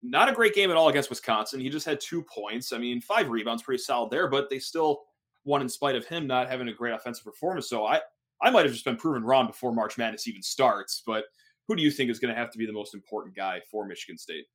not 0.03 0.29
a 0.29 0.33
great 0.33 0.53
game 0.53 0.69
at 0.69 0.77
all 0.77 0.87
against 0.87 1.09
Wisconsin. 1.09 1.59
He 1.59 1.67
just 1.67 1.85
had 1.85 1.99
two 1.99 2.21
points. 2.23 2.71
I 2.71 2.77
mean, 2.77 3.01
five 3.01 3.29
rebounds, 3.29 3.63
pretty 3.63 3.81
solid 3.81 4.11
there, 4.11 4.29
but 4.29 4.47
they 4.47 4.59
still 4.59 5.01
won 5.45 5.61
in 5.63 5.67
spite 5.67 5.95
of 5.95 6.05
him 6.05 6.27
not 6.27 6.47
having 6.47 6.67
a 6.67 6.73
great 6.73 6.93
offensive 6.93 7.25
performance. 7.25 7.67
So 7.67 7.87
I, 7.87 8.01
I 8.39 8.51
might 8.51 8.65
have 8.65 8.71
just 8.71 8.85
been 8.85 8.97
proven 8.97 9.23
wrong 9.23 9.47
before 9.47 9.73
March 9.73 9.97
Madness 9.97 10.27
even 10.27 10.43
starts. 10.43 11.01
But 11.07 11.25
who 11.67 11.75
do 11.75 11.81
you 11.81 11.89
think 11.89 12.11
is 12.11 12.19
going 12.19 12.33
to 12.33 12.39
have 12.39 12.51
to 12.51 12.59
be 12.59 12.67
the 12.67 12.71
most 12.71 12.93
important 12.93 13.35
guy 13.35 13.59
for 13.71 13.87
Michigan 13.87 14.19
State? 14.19 14.45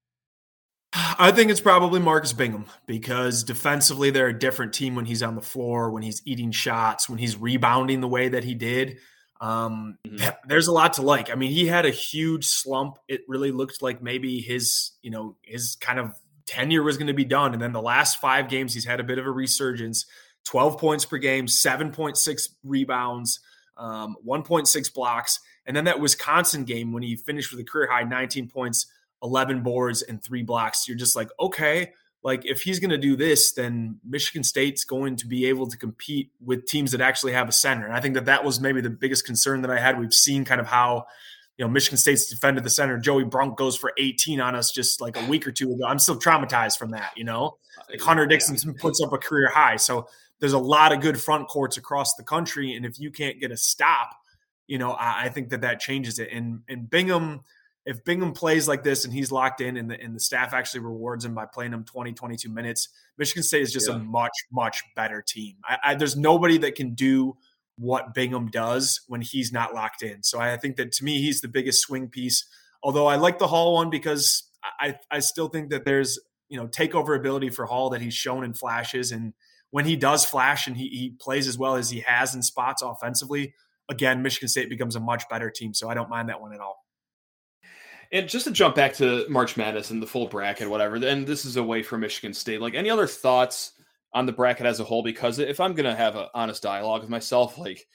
I 0.94 1.32
think 1.32 1.50
it's 1.50 1.60
probably 1.60 1.98
Marcus 1.98 2.32
Bingham 2.32 2.66
because 2.86 3.42
defensively 3.42 4.10
they're 4.10 4.28
a 4.28 4.38
different 4.38 4.72
team 4.72 4.94
when 4.94 5.06
he's 5.06 5.22
on 5.22 5.34
the 5.34 5.42
floor, 5.42 5.90
when 5.90 6.04
he's 6.04 6.22
eating 6.26 6.52
shots, 6.52 7.08
when 7.08 7.18
he's 7.18 7.36
rebounding 7.36 8.00
the 8.00 8.08
way 8.08 8.28
that 8.28 8.44
he 8.44 8.54
did. 8.54 8.98
Um, 9.42 9.98
mm-hmm. 10.06 10.28
There's 10.46 10.68
a 10.68 10.72
lot 10.72 10.94
to 10.94 11.02
like. 11.02 11.28
I 11.28 11.34
mean, 11.34 11.50
he 11.50 11.66
had 11.66 11.84
a 11.84 11.90
huge 11.90 12.46
slump. 12.46 12.98
It 13.08 13.22
really 13.26 13.50
looked 13.50 13.82
like 13.82 14.00
maybe 14.00 14.40
his, 14.40 14.92
you 15.02 15.10
know, 15.10 15.36
his 15.42 15.76
kind 15.80 15.98
of 15.98 16.14
tenure 16.46 16.84
was 16.84 16.96
going 16.96 17.08
to 17.08 17.12
be 17.12 17.24
done. 17.24 17.52
And 17.52 17.60
then 17.60 17.72
the 17.72 17.82
last 17.82 18.20
five 18.20 18.48
games, 18.48 18.72
he's 18.72 18.84
had 18.84 19.00
a 19.00 19.04
bit 19.04 19.18
of 19.18 19.26
a 19.26 19.30
resurgence 19.30 20.06
12 20.44 20.78
points 20.78 21.04
per 21.04 21.18
game, 21.18 21.46
7.6 21.46 22.48
rebounds, 22.64 23.40
um, 23.76 24.16
1.6 24.26 24.94
blocks. 24.94 25.40
And 25.66 25.76
then 25.76 25.84
that 25.84 26.00
Wisconsin 26.00 26.64
game 26.64 26.92
when 26.92 27.02
he 27.02 27.16
finished 27.16 27.50
with 27.50 27.60
a 27.60 27.64
career 27.64 27.88
high 27.90 28.04
19 28.04 28.48
points, 28.48 28.86
11 29.24 29.62
boards, 29.62 30.02
and 30.02 30.22
three 30.22 30.42
blocks. 30.42 30.88
You're 30.88 30.96
just 30.96 31.16
like, 31.16 31.28
okay, 31.40 31.92
like 32.22 32.46
if 32.46 32.62
he's 32.62 32.78
going 32.78 32.90
to 32.90 32.98
do 32.98 33.16
this, 33.16 33.52
then 33.52 33.98
Michigan 34.04 34.44
State's 34.44 34.84
going 34.84 35.16
to 35.16 35.26
be 35.26 35.46
able 35.46 35.66
to 35.66 35.76
compete 35.76 36.30
with 36.44 36.66
teams 36.66 36.92
that 36.92 37.00
actually 37.00 37.32
have 37.32 37.48
a 37.48 37.52
center. 37.52 37.84
And 37.84 37.94
I 37.94 38.00
think 38.00 38.14
that 38.14 38.26
that 38.26 38.44
was 38.44 38.60
maybe 38.60 38.80
the 38.80 38.90
biggest 38.90 39.26
concern 39.26 39.62
that 39.62 39.70
I 39.70 39.80
had. 39.80 39.98
We've 39.98 40.14
seen 40.14 40.44
kind 40.44 40.60
of 40.60 40.66
how 40.66 41.06
you 41.58 41.64
know 41.64 41.68
Michigan 41.68 41.98
State's 41.98 42.28
defended 42.28 42.62
the 42.62 42.70
center. 42.70 42.96
Joey 42.98 43.24
Brunk 43.24 43.56
goes 43.56 43.76
for 43.76 43.92
18 43.98 44.40
on 44.40 44.54
us 44.54 44.70
just 44.70 45.00
like 45.00 45.20
a 45.20 45.26
week 45.26 45.46
or 45.46 45.52
two 45.52 45.72
ago. 45.72 45.84
I'm 45.86 45.98
still 45.98 46.18
traumatized 46.18 46.78
from 46.78 46.92
that. 46.92 47.12
You 47.16 47.24
know, 47.24 47.58
like 47.90 48.00
Hunter 48.00 48.26
Dickinson 48.26 48.74
puts 48.74 49.02
up 49.02 49.12
a 49.12 49.18
career 49.18 49.48
high. 49.48 49.76
So 49.76 50.06
there's 50.38 50.52
a 50.52 50.58
lot 50.58 50.92
of 50.92 51.00
good 51.00 51.20
front 51.20 51.48
courts 51.48 51.76
across 51.76 52.14
the 52.14 52.22
country, 52.22 52.74
and 52.74 52.86
if 52.86 53.00
you 53.00 53.10
can't 53.10 53.40
get 53.40 53.50
a 53.50 53.56
stop, 53.56 54.10
you 54.68 54.78
know, 54.78 54.92
I, 54.92 55.24
I 55.24 55.28
think 55.28 55.50
that 55.50 55.62
that 55.62 55.80
changes 55.80 56.20
it. 56.20 56.28
And 56.30 56.60
and 56.68 56.88
Bingham 56.88 57.40
if 57.84 58.04
Bingham 58.04 58.32
plays 58.32 58.68
like 58.68 58.82
this 58.82 59.04
and 59.04 59.12
he's 59.12 59.32
locked 59.32 59.60
in 59.60 59.76
and 59.76 59.90
the, 59.90 60.00
and 60.00 60.14
the 60.14 60.20
staff 60.20 60.54
actually 60.54 60.80
rewards 60.80 61.24
him 61.24 61.34
by 61.34 61.46
playing 61.46 61.72
him 61.72 61.84
20, 61.84 62.12
22 62.12 62.48
minutes, 62.48 62.88
Michigan 63.18 63.42
State 63.42 63.62
is 63.62 63.72
just 63.72 63.88
yeah. 63.88 63.96
a 63.96 63.98
much, 63.98 64.32
much 64.52 64.82
better 64.94 65.22
team. 65.26 65.56
I, 65.64 65.78
I, 65.84 65.94
there's 65.94 66.16
nobody 66.16 66.58
that 66.58 66.76
can 66.76 66.94
do 66.94 67.36
what 67.76 68.14
Bingham 68.14 68.48
does 68.48 69.00
when 69.08 69.20
he's 69.20 69.52
not 69.52 69.74
locked 69.74 70.02
in. 70.02 70.22
So 70.22 70.38
I 70.38 70.56
think 70.56 70.76
that 70.76 70.92
to 70.92 71.04
me, 71.04 71.20
he's 71.20 71.40
the 71.40 71.48
biggest 71.48 71.80
swing 71.80 72.08
piece. 72.08 72.46
Although 72.82 73.06
I 73.06 73.16
like 73.16 73.38
the 73.38 73.48
Hall 73.48 73.74
one 73.74 73.90
because 73.90 74.44
I 74.80 74.96
I 75.10 75.20
still 75.20 75.48
think 75.48 75.70
that 75.70 75.84
there's 75.84 76.18
you 76.48 76.56
know 76.56 76.66
takeover 76.66 77.16
ability 77.16 77.50
for 77.50 77.66
Hall 77.66 77.90
that 77.90 78.00
he's 78.00 78.14
shown 78.14 78.44
in 78.44 78.54
flashes, 78.54 79.12
and 79.12 79.32
when 79.70 79.84
he 79.86 79.96
does 79.96 80.24
flash 80.24 80.66
and 80.66 80.76
he, 80.76 80.88
he 80.88 81.10
plays 81.18 81.48
as 81.48 81.56
well 81.56 81.76
as 81.76 81.90
he 81.90 82.00
has 82.00 82.34
in 82.34 82.42
spots 82.42 82.82
offensively, 82.82 83.54
again, 83.88 84.22
Michigan 84.22 84.48
State 84.48 84.68
becomes 84.68 84.96
a 84.96 85.00
much 85.00 85.28
better 85.30 85.50
team. 85.50 85.74
So 85.74 85.88
I 85.88 85.94
don't 85.94 86.10
mind 86.10 86.28
that 86.28 86.40
one 86.40 86.52
at 86.52 86.60
all. 86.60 86.81
And 88.12 88.28
just 88.28 88.44
to 88.44 88.52
jump 88.52 88.74
back 88.74 88.92
to 88.96 89.26
March 89.30 89.56
Madness 89.56 89.90
and 89.90 90.02
the 90.02 90.06
full 90.06 90.26
bracket, 90.26 90.68
whatever, 90.68 90.96
and 90.96 91.26
this 91.26 91.46
is 91.46 91.56
away 91.56 91.82
from 91.82 92.00
Michigan 92.00 92.34
State. 92.34 92.60
Like 92.60 92.74
any 92.74 92.90
other 92.90 93.06
thoughts 93.06 93.72
on 94.12 94.26
the 94.26 94.32
bracket 94.32 94.66
as 94.66 94.80
a 94.80 94.84
whole? 94.84 95.02
Because 95.02 95.38
if 95.38 95.60
I'm 95.60 95.72
gonna 95.72 95.96
have 95.96 96.16
an 96.16 96.26
honest 96.34 96.62
dialogue 96.62 97.00
with 97.00 97.10
myself, 97.10 97.56
like 97.56 97.86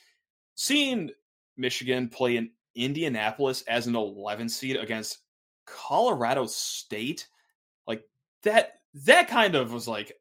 seeing 0.55 1.11
Michigan 1.55 2.09
play 2.09 2.37
in 2.37 2.49
Indianapolis 2.75 3.63
as 3.67 3.85
an 3.85 3.95
11 3.95 4.49
seed 4.49 4.75
against 4.75 5.19
Colorado 5.67 6.47
State, 6.47 7.27
like 7.85 8.03
that, 8.41 8.73
that 9.05 9.27
kind 9.27 9.53
of 9.53 9.71
was 9.71 9.87
like, 9.87 10.13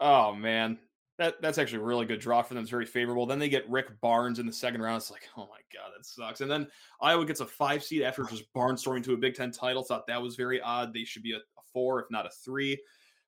oh 0.00 0.34
man, 0.34 0.78
that 1.20 1.42
that's 1.42 1.58
actually 1.58 1.82
a 1.82 1.84
really 1.84 2.06
good 2.06 2.18
draw 2.18 2.40
for 2.40 2.54
them. 2.54 2.62
It's 2.62 2.70
very 2.70 2.86
favorable. 2.86 3.26
Then 3.26 3.38
they 3.38 3.50
get 3.50 3.68
Rick 3.68 4.00
Barnes 4.00 4.38
in 4.38 4.46
the 4.46 4.52
second 4.52 4.80
round. 4.80 4.96
It's 4.96 5.10
like, 5.10 5.28
oh 5.36 5.42
my 5.42 5.60
god, 5.72 5.90
that 5.94 6.06
sucks. 6.06 6.40
And 6.40 6.50
then 6.50 6.66
Iowa 7.00 7.26
gets 7.26 7.40
a 7.40 7.46
five 7.46 7.84
seed 7.84 8.00
after 8.02 8.24
just 8.24 8.50
barnstorming 8.54 9.04
to 9.04 9.12
a 9.12 9.18
Big 9.18 9.34
Ten 9.34 9.52
title. 9.52 9.82
Thought 9.82 10.06
that 10.06 10.22
was 10.22 10.34
very 10.34 10.62
odd. 10.62 10.94
They 10.94 11.04
should 11.04 11.22
be 11.22 11.32
a, 11.32 11.36
a 11.36 11.62
four, 11.74 12.00
if 12.00 12.10
not 12.10 12.24
a 12.24 12.30
three. 12.30 12.80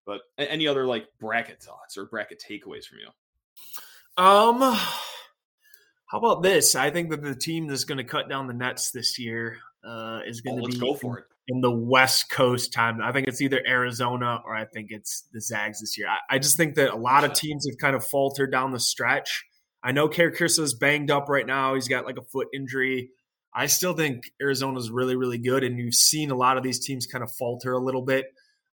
But 0.07 0.23
any 0.39 0.67
other 0.67 0.87
like 0.87 1.07
bracket 1.21 1.63
thoughts 1.63 1.99
or 1.99 2.07
bracket 2.07 2.43
takeaways 2.43 2.87
from 2.87 3.01
you? 3.01 4.25
Um, 4.25 4.61
how 6.07 6.19
about 6.19 6.43
this? 6.43 6.75
I 6.75 6.89
think 6.89 7.11
that 7.11 7.23
the 7.23 7.37
team 7.37 7.67
that's 7.67 7.85
going 7.85 7.99
to 7.99 8.05
cut 8.05 8.27
down 8.27 8.47
the 8.47 8.55
nets 8.55 8.91
this 8.91 9.19
year 9.19 9.59
uh, 9.85 10.21
is 10.27 10.41
going 10.41 10.57
to 10.57 10.63
oh, 10.63 10.67
be 10.67 10.79
go 10.79 10.95
for 10.95 11.19
it 11.19 11.27
in 11.49 11.61
the 11.61 11.71
West 11.71 12.31
Coast 12.31 12.73
time. 12.73 13.01
I 13.03 13.13
think 13.13 13.27
it's 13.27 13.41
either 13.41 13.61
Arizona 13.67 14.41
or 14.47 14.55
I 14.55 14.65
think 14.65 14.89
it's 14.91 15.29
the 15.33 15.41
Zags 15.41 15.81
this 15.81 15.99
year. 15.99 16.09
I, 16.09 16.37
I 16.37 16.39
just 16.39 16.57
think 16.57 16.77
that 16.77 16.93
a 16.93 16.97
lot 16.97 17.25
of 17.25 17.33
teams 17.33 17.67
have 17.69 17.79
kind 17.79 17.97
of 17.97 18.05
faltered 18.05 18.53
down 18.53 18.73
the 18.73 18.81
stretch. 18.81 19.45
I 19.83 19.93
know 19.93 20.09
Kerr 20.09 20.33
is 20.33 20.75
banged 20.75 21.11
up 21.11 21.29
right 21.29 21.47
now. 21.47 21.75
He's 21.75 21.89
got 21.89 22.07
like 22.07 22.17
a 22.17 22.23
foot 22.23 22.49
injury. 22.55 23.11
I 23.55 23.67
still 23.67 23.93
think 23.93 24.33
Arizona's 24.41 24.91
really, 24.91 25.17
really 25.17 25.39
good, 25.39 25.63
and 25.65 25.79
you've 25.79 25.95
seen 25.95 26.31
a 26.31 26.37
lot 26.37 26.57
of 26.57 26.63
these 26.63 26.85
teams 26.85 27.07
kind 27.07 27.23
of 27.23 27.31
falter 27.35 27.73
a 27.73 27.79
little 27.79 28.03
bit. 28.03 28.27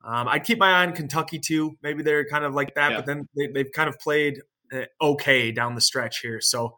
Um, 0.04 0.28
I'd 0.28 0.44
keep 0.44 0.58
my 0.58 0.70
eye 0.70 0.86
on 0.86 0.92
Kentucky 0.92 1.38
too. 1.38 1.78
Maybe 1.82 2.02
they're 2.02 2.26
kind 2.26 2.44
of 2.44 2.54
like 2.54 2.74
that, 2.74 2.90
yeah. 2.90 2.96
but 2.98 3.06
then 3.06 3.28
they, 3.36 3.48
have 3.56 3.72
kind 3.72 3.88
of 3.88 3.98
played 3.98 4.42
uh, 4.72 4.82
okay 5.00 5.50
down 5.50 5.74
the 5.74 5.80
stretch 5.80 6.20
here. 6.20 6.40
So, 6.40 6.76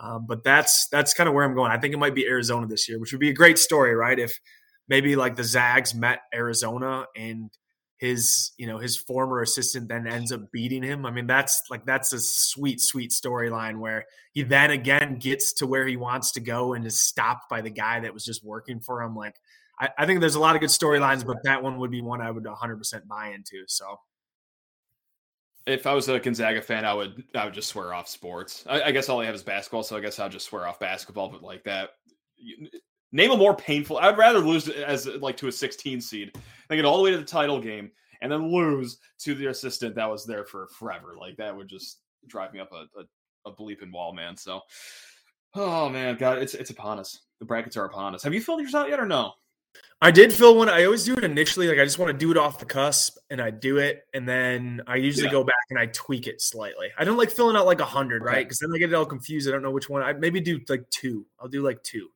um, 0.00 0.26
but 0.26 0.42
that's 0.42 0.88
that's 0.88 1.12
kind 1.12 1.28
of 1.28 1.34
where 1.34 1.44
I'm 1.44 1.54
going. 1.54 1.70
I 1.70 1.78
think 1.78 1.92
it 1.92 1.98
might 1.98 2.14
be 2.14 2.26
Arizona 2.26 2.66
this 2.66 2.88
year, 2.88 2.98
which 2.98 3.12
would 3.12 3.20
be 3.20 3.28
a 3.28 3.34
great 3.34 3.58
story, 3.58 3.94
right? 3.94 4.18
If 4.18 4.40
maybe 4.88 5.16
like 5.16 5.36
the 5.36 5.44
Zags 5.44 5.94
met 5.94 6.20
Arizona 6.34 7.06
and 7.16 7.50
his 7.98 8.52
you 8.58 8.66
know 8.66 8.78
his 8.78 8.96
former 8.96 9.40
assistant 9.40 9.88
then 9.88 10.06
ends 10.06 10.32
up 10.32 10.50
beating 10.52 10.82
him. 10.82 11.06
I 11.06 11.10
mean 11.10 11.26
that's 11.26 11.62
like 11.70 11.86
that's 11.86 12.12
a 12.12 12.20
sweet 12.20 12.80
sweet 12.80 13.10
storyline 13.10 13.78
where 13.78 14.04
he 14.32 14.42
then 14.42 14.70
again 14.70 15.18
gets 15.18 15.52
to 15.54 15.66
where 15.66 15.86
he 15.86 15.96
wants 15.96 16.32
to 16.32 16.40
go 16.40 16.74
and 16.74 16.86
is 16.86 17.00
stopped 17.00 17.48
by 17.48 17.60
the 17.60 17.70
guy 17.70 18.00
that 18.00 18.12
was 18.12 18.24
just 18.24 18.44
working 18.44 18.80
for 18.80 19.02
him. 19.02 19.14
Like 19.14 19.36
I, 19.80 19.88
I 19.98 20.06
think 20.06 20.20
there's 20.20 20.34
a 20.34 20.40
lot 20.40 20.54
of 20.54 20.60
good 20.60 20.70
storylines, 20.70 21.24
but 21.26 21.42
that 21.44 21.62
one 21.62 21.78
would 21.78 21.90
be 21.90 22.02
one 22.02 22.20
I 22.20 22.30
would 22.30 22.44
100% 22.44 23.06
buy 23.06 23.28
into. 23.28 23.64
So. 23.66 23.98
If 25.66 25.86
I 25.86 25.94
was 25.94 26.08
a 26.08 26.20
Gonzaga 26.20 26.60
fan, 26.60 26.84
I 26.84 26.92
would 26.92 27.24
I 27.34 27.46
would 27.46 27.54
just 27.54 27.70
swear 27.70 27.94
off 27.94 28.06
sports. 28.06 28.64
I, 28.68 28.82
I 28.82 28.92
guess 28.92 29.08
all 29.08 29.22
I 29.22 29.24
have 29.24 29.34
is 29.34 29.42
basketball, 29.42 29.82
so 29.82 29.96
I 29.96 30.00
guess 30.00 30.18
I'll 30.18 30.28
just 30.28 30.44
swear 30.44 30.66
off 30.66 30.78
basketball. 30.78 31.30
But 31.30 31.42
like 31.42 31.64
that, 31.64 31.92
Name 33.14 33.30
a 33.30 33.36
more 33.36 33.54
painful. 33.54 33.98
I'd 33.98 34.18
rather 34.18 34.40
lose 34.40 34.68
as 34.68 35.06
like 35.06 35.36
to 35.36 35.46
a 35.46 35.52
16 35.52 36.00
seed 36.00 36.36
than 36.68 36.78
get 36.78 36.84
all 36.84 36.96
the 36.96 37.02
way 37.04 37.12
to 37.12 37.16
the 37.16 37.24
title 37.24 37.60
game 37.60 37.92
and 38.20 38.32
then 38.32 38.50
lose 38.50 38.98
to 39.20 39.36
the 39.36 39.46
assistant 39.46 39.94
that 39.94 40.10
was 40.10 40.26
there 40.26 40.44
for 40.44 40.66
forever. 40.76 41.14
Like 41.16 41.36
that 41.36 41.56
would 41.56 41.68
just 41.68 42.00
drive 42.26 42.52
me 42.52 42.58
up 42.58 42.72
a, 42.72 42.86
a, 42.98 43.50
a 43.50 43.54
bleeping 43.54 43.92
wall, 43.92 44.12
man. 44.12 44.36
So, 44.36 44.62
oh 45.54 45.88
man, 45.88 46.16
God, 46.16 46.38
it's 46.38 46.54
it's 46.54 46.70
upon 46.70 46.98
us. 46.98 47.20
The 47.38 47.44
brackets 47.44 47.76
are 47.76 47.84
upon 47.84 48.16
us. 48.16 48.24
Have 48.24 48.34
you 48.34 48.40
filled 48.40 48.60
yours 48.60 48.74
out 48.74 48.88
yet 48.88 48.98
or 48.98 49.06
no? 49.06 49.32
I 50.00 50.10
did 50.10 50.32
fill 50.32 50.56
one. 50.56 50.68
I 50.68 50.84
always 50.84 51.04
do 51.04 51.14
it 51.14 51.22
initially. 51.22 51.68
Like 51.68 51.78
I 51.78 51.84
just 51.84 52.00
want 52.00 52.10
to 52.10 52.18
do 52.18 52.32
it 52.32 52.36
off 52.36 52.58
the 52.58 52.66
cusp, 52.66 53.16
and 53.30 53.40
I 53.40 53.50
do 53.50 53.78
it, 53.78 54.02
and 54.12 54.28
then 54.28 54.82
I 54.88 54.96
usually 54.96 55.26
yeah. 55.26 55.32
go 55.32 55.44
back 55.44 55.54
and 55.70 55.78
I 55.78 55.86
tweak 55.86 56.26
it 56.26 56.40
slightly. 56.42 56.88
I 56.98 57.04
don't 57.04 57.16
like 57.16 57.30
filling 57.30 57.54
out 57.54 57.64
like 57.64 57.80
a 57.80 57.84
hundred, 57.84 58.24
right? 58.24 58.44
Because 58.44 58.58
then 58.58 58.70
I 58.74 58.78
get 58.78 58.90
it 58.90 58.94
all 58.94 59.06
confused. 59.06 59.48
I 59.48 59.52
don't 59.52 59.62
know 59.62 59.70
which 59.70 59.88
one. 59.88 60.02
I 60.02 60.14
maybe 60.14 60.40
do 60.40 60.58
like 60.68 60.88
two. 60.90 61.26
I'll 61.38 61.46
do 61.46 61.62
like 61.62 61.80
two. 61.84 62.08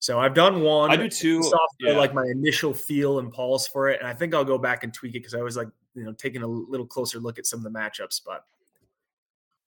So 0.00 0.20
I've 0.20 0.34
done 0.34 0.60
one. 0.62 0.90
I 0.90 0.96
do 0.96 1.08
too. 1.08 1.42
Yeah. 1.80 1.92
Like 1.92 2.14
my 2.14 2.24
initial 2.24 2.72
feel 2.72 3.18
and 3.18 3.32
pulse 3.32 3.66
for 3.66 3.88
it, 3.88 3.98
and 4.00 4.08
I 4.08 4.14
think 4.14 4.34
I'll 4.34 4.44
go 4.44 4.58
back 4.58 4.84
and 4.84 4.94
tweak 4.94 5.14
it 5.14 5.20
because 5.20 5.34
I 5.34 5.42
was 5.42 5.56
like, 5.56 5.68
you 5.94 6.04
know, 6.04 6.12
taking 6.12 6.42
a 6.42 6.46
little 6.46 6.86
closer 6.86 7.18
look 7.18 7.38
at 7.38 7.46
some 7.46 7.58
of 7.58 7.64
the 7.64 7.76
matchups. 7.76 8.20
But 8.24 8.44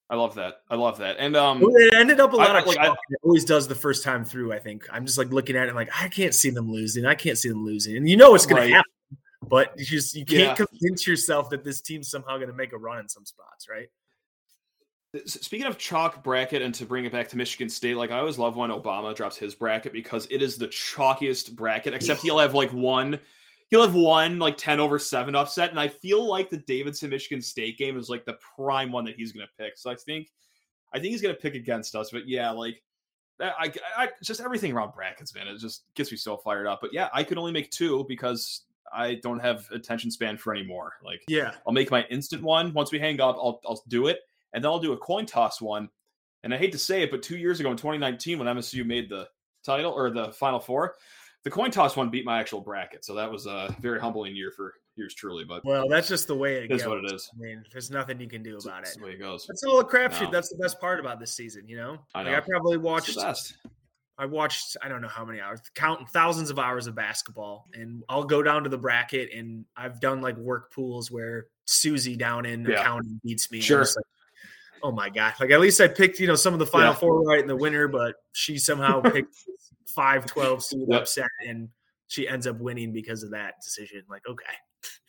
I 0.09 0.15
love 0.15 0.35
that. 0.35 0.61
I 0.69 0.75
love 0.75 0.97
that. 0.99 1.17
And 1.19 1.35
um, 1.35 1.61
it 1.63 1.93
ended 1.95 2.19
up 2.19 2.33
a 2.33 2.35
lot 2.35 2.55
I, 2.55 2.59
of 2.59 2.65
like 2.65 2.77
I, 2.77 2.87
it 2.91 3.19
always 3.23 3.45
does 3.45 3.67
the 3.67 3.75
first 3.75 4.03
time 4.03 4.23
through. 4.23 4.53
I 4.53 4.59
think 4.59 4.87
I'm 4.91 5.05
just 5.05 5.17
like 5.17 5.31
looking 5.31 5.55
at 5.55 5.67
it, 5.67 5.75
like 5.75 5.89
I 5.97 6.07
can't 6.07 6.33
see 6.33 6.49
them 6.49 6.71
losing. 6.71 7.05
I 7.05 7.15
can't 7.15 7.37
see 7.37 7.49
them 7.49 7.65
losing, 7.65 7.97
and 7.97 8.09
you 8.09 8.15
know 8.17 8.35
it's 8.35 8.45
going 8.45 8.61
right. 8.61 8.67
to 8.67 8.73
happen. 8.75 8.91
But 9.47 9.73
you 9.77 9.85
just 9.85 10.15
you 10.15 10.25
can't 10.25 10.57
yeah. 10.59 10.65
convince 10.65 11.05
yourself 11.05 11.49
that 11.49 11.63
this 11.63 11.81
team's 11.81 12.09
somehow 12.09 12.37
going 12.37 12.49
to 12.49 12.53
make 12.53 12.73
a 12.73 12.77
run 12.77 12.99
in 12.99 13.09
some 13.09 13.25
spots, 13.25 13.67
right? 13.69 13.89
Speaking 15.25 15.67
of 15.67 15.77
chalk 15.77 16.23
bracket, 16.23 16.61
and 16.61 16.73
to 16.75 16.85
bring 16.85 17.03
it 17.03 17.11
back 17.11 17.27
to 17.29 17.37
Michigan 17.37 17.67
State, 17.67 17.97
like 17.97 18.11
I 18.11 18.19
always 18.19 18.37
love 18.37 18.55
when 18.55 18.69
Obama 18.69 19.13
drops 19.13 19.35
his 19.35 19.53
bracket 19.53 19.91
because 19.91 20.25
it 20.31 20.41
is 20.41 20.57
the 20.57 20.69
chalkiest 20.69 21.53
bracket. 21.53 21.93
Except 21.93 22.21
he'll 22.21 22.39
have 22.39 22.53
like 22.53 22.71
one, 22.71 23.19
he'll 23.69 23.81
have 23.81 23.93
one 23.93 24.39
like 24.39 24.55
ten 24.55 24.79
over 24.79 24.97
seven 24.97 25.35
upset, 25.35 25.69
and 25.69 25.79
I 25.79 25.89
feel 25.89 26.25
like 26.25 26.49
the 26.49 26.57
Davidson 26.57 27.09
Michigan 27.09 27.41
State 27.41 27.77
game 27.77 27.97
is 27.97 28.07
like 28.07 28.23
the 28.23 28.37
prime 28.55 28.89
one 28.89 29.03
that 29.03 29.15
he's 29.15 29.33
going 29.33 29.45
to 29.45 29.51
pick. 29.61 29.77
So 29.77 29.91
I 29.91 29.95
think, 29.95 30.29
I 30.93 30.99
think 30.99 31.11
he's 31.11 31.21
going 31.21 31.35
to 31.35 31.41
pick 31.41 31.55
against 31.55 31.93
us. 31.93 32.11
But 32.11 32.25
yeah, 32.25 32.49
like 32.51 32.81
I, 33.41 33.73
I, 33.97 34.09
just 34.23 34.39
everything 34.39 34.71
around 34.71 34.93
brackets, 34.93 35.35
man, 35.35 35.45
it 35.45 35.57
just 35.57 35.93
gets 35.93 36.09
me 36.09 36.15
so 36.15 36.37
fired 36.37 36.67
up. 36.67 36.79
But 36.81 36.93
yeah, 36.93 37.09
I 37.13 37.25
could 37.25 37.37
only 37.37 37.51
make 37.51 37.69
two 37.69 38.05
because 38.07 38.61
I 38.93 39.15
don't 39.15 39.39
have 39.39 39.69
attention 39.71 40.09
span 40.09 40.37
for 40.37 40.53
any 40.53 40.65
more. 40.65 40.93
Like, 41.03 41.21
yeah, 41.27 41.51
I'll 41.67 41.73
make 41.73 41.91
my 41.91 42.03
instant 42.03 42.43
one 42.43 42.71
once 42.71 42.93
we 42.93 42.99
hang 42.99 43.19
up. 43.19 43.35
I'll 43.35 43.59
I'll 43.67 43.83
do 43.89 44.07
it 44.07 44.19
and 44.53 44.63
then 44.63 44.71
I'll 44.71 44.79
do 44.79 44.93
a 44.93 44.97
coin 44.97 45.25
toss 45.25 45.61
one. 45.61 45.89
And 46.43 46.53
I 46.53 46.57
hate 46.57 46.71
to 46.71 46.77
say 46.77 47.03
it, 47.03 47.11
but 47.11 47.21
two 47.21 47.37
years 47.37 47.59
ago 47.59 47.69
in 47.69 47.77
2019, 47.77 48.39
when 48.39 48.47
MSU 48.47 48.85
made 48.85 49.09
the 49.09 49.27
title 49.63 49.91
or 49.91 50.09
the 50.09 50.31
Final 50.31 50.59
Four, 50.59 50.95
the 51.43 51.51
coin 51.51 51.71
toss 51.71 51.95
one 51.95 52.09
beat 52.09 52.25
my 52.25 52.39
actual 52.39 52.61
bracket. 52.61 53.05
So 53.05 53.13
that 53.15 53.31
was 53.31 53.45
a 53.45 53.75
very 53.79 53.99
humbling 53.99 54.35
year 54.35 54.51
for 54.51 54.73
yours 54.95 55.13
truly. 55.13 55.43
But 55.43 55.63
well, 55.65 55.87
that's 55.87 56.07
just 56.07 56.27
the 56.27 56.35
way 56.35 56.63
it 56.63 56.71
is 56.71 56.81
goes. 56.81 56.89
what 56.89 56.97
it 57.03 57.13
is. 57.13 57.29
I 57.33 57.39
mean, 57.39 57.63
there's 57.71 57.91
nothing 57.91 58.19
you 58.19 58.27
can 58.27 58.43
do 58.43 58.57
about 58.57 58.83
that's 58.83 58.95
it. 58.95 58.99
the 58.99 59.05
way 59.05 59.11
it 59.11 59.19
goes. 59.19 59.45
That's 59.47 59.63
all 59.63 59.79
a 59.79 59.85
crapshoot. 59.85 60.23
No. 60.23 60.31
That's 60.31 60.49
the 60.49 60.57
best 60.57 60.79
part 60.79 60.99
about 60.99 61.19
this 61.19 61.33
season. 61.33 61.67
You 61.67 61.77
know, 61.77 61.99
I, 62.15 62.23
know. 62.23 62.31
Like 62.31 62.43
I 62.43 62.47
probably 62.47 62.77
watched. 62.77 63.17
I 64.17 64.25
watched 64.25 64.77
I 64.83 64.87
don't 64.87 65.01
know 65.01 65.07
how 65.07 65.25
many 65.25 65.39
hours, 65.39 65.61
counting 65.73 66.05
thousands 66.05 66.51
of 66.51 66.59
hours 66.59 66.85
of 66.85 66.93
basketball, 66.93 67.65
and 67.73 68.03
I'll 68.07 68.23
go 68.23 68.43
down 68.43 68.63
to 68.63 68.69
the 68.69 68.77
bracket, 68.77 69.33
and 69.33 69.65
I've 69.75 69.99
done 69.99 70.21
like 70.21 70.37
work 70.37 70.71
pools 70.71 71.09
where 71.09 71.47
Susie 71.65 72.15
down 72.15 72.45
in 72.45 72.65
yeah. 72.65 72.81
accounting 72.81 73.19
beats 73.23 73.51
me. 73.51 73.61
Sure. 73.61 73.79
Like, 73.79 74.05
oh 74.83 74.91
my 74.91 75.09
god! 75.09 75.33
Like 75.39 75.51
at 75.51 75.59
least 75.59 75.81
I 75.81 75.87
picked 75.87 76.19
you 76.19 76.27
know 76.27 76.35
some 76.35 76.53
of 76.53 76.59
the 76.59 76.65
final 76.65 76.93
yeah. 76.93 76.99
four 76.99 77.21
right 77.23 77.39
in 77.39 77.47
the 77.47 77.55
winner, 77.55 77.87
but 77.87 78.15
she 78.33 78.57
somehow 78.57 79.01
picked 79.11 79.35
five 79.87 80.25
twelve 80.25 80.63
seed 80.63 80.87
yep. 80.89 81.01
upset, 81.01 81.27
and 81.47 81.69
she 82.07 82.27
ends 82.27 82.47
up 82.47 82.59
winning 82.59 82.91
because 82.91 83.23
of 83.23 83.31
that 83.31 83.55
decision. 83.63 84.03
Like 84.09 84.23
okay, 84.27 84.53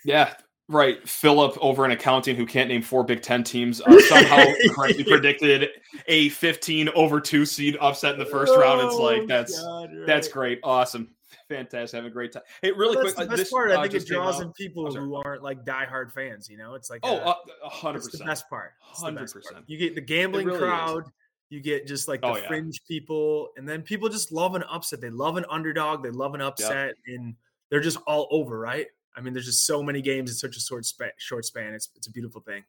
yeah. 0.05 0.35
Right, 0.69 1.07
Philip 1.07 1.59
over 1.61 1.85
in 1.85 1.91
accounting, 1.91 2.37
who 2.37 2.47
can't 2.47 2.69
name 2.69 2.83
four 2.83 3.05
Big 3.05 3.21
Ten 3.21 3.43
teams, 3.43 3.83
uh, 3.83 4.01
somehow 4.09 4.45
correctly 4.71 5.05
predicted 5.05 5.69
a 6.07 6.31
15 6.31 6.89
over 6.95 7.21
two 7.21 7.45
seed 7.45 7.77
upset 7.81 8.15
in 8.15 8.19
the 8.21 8.25
first 8.25 8.53
oh, 8.55 8.61
round. 8.61 8.81
It's 8.81 8.95
like 8.95 9.27
that's 9.27 9.61
God, 9.61 9.91
right. 9.93 10.07
that's 10.07 10.29
great, 10.29 10.61
awesome 10.63 11.11
fantastic. 11.53 11.97
Have 11.97 12.07
a 12.07 12.11
great 12.11 12.33
time. 12.33 12.43
Hey, 12.61 12.73
really 12.73 12.97
well, 12.97 13.05
quick. 13.05 13.17
the 13.17 13.23
uh, 13.23 13.27
best 13.27 13.37
this, 13.39 13.51
part. 13.51 13.71
I 13.71 13.77
uh, 13.77 13.83
think 13.83 13.95
it 13.95 14.07
draws 14.07 14.41
in 14.41 14.53
people 14.53 14.89
oh, 14.89 15.01
who 15.01 15.15
aren't 15.17 15.43
like 15.43 15.65
diehard 15.65 16.13
fans. 16.13 16.49
You 16.49 16.59
know, 16.59 16.75
it's 16.75 16.91
like 16.91 17.01
oh, 17.03 17.17
uh, 17.17 17.35
hundred 17.69 18.03
percent. 18.05 18.19
The 18.21 18.25
best 18.25 18.49
part. 18.49 18.73
Hundred 18.81 19.31
percent. 19.31 19.65
You 19.67 19.79
get 19.79 19.95
the 19.95 20.01
gambling 20.01 20.47
really 20.47 20.59
crowd. 20.59 21.05
Is. 21.05 21.13
You 21.51 21.61
get 21.61 21.87
just 21.87 22.09
like 22.09 22.23
the 22.23 22.29
oh, 22.29 22.37
yeah. 22.37 22.49
fringe 22.49 22.81
people, 22.89 23.51
and 23.57 23.69
then 23.69 23.83
people 23.83 24.09
just 24.09 24.33
love 24.33 24.55
an 24.55 24.63
upset. 24.71 25.03
They 25.03 25.11
love 25.11 25.37
an 25.37 25.45
underdog. 25.51 26.03
They 26.03 26.11
love 26.11 26.35
an 26.35 26.41
upset, 26.41 26.95
yep. 27.07 27.19
and 27.19 27.35
they're 27.69 27.81
just 27.81 27.99
all 28.07 28.27
over, 28.31 28.59
right? 28.59 28.87
I 29.15 29.21
mean, 29.21 29.35
there's 29.35 29.45
just 29.45 29.67
so 29.67 29.83
many 29.83 30.01
games 30.01 30.31
in 30.31 30.37
such 30.37 30.57
a 30.57 30.61
short 30.61 30.87
span. 30.87 31.11
Short 31.19 31.45
span. 31.45 31.75
It's 31.75 31.91
it's 31.95 32.07
a 32.07 32.11
beautiful 32.11 32.41
thing. 32.41 32.65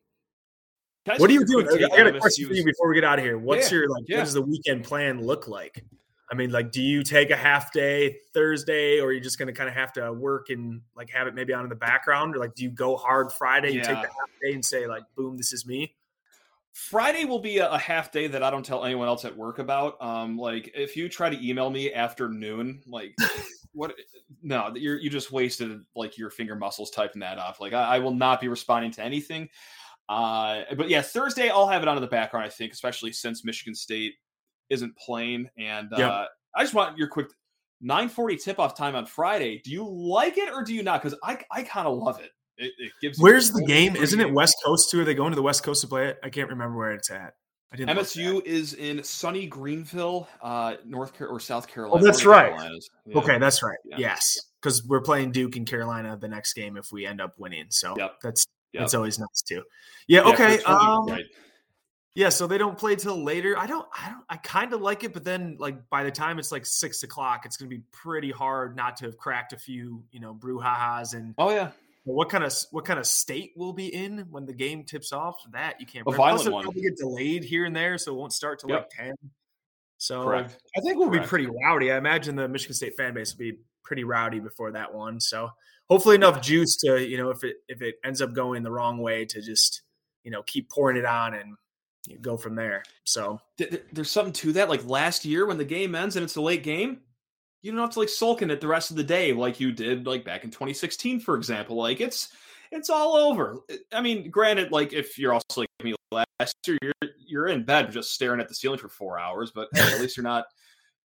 What 1.17 1.29
are 1.29 1.33
you 1.33 1.45
doing? 1.45 1.67
I 1.67 1.87
got 1.87 2.07
a 2.07 2.19
question 2.19 2.47
for 2.47 2.53
you 2.53 2.63
before 2.63 2.89
we 2.89 2.95
get 2.95 3.03
out 3.03 3.19
of 3.19 3.25
here. 3.25 3.37
What's 3.37 3.71
yeah, 3.71 3.79
your 3.79 3.89
like? 3.89 4.03
Yeah. 4.07 4.17
What 4.17 4.23
does 4.25 4.33
the 4.33 4.41
weekend 4.41 4.83
plan 4.83 5.21
look 5.21 5.47
like? 5.47 5.83
I 6.33 6.35
mean, 6.35 6.49
like, 6.49 6.71
do 6.71 6.81
you 6.81 7.03
take 7.03 7.29
a 7.29 7.35
half 7.35 7.71
day 7.71 8.17
Thursday, 8.33 8.99
or 8.99 9.09
are 9.09 9.11
you 9.11 9.21
just 9.21 9.37
going 9.37 9.45
to 9.45 9.53
kind 9.53 9.69
of 9.69 9.75
have 9.75 9.93
to 9.93 10.11
work 10.11 10.49
and 10.49 10.81
like 10.95 11.11
have 11.11 11.27
it 11.27 11.35
maybe 11.35 11.53
on 11.53 11.61
in 11.61 11.69
the 11.69 11.75
background, 11.75 12.35
or 12.35 12.39
like, 12.39 12.55
do 12.55 12.63
you 12.63 12.71
go 12.71 12.97
hard 12.97 13.31
Friday? 13.31 13.69
You 13.73 13.81
take 13.81 14.01
the 14.01 14.07
half 14.07 14.31
day 14.41 14.53
and 14.53 14.65
say 14.65 14.87
like, 14.87 15.03
boom, 15.15 15.37
this 15.37 15.53
is 15.53 15.67
me. 15.67 15.95
Friday 16.71 17.25
will 17.25 17.37
be 17.37 17.59
a, 17.59 17.77
half 17.77 18.11
day 18.11 18.25
that 18.25 18.41
I 18.41 18.49
don't 18.49 18.65
tell 18.65 18.83
anyone 18.83 19.07
else 19.07 19.25
at 19.25 19.37
work 19.37 19.59
about. 19.59 20.01
Um, 20.01 20.35
like 20.35 20.71
if 20.73 20.97
you 20.97 21.07
try 21.07 21.29
to 21.29 21.47
email 21.47 21.69
me 21.69 21.93
after 21.93 22.27
noon, 22.29 22.81
like 22.87 23.15
what? 23.73 23.93
No, 24.41 24.73
you're 24.75 24.97
you 24.97 25.11
just 25.11 25.31
wasted 25.31 25.81
like 25.95 26.17
your 26.17 26.31
finger 26.31 26.55
muscles 26.55 26.89
typing 26.89 27.19
that 27.19 27.37
off. 27.37 27.61
Like 27.61 27.73
I, 27.73 27.97
I 27.97 27.99
will 27.99 28.15
not 28.15 28.41
be 28.41 28.47
responding 28.47 28.89
to 28.93 29.03
anything. 29.03 29.49
Uh, 30.09 30.61
but 30.75 30.89
yeah, 30.89 31.03
Thursday 31.03 31.49
I'll 31.49 31.67
have 31.67 31.83
it 31.83 31.87
on 31.87 31.95
in 31.95 32.01
the 32.01 32.07
background. 32.07 32.47
I 32.47 32.49
think, 32.49 32.73
especially 32.73 33.11
since 33.11 33.45
Michigan 33.45 33.75
State 33.75 34.15
isn't 34.69 34.95
playing, 34.97 35.49
and 35.57 35.91
uh. 35.93 36.25
I 36.55 36.63
just 36.63 36.73
want 36.73 36.97
your 36.97 37.07
quick 37.07 37.27
9:40 37.83 38.43
tip 38.43 38.59
off 38.59 38.77
time 38.77 38.95
on 38.95 39.05
Friday. 39.05 39.61
Do 39.63 39.71
you 39.71 39.87
like 39.87 40.37
it 40.37 40.49
or 40.49 40.63
do 40.63 40.73
you 40.73 40.83
not? 40.83 41.01
Because 41.01 41.17
I 41.23 41.39
I 41.51 41.63
kind 41.63 41.87
of 41.87 41.97
love 41.97 42.19
it. 42.19 42.31
It, 42.57 42.71
it 42.77 42.91
gives. 43.01 43.19
Where's 43.19 43.51
the 43.51 43.65
game? 43.65 43.95
Isn't 43.95 44.19
it 44.19 44.31
West 44.31 44.55
Coast 44.63 44.91
too? 44.91 45.01
Are 45.01 45.03
they 45.03 45.15
going 45.15 45.31
to 45.31 45.35
the 45.35 45.41
West 45.41 45.63
Coast 45.63 45.81
to 45.81 45.87
play 45.87 46.07
it? 46.07 46.19
I 46.23 46.29
can't 46.29 46.49
remember 46.49 46.77
where 46.77 46.93
it's 46.93 47.09
at. 47.09 47.33
MSU 47.75 48.45
is 48.45 48.75
in 48.75 49.03
sunny 49.03 49.47
Greenville, 49.47 50.27
uh, 50.43 50.75
North 50.85 51.17
Car- 51.17 51.27
or 51.27 51.39
South 51.39 51.67
Carolina. 51.67 52.03
Oh, 52.03 52.05
that's 52.05 52.23
right. 52.23 52.53
Yeah. 53.05 53.17
Okay, 53.17 53.39
that's 53.39 53.63
right. 53.63 53.77
Yeah. 53.83 53.97
Yes, 53.97 54.39
because 54.61 54.85
we're 54.85 55.01
playing 55.01 55.31
Duke 55.31 55.55
and 55.55 55.67
Carolina 55.67 56.15
the 56.15 56.27
next 56.27 56.53
game 56.53 56.77
if 56.77 56.91
we 56.91 57.07
end 57.07 57.19
up 57.19 57.33
winning. 57.39 57.65
So 57.69 57.95
yep. 57.97 58.17
that's 58.21 58.45
yep. 58.73 58.81
that's 58.81 58.93
always 58.93 59.17
nice 59.17 59.41
too. 59.41 59.63
Yeah. 60.07 60.21
Okay. 60.21 60.61
Um, 60.63 61.07
right. 61.07 61.25
Yeah, 62.15 62.29
so 62.29 62.45
they 62.45 62.59
don't 62.59 62.77
play 62.77 62.95
till 62.95 63.23
later. 63.23 63.57
I 63.57 63.65
don't. 63.65 63.87
I 63.97 64.09
don't. 64.09 64.23
I 64.29 64.37
kind 64.37 64.73
of 64.73 64.81
like 64.81 65.03
it, 65.03 65.13
but 65.13 65.23
then 65.23 65.57
like 65.59 65.89
by 65.89 66.03
the 66.03 66.11
time 66.11 66.37
it's 66.37 66.51
like 66.51 66.65
six 66.65 67.01
o'clock, 67.01 67.45
it's 67.45 67.57
going 67.57 67.69
to 67.69 67.75
be 67.75 67.83
pretty 67.91 68.29
hard 68.29 68.75
not 68.75 68.97
to 68.97 69.05
have 69.05 69.17
cracked 69.17 69.51
a 69.51 69.57
few, 69.57 70.03
you 70.11 70.19
know, 70.19 70.33
brouhahas 70.33 71.15
and. 71.15 71.33
Oh 71.37 71.49
yeah. 71.49 71.71
What 72.05 72.29
kind 72.29 72.43
of 72.43 72.53
what 72.71 72.83
kind 72.83 72.99
of 72.99 73.07
state 73.07 73.53
we'll 73.55 73.73
be 73.73 73.87
in 73.87 74.25
when 74.29 74.45
the 74.45 74.53
game 74.53 74.83
tips 74.83 75.13
off? 75.13 75.37
That 75.53 75.79
you 75.79 75.87
can't. 75.87 76.05
A 76.05 76.11
violent 76.11 76.51
one. 76.51 76.63
Probably 76.63 76.81
get 76.81 76.97
delayed 76.97 77.45
here 77.45 77.65
and 77.65 77.75
there, 77.75 77.97
so 77.97 78.11
it 78.11 78.15
won't 78.15 78.33
start 78.33 78.59
till 78.59 78.69
yep. 78.69 78.79
like 78.81 78.89
ten. 78.89 79.15
So 79.97 80.21
Correct. 80.23 80.57
I 80.77 80.81
think 80.81 80.97
we'll 80.97 81.09
Correct. 81.09 81.25
be 81.25 81.29
pretty 81.29 81.47
rowdy. 81.47 81.91
I 81.91 81.97
imagine 81.97 82.35
the 82.35 82.47
Michigan 82.47 82.75
State 82.75 82.97
fan 82.97 83.13
base 83.13 83.33
will 83.33 83.39
be 83.39 83.53
pretty 83.83 84.03
rowdy 84.03 84.39
before 84.39 84.71
that 84.73 84.93
one. 84.93 85.19
So 85.21 85.49
hopefully 85.89 86.15
enough 86.15 86.41
juice 86.41 86.75
to 86.77 87.07
you 87.07 87.17
know 87.17 87.29
if 87.29 87.43
it 87.43 87.55
if 87.67 87.81
it 87.81 87.95
ends 88.03 88.21
up 88.21 88.33
going 88.33 88.63
the 88.63 88.71
wrong 88.71 88.97
way 88.97 89.25
to 89.25 89.41
just 89.41 89.81
you 90.23 90.31
know 90.31 90.43
keep 90.43 90.69
pouring 90.69 90.97
it 90.97 91.05
on 91.05 91.33
and 91.33 91.55
you 92.05 92.17
go 92.19 92.37
from 92.37 92.55
there. 92.55 92.83
So 93.03 93.39
there's 93.57 94.11
something 94.11 94.33
to 94.33 94.53
that. 94.53 94.69
Like 94.69 94.85
last 94.85 95.25
year 95.25 95.45
when 95.45 95.57
the 95.57 95.65
game 95.65 95.95
ends 95.95 96.15
and 96.15 96.23
it's 96.23 96.35
a 96.35 96.41
late 96.41 96.63
game, 96.63 96.99
you 97.61 97.71
don't 97.71 97.79
have 97.79 97.91
to 97.91 97.99
like 97.99 98.09
sulk 98.09 98.41
in 98.41 98.51
it 98.51 98.59
the 98.59 98.67
rest 98.67 98.91
of 98.91 98.97
the 98.97 99.03
day 99.03 99.31
like 99.31 99.59
you 99.59 99.71
did 99.71 100.05
like 100.05 100.25
back 100.25 100.43
in 100.43 100.51
2016, 100.51 101.21
for 101.21 101.35
example. 101.35 101.77
Like 101.77 102.01
it's 102.01 102.29
it's 102.71 102.89
all 102.89 103.15
over. 103.15 103.59
I 103.93 104.01
mean, 104.01 104.29
granted, 104.29 104.71
like 104.71 104.93
if 104.93 105.17
you're 105.17 105.33
also 105.33 105.61
like 105.61 105.69
me 105.83 105.95
last 106.11 106.55
year, 106.67 106.77
you're 106.81 107.11
you're 107.25 107.47
in 107.47 107.63
bed 107.63 107.91
just 107.91 108.11
staring 108.11 108.41
at 108.41 108.49
the 108.49 108.55
ceiling 108.55 108.79
for 108.79 108.89
four 108.89 109.17
hours, 109.17 109.51
but 109.53 109.69
hey, 109.73 109.93
at 109.93 110.01
least 110.01 110.17
you're 110.17 110.23
not 110.23 110.45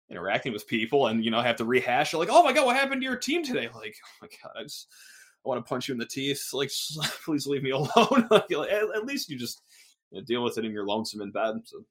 interacting 0.10 0.54
with 0.54 0.68
people 0.68 1.08
and 1.08 1.24
you 1.24 1.30
know 1.30 1.42
have 1.42 1.58
to 1.58 1.66
rehash 1.66 2.14
it. 2.14 2.18
like, 2.18 2.30
oh 2.32 2.44
my 2.44 2.54
god, 2.54 2.66
what 2.66 2.76
happened 2.76 3.02
to 3.02 3.06
your 3.06 3.18
team 3.18 3.44
today? 3.44 3.70
Like, 3.76 3.96
oh 4.04 4.18
my 4.24 4.28
god, 4.42 4.60
I 4.60 4.64
just 4.64 4.88
I 5.46 5.50
want 5.50 5.64
to 5.64 5.70
punch 5.70 5.88
you 5.88 5.94
in 5.94 6.00
the 6.00 6.06
teeth. 6.06 6.50
Like, 6.54 6.72
please 7.26 7.46
leave 7.46 7.64
me 7.64 7.70
alone. 7.70 8.28
like, 8.32 8.52
at, 8.52 8.96
at 8.96 9.06
least 9.06 9.30
you 9.30 9.38
just 9.38 9.62
you 10.12 10.20
know, 10.20 10.26
deal 10.26 10.44
with 10.44 10.58
it 10.58 10.66
in 10.66 10.72
your 10.72 10.86
lonesome 10.86 11.22
in 11.22 11.32
bed. 11.32 11.56
So 11.66 11.84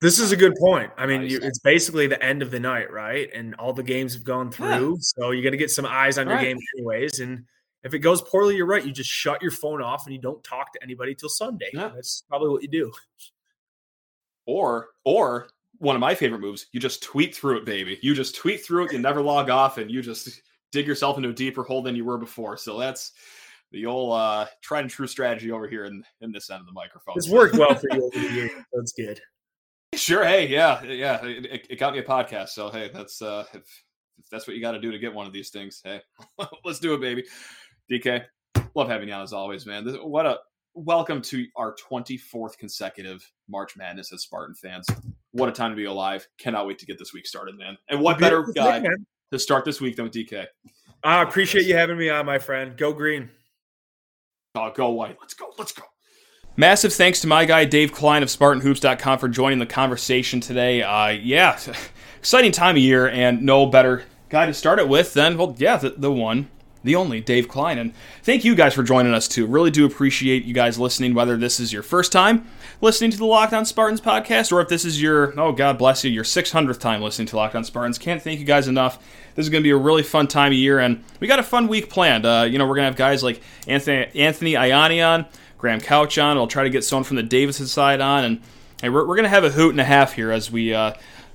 this 0.00 0.18
is 0.18 0.32
a 0.32 0.36
good 0.36 0.54
point. 0.60 0.90
I 0.96 1.06
mean, 1.06 1.22
nice. 1.22 1.32
you, 1.32 1.40
it's 1.42 1.58
basically 1.58 2.06
the 2.06 2.22
end 2.22 2.42
of 2.42 2.50
the 2.50 2.60
night, 2.60 2.92
right? 2.92 3.28
And 3.34 3.54
all 3.56 3.72
the 3.72 3.82
games 3.82 4.14
have 4.14 4.24
gone 4.24 4.50
through, 4.50 4.90
yeah. 4.92 4.96
so 5.00 5.30
you 5.30 5.42
got 5.42 5.50
to 5.50 5.56
get 5.56 5.70
some 5.70 5.86
eyes 5.86 6.18
on 6.18 6.26
your 6.26 6.36
right. 6.36 6.44
game, 6.44 6.58
anyways. 6.76 7.20
And 7.20 7.44
if 7.82 7.94
it 7.94 8.00
goes 8.00 8.22
poorly, 8.22 8.56
you're 8.56 8.66
right. 8.66 8.84
You 8.84 8.92
just 8.92 9.10
shut 9.10 9.42
your 9.42 9.50
phone 9.50 9.82
off 9.82 10.06
and 10.06 10.14
you 10.14 10.20
don't 10.20 10.42
talk 10.44 10.72
to 10.74 10.82
anybody 10.82 11.14
till 11.14 11.28
Sunday. 11.28 11.70
Yeah. 11.72 11.90
That's 11.94 12.22
probably 12.28 12.50
what 12.50 12.62
you 12.62 12.68
do. 12.68 12.92
Or, 14.46 14.88
or 15.04 15.48
one 15.78 15.96
of 15.96 16.00
my 16.00 16.14
favorite 16.14 16.40
moves, 16.40 16.66
you 16.72 16.80
just 16.80 17.02
tweet 17.02 17.34
through 17.34 17.58
it, 17.58 17.64
baby. 17.64 17.98
You 18.02 18.14
just 18.14 18.36
tweet 18.36 18.64
through 18.64 18.86
it. 18.86 18.92
You 18.92 18.98
never 18.98 19.20
log 19.20 19.50
off, 19.50 19.78
and 19.78 19.90
you 19.90 20.02
just 20.02 20.42
dig 20.72 20.86
yourself 20.86 21.16
into 21.16 21.30
a 21.30 21.32
deeper 21.32 21.62
hole 21.62 21.82
than 21.82 21.96
you 21.96 22.04
were 22.04 22.18
before. 22.18 22.56
So 22.56 22.78
that's 22.78 23.12
the 23.72 23.86
old 23.86 24.14
uh, 24.14 24.46
tried 24.62 24.80
and 24.80 24.90
true 24.90 25.06
strategy 25.06 25.50
over 25.50 25.68
here 25.68 25.84
in 25.84 26.02
in 26.20 26.32
this 26.32 26.50
end 26.50 26.60
of 26.60 26.66
the 26.66 26.72
microphone. 26.72 27.14
It's 27.16 27.28
worked 27.28 27.56
well 27.56 27.74
for 27.74 27.88
you 27.92 28.04
over 28.04 28.26
the 28.26 28.34
years. 28.34 28.50
That's 28.72 28.92
good. 28.92 29.20
Sure. 29.94 30.24
Hey, 30.24 30.46
yeah, 30.48 30.82
yeah. 30.84 31.24
It, 31.24 31.66
it, 31.70 31.78
got 31.78 31.92
me 31.92 31.98
a 31.98 32.04
podcast. 32.04 32.50
So 32.50 32.70
hey, 32.70 32.90
that's 32.92 33.22
uh, 33.22 33.44
if, 33.54 33.62
if 34.18 34.28
that's 34.30 34.46
what 34.46 34.54
you 34.54 34.62
got 34.62 34.72
to 34.72 34.80
do 34.80 34.92
to 34.92 34.98
get 34.98 35.14
one 35.14 35.26
of 35.26 35.32
these 35.32 35.50
things, 35.50 35.80
hey, 35.82 36.00
let's 36.64 36.78
do 36.78 36.94
it, 36.94 37.00
baby. 37.00 37.24
DK, 37.90 38.24
love 38.74 38.88
having 38.88 39.08
you 39.08 39.14
on 39.14 39.22
as 39.22 39.32
always, 39.32 39.66
man. 39.66 39.84
This, 39.84 39.96
what 39.96 40.26
a 40.26 40.38
welcome 40.74 41.20
to 41.22 41.46
our 41.56 41.74
24th 41.74 42.56
consecutive 42.58 43.28
March 43.48 43.76
Madness 43.76 44.12
as 44.12 44.22
Spartan 44.22 44.54
fans. 44.54 44.86
What 45.32 45.48
a 45.48 45.52
time 45.52 45.70
to 45.70 45.76
be 45.76 45.84
alive. 45.84 46.26
Cannot 46.38 46.66
wait 46.66 46.78
to 46.78 46.86
get 46.86 46.98
this 46.98 47.12
week 47.12 47.26
started, 47.26 47.56
man. 47.56 47.76
And 47.88 48.00
what 48.00 48.18
better 48.18 48.42
guy 48.54 48.84
to 49.32 49.38
start 49.38 49.64
this 49.64 49.80
week 49.80 49.96
than 49.96 50.04
with 50.04 50.14
DK? 50.14 50.46
I 51.02 51.22
appreciate 51.22 51.66
you 51.66 51.74
having 51.74 51.96
me 51.96 52.10
on, 52.10 52.26
my 52.26 52.38
friend. 52.38 52.76
Go 52.76 52.92
green. 52.92 53.30
Go 54.74 54.86
away. 54.88 55.16
Let's 55.20 55.34
go. 55.34 55.52
Let's 55.58 55.72
go. 55.72 55.84
Massive 56.56 56.92
thanks 56.92 57.20
to 57.20 57.28
my 57.28 57.44
guy 57.44 57.64
Dave 57.64 57.92
Klein 57.92 58.22
of 58.24 58.28
SpartanHoops.com 58.28 59.18
for 59.20 59.28
joining 59.28 59.60
the 59.60 59.66
conversation 59.66 60.40
today. 60.40 60.82
Uh, 60.82 61.08
yeah, 61.10 61.56
exciting 62.18 62.50
time 62.50 62.74
of 62.74 62.82
year, 62.82 63.08
and 63.08 63.42
no 63.42 63.66
better 63.66 64.04
guy 64.28 64.46
to 64.46 64.52
start 64.52 64.80
it 64.80 64.88
with 64.88 65.14
than 65.14 65.38
well, 65.38 65.54
yeah, 65.56 65.76
the, 65.76 65.90
the 65.90 66.10
one, 66.10 66.48
the 66.88 66.96
only 66.96 67.20
Dave 67.20 67.48
Klein. 67.48 67.78
And 67.78 67.92
thank 68.22 68.44
you 68.44 68.54
guys 68.54 68.74
for 68.74 68.82
joining 68.82 69.14
us 69.14 69.28
too. 69.28 69.46
Really 69.46 69.70
do 69.70 69.84
appreciate 69.84 70.44
you 70.44 70.54
guys 70.54 70.78
listening. 70.78 71.14
Whether 71.14 71.36
this 71.36 71.60
is 71.60 71.72
your 71.72 71.82
first 71.82 72.10
time 72.10 72.46
listening 72.80 73.10
to 73.10 73.18
the 73.18 73.26
Locked 73.26 73.52
On 73.52 73.64
Spartans 73.64 74.00
podcast, 74.00 74.50
or 74.50 74.60
if 74.60 74.68
this 74.68 74.84
is 74.84 75.00
your 75.00 75.38
oh 75.38 75.52
God 75.52 75.78
bless 75.78 76.02
you, 76.02 76.10
your 76.10 76.24
600th 76.24 76.80
time 76.80 77.02
listening 77.02 77.28
to 77.28 77.36
Locked 77.36 77.54
On 77.54 77.62
Spartans, 77.62 77.98
can't 77.98 78.22
thank 78.22 78.40
you 78.40 78.46
guys 78.46 78.66
enough. 78.66 78.98
This 79.34 79.44
is 79.46 79.50
going 79.50 79.62
to 79.62 79.66
be 79.66 79.70
a 79.70 79.76
really 79.76 80.02
fun 80.02 80.26
time 80.26 80.50
of 80.50 80.58
year, 80.58 80.80
and 80.80 81.04
we 81.20 81.28
got 81.28 81.38
a 81.38 81.44
fun 81.44 81.68
week 81.68 81.90
planned. 81.90 82.26
Uh, 82.26 82.46
you 82.48 82.58
know, 82.58 82.66
we're 82.66 82.74
going 82.74 82.86
to 82.86 82.90
have 82.90 82.96
guys 82.96 83.22
like 83.22 83.40
Anthony 83.68 84.06
Anthony. 84.14 84.56
Graham 85.58 85.80
Couch 85.80 86.18
on. 86.18 86.38
I'll 86.38 86.46
try 86.46 86.62
to 86.62 86.70
get 86.70 86.84
someone 86.84 87.04
from 87.04 87.16
the 87.16 87.22
Davidson 87.22 87.66
side 87.66 88.00
on, 88.00 88.24
and 88.24 88.40
hey, 88.80 88.88
we're, 88.88 89.06
we're 89.06 89.16
going 89.16 89.24
to 89.24 89.28
have 89.28 89.44
a 89.44 89.50
hoot 89.50 89.70
and 89.70 89.80
a 89.80 89.84
half 89.84 90.14
here 90.14 90.30
as 90.30 90.50
we 90.50 90.72
uh, 90.72 90.94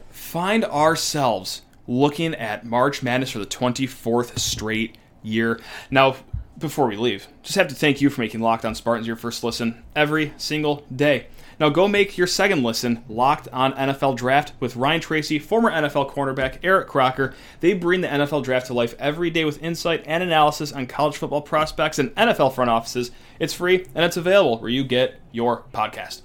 find 0.09 0.65
ourselves 0.65 1.61
looking 1.87 2.33
at 2.35 2.65
March 2.65 3.03
Madness 3.03 3.31
for 3.31 3.39
the 3.39 3.45
24th 3.45 4.39
straight 4.39 4.97
year. 5.23 5.59
Now, 5.89 6.17
before 6.57 6.87
we 6.87 6.95
leave, 6.95 7.27
just 7.41 7.55
have 7.55 7.67
to 7.69 7.75
thank 7.75 8.01
you 8.01 8.09
for 8.09 8.21
making 8.21 8.41
Locked 8.41 8.65
On 8.65 8.75
Spartans 8.75 9.07
your 9.07 9.15
first 9.15 9.43
listen 9.43 9.83
every 9.95 10.33
single 10.37 10.85
day. 10.95 11.27
Now 11.59 11.69
go 11.69 11.87
make 11.87 12.17
your 12.17 12.27
second 12.27 12.63
listen 12.63 13.03
locked 13.07 13.47
on 13.53 13.73
NFL 13.73 14.17
Draft 14.17 14.53
with 14.59 14.75
Ryan 14.75 15.01
Tracy, 15.01 15.39
former 15.39 15.71
NFL 15.71 16.11
cornerback 16.11 16.57
Eric 16.63 16.87
Crocker. 16.87 17.33
They 17.59 17.73
bring 17.73 18.01
the 18.01 18.07
NFL 18.07 18.43
Draft 18.43 18.67
to 18.67 18.73
life 18.73 18.95
every 18.97 19.29
day 19.29 19.45
with 19.45 19.61
insight 19.61 20.03
and 20.05 20.23
analysis 20.23 20.71
on 20.71 20.87
college 20.87 21.15
football 21.15 21.41
prospects 21.41 21.99
and 21.99 22.13
NFL 22.15 22.55
front 22.55 22.71
offices. 22.71 23.11
It's 23.39 23.53
free 23.53 23.85
and 23.93 24.03
it's 24.03 24.17
available 24.17 24.59
where 24.59 24.69
you 24.69 24.83
get 24.83 25.19
your 25.31 25.63
podcast. 25.73 26.23